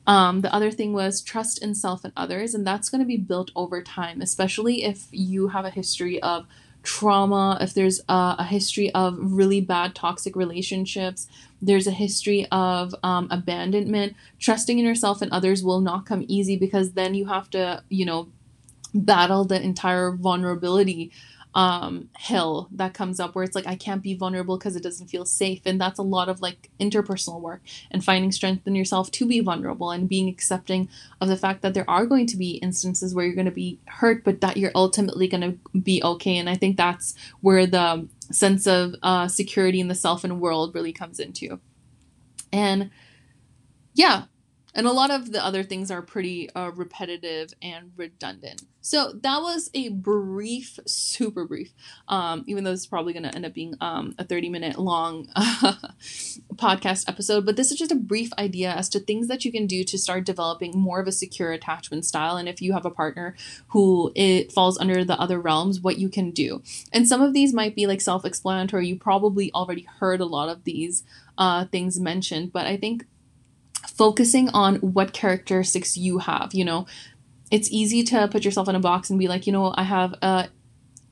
Um, 0.07 0.41
the 0.41 0.53
other 0.53 0.71
thing 0.71 0.93
was 0.93 1.21
trust 1.21 1.61
in 1.61 1.75
self 1.75 2.03
and 2.03 2.13
others, 2.17 2.53
and 2.53 2.65
that's 2.65 2.89
going 2.89 3.01
to 3.01 3.07
be 3.07 3.17
built 3.17 3.51
over 3.55 3.81
time, 3.81 4.21
especially 4.21 4.83
if 4.83 5.07
you 5.11 5.49
have 5.49 5.65
a 5.65 5.69
history 5.69 6.21
of 6.21 6.45
trauma, 6.83 7.57
if 7.61 7.73
there's 7.73 8.01
a, 8.09 8.35
a 8.39 8.43
history 8.43 8.91
of 8.93 9.17
really 9.19 9.61
bad 9.61 9.93
toxic 9.93 10.35
relationships, 10.35 11.27
there's 11.61 11.85
a 11.85 11.91
history 11.91 12.47
of 12.51 12.95
um, 13.03 13.27
abandonment. 13.29 14.15
Trusting 14.39 14.79
in 14.79 14.85
yourself 14.85 15.21
and 15.21 15.31
others 15.31 15.63
will 15.63 15.81
not 15.81 16.05
come 16.05 16.25
easy 16.27 16.57
because 16.57 16.93
then 16.93 17.13
you 17.13 17.25
have 17.27 17.49
to, 17.51 17.83
you 17.89 18.05
know, 18.05 18.29
battle 18.93 19.45
the 19.45 19.61
entire 19.61 20.11
vulnerability 20.11 21.11
um 21.53 22.07
hill 22.17 22.69
that 22.71 22.93
comes 22.93 23.19
up 23.19 23.35
where 23.35 23.43
it's 23.43 23.55
like 23.55 23.67
I 23.67 23.75
can't 23.75 24.01
be 24.01 24.15
vulnerable 24.15 24.57
because 24.57 24.75
it 24.75 24.83
doesn't 24.83 25.07
feel 25.07 25.25
safe. 25.25 25.61
And 25.65 25.81
that's 25.81 25.99
a 25.99 26.03
lot 26.03 26.29
of 26.29 26.41
like 26.41 26.69
interpersonal 26.79 27.41
work 27.41 27.61
and 27.91 28.03
finding 28.03 28.31
strength 28.31 28.65
in 28.67 28.75
yourself 28.75 29.11
to 29.11 29.27
be 29.27 29.41
vulnerable 29.41 29.91
and 29.91 30.07
being 30.07 30.29
accepting 30.29 30.87
of 31.19 31.27
the 31.27 31.35
fact 31.35 31.61
that 31.61 31.73
there 31.73 31.89
are 31.89 32.05
going 32.05 32.25
to 32.27 32.37
be 32.37 32.51
instances 32.51 33.13
where 33.13 33.25
you're 33.25 33.35
going 33.35 33.45
to 33.45 33.51
be 33.51 33.79
hurt 33.85 34.23
but 34.23 34.39
that 34.39 34.55
you're 34.55 34.71
ultimately 34.75 35.27
going 35.27 35.41
to 35.41 35.79
be 35.79 36.01
okay. 36.03 36.37
And 36.37 36.49
I 36.49 36.55
think 36.55 36.77
that's 36.77 37.15
where 37.41 37.67
the 37.67 38.07
sense 38.31 38.65
of 38.65 38.95
uh, 39.03 39.27
security 39.27 39.81
in 39.81 39.89
the 39.89 39.95
self 39.95 40.23
and 40.23 40.39
world 40.39 40.73
really 40.73 40.93
comes 40.93 41.19
into. 41.19 41.59
And 42.53 42.91
yeah 43.93 44.23
and 44.73 44.87
a 44.87 44.91
lot 44.91 45.11
of 45.11 45.31
the 45.31 45.43
other 45.43 45.63
things 45.63 45.91
are 45.91 46.01
pretty 46.01 46.49
uh, 46.55 46.71
repetitive 46.73 47.53
and 47.61 47.91
redundant. 47.97 48.63
So 48.81 49.13
that 49.21 49.41
was 49.41 49.69
a 49.75 49.89
brief, 49.89 50.79
super 50.87 51.45
brief, 51.45 51.71
um, 52.07 52.43
even 52.47 52.63
though 52.63 52.71
it's 52.71 52.87
probably 52.87 53.13
going 53.13 53.23
to 53.23 53.35
end 53.35 53.45
up 53.45 53.53
being 53.53 53.75
um, 53.79 54.15
a 54.17 54.23
30 54.23 54.49
minute 54.49 54.79
long 54.79 55.27
podcast 56.55 57.07
episode. 57.07 57.45
But 57.45 57.57
this 57.57 57.71
is 57.71 57.77
just 57.77 57.91
a 57.91 57.95
brief 57.95 58.31
idea 58.39 58.71
as 58.71 58.89
to 58.89 58.99
things 58.99 59.27
that 59.27 59.45
you 59.45 59.51
can 59.51 59.67
do 59.67 59.83
to 59.83 59.97
start 59.99 60.25
developing 60.25 60.79
more 60.79 60.99
of 60.99 61.07
a 61.07 61.11
secure 61.11 61.51
attachment 61.51 62.05
style. 62.05 62.37
And 62.37 62.49
if 62.49 62.61
you 62.61 62.73
have 62.73 62.85
a 62.85 62.89
partner 62.91 63.35
who 63.67 64.11
it 64.15 64.51
falls 64.51 64.79
under 64.79 65.05
the 65.05 65.19
other 65.19 65.39
realms, 65.39 65.79
what 65.79 65.99
you 65.99 66.09
can 66.09 66.31
do. 66.31 66.63
And 66.91 67.07
some 67.07 67.21
of 67.21 67.33
these 67.33 67.53
might 67.53 67.75
be 67.75 67.85
like 67.85 68.01
self 68.01 68.25
explanatory. 68.25 68.87
You 68.87 68.97
probably 68.97 69.51
already 69.53 69.83
heard 69.99 70.21
a 70.21 70.25
lot 70.25 70.49
of 70.49 70.63
these 70.63 71.03
uh, 71.37 71.65
things 71.65 71.99
mentioned, 71.99 72.51
but 72.51 72.65
I 72.65 72.77
think 72.77 73.05
focusing 73.87 74.49
on 74.49 74.75
what 74.77 75.13
characteristics 75.13 75.97
you 75.97 76.19
have. 76.19 76.53
You 76.53 76.65
know, 76.65 76.85
it's 77.49 77.71
easy 77.71 78.03
to 78.03 78.27
put 78.27 78.45
yourself 78.45 78.67
in 78.69 78.75
a 78.75 78.79
box 78.79 79.09
and 79.09 79.19
be 79.19 79.27
like, 79.27 79.45
you 79.45 79.53
know, 79.53 79.73
I 79.75 79.83
have 79.83 80.15
a 80.21 80.49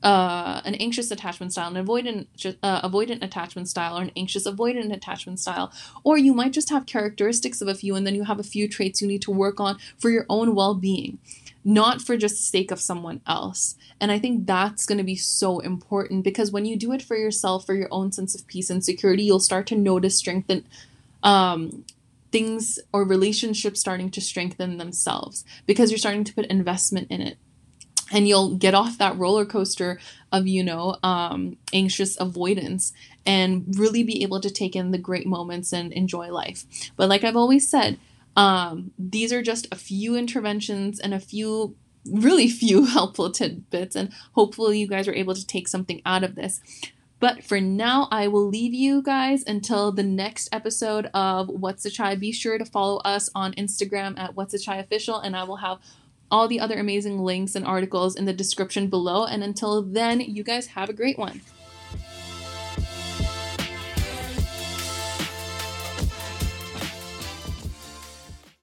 uh, 0.01 0.61
an 0.63 0.75
anxious 0.75 1.11
attachment 1.11 1.51
style, 1.51 1.75
an 1.75 1.85
avoidant 1.85 2.27
uh, 2.63 2.89
avoidant 2.89 3.21
attachment 3.21 3.67
style, 3.67 3.97
or 3.97 4.01
an 4.01 4.11
anxious 4.15 4.47
avoidant 4.47 4.93
attachment 4.93 5.39
style, 5.39 5.73
or 6.03 6.17
you 6.17 6.33
might 6.33 6.53
just 6.53 6.69
have 6.69 6.85
characteristics 6.85 7.61
of 7.61 7.67
a 7.67 7.75
few, 7.75 7.95
and 7.95 8.07
then 8.07 8.15
you 8.15 8.23
have 8.23 8.39
a 8.39 8.43
few 8.43 8.67
traits 8.67 9.01
you 9.01 9.07
need 9.07 9.21
to 9.21 9.31
work 9.31 9.59
on 9.59 9.77
for 9.97 10.09
your 10.09 10.25
own 10.29 10.55
well 10.55 10.73
being, 10.73 11.19
not 11.65 12.01
for 12.01 12.15
just 12.15 12.35
the 12.35 12.43
sake 12.43 12.71
of 12.71 12.79
someone 12.79 13.19
else. 13.27 13.75
And 13.99 14.11
I 14.11 14.19
think 14.19 14.47
that's 14.47 14.85
going 14.85 14.99
to 14.99 15.03
be 15.03 15.17
so 15.17 15.59
important 15.59 16.23
because 16.23 16.51
when 16.51 16.65
you 16.65 16.77
do 16.77 16.93
it 16.93 17.01
for 17.01 17.17
yourself, 17.17 17.65
for 17.65 17.73
your 17.73 17.89
own 17.91 18.13
sense 18.13 18.33
of 18.33 18.47
peace 18.47 18.69
and 18.69 18.83
security, 18.83 19.23
you'll 19.23 19.41
start 19.41 19.67
to 19.67 19.75
notice 19.75 20.15
strength 20.15 20.49
and 20.49 20.63
um, 21.23 21.83
things 22.31 22.79
or 22.93 23.03
relationships 23.03 23.79
starting 23.79 24.09
to 24.11 24.21
strengthen 24.21 24.77
themselves 24.77 25.43
because 25.65 25.91
you're 25.91 25.97
starting 25.97 26.23
to 26.23 26.33
put 26.33 26.45
investment 26.47 27.07
in 27.09 27.21
it. 27.21 27.37
and 28.11 28.27
you'll 28.27 28.55
get 28.55 28.73
off 28.73 28.97
that 28.97 29.15
roller 29.17 29.45
coaster 29.45 29.99
of 30.31 30.47
you 30.47 30.63
know 30.63 30.97
um, 31.03 31.57
anxious 31.73 32.19
avoidance 32.19 32.91
and 33.25 33.65
really 33.77 34.01
be 34.03 34.23
able 34.23 34.39
to 34.41 34.49
take 34.49 34.75
in 34.75 34.89
the 34.91 34.97
great 34.97 35.27
moments 35.27 35.71
and 35.71 35.93
enjoy 35.93 36.31
life. 36.31 36.65
But 36.95 37.09
like 37.09 37.23
i've 37.23 37.35
always 37.35 37.69
said 37.69 37.99
um, 38.35 38.91
these 38.97 39.33
are 39.33 39.41
just 39.41 39.67
a 39.71 39.75
few 39.75 40.15
interventions 40.15 40.99
and 40.99 41.13
a 41.13 41.19
few 41.19 41.75
really 42.09 42.47
few 42.49 42.85
helpful 42.95 43.31
tidbits. 43.31 43.95
And 43.95 44.13
hopefully 44.33 44.79
you 44.79 44.87
guys 44.87 45.07
are 45.07 45.13
able 45.13 45.35
to 45.35 45.45
take 45.45 45.67
something 45.67 46.01
out 46.05 46.23
of 46.23 46.35
this 46.35 46.61
but 47.19 47.43
for 47.43 47.59
now, 47.59 48.07
I 48.11 48.27
will 48.27 48.47
leave 48.47 48.73
you 48.73 49.01
guys 49.01 49.43
until 49.45 49.91
the 49.91 50.03
next 50.03 50.49
episode 50.51 51.07
of 51.13 51.49
What's 51.49 51.85
a 51.85 51.89
Chai. 51.89 52.15
Be 52.15 52.31
sure 52.31 52.57
to 52.57 52.65
follow 52.65 52.97
us 52.99 53.29
on 53.35 53.53
Instagram 53.53 54.17
at 54.17 54.35
What's 54.35 54.53
a 54.53 54.59
Chai 54.59 54.77
Official, 54.77 55.19
and 55.19 55.35
I 55.35 55.43
will 55.43 55.57
have 55.57 55.79
all 56.31 56.47
the 56.47 56.59
other 56.59 56.79
amazing 56.79 57.19
links 57.19 57.55
and 57.55 57.65
articles 57.65 58.15
in 58.15 58.25
the 58.25 58.33
description 58.33 58.87
below. 58.87 59.25
And 59.25 59.43
until 59.43 59.81
then, 59.81 60.21
you 60.21 60.43
guys 60.43 60.67
have 60.67 60.89
a 60.89 60.93
great 60.93 61.17
one. 61.17 61.41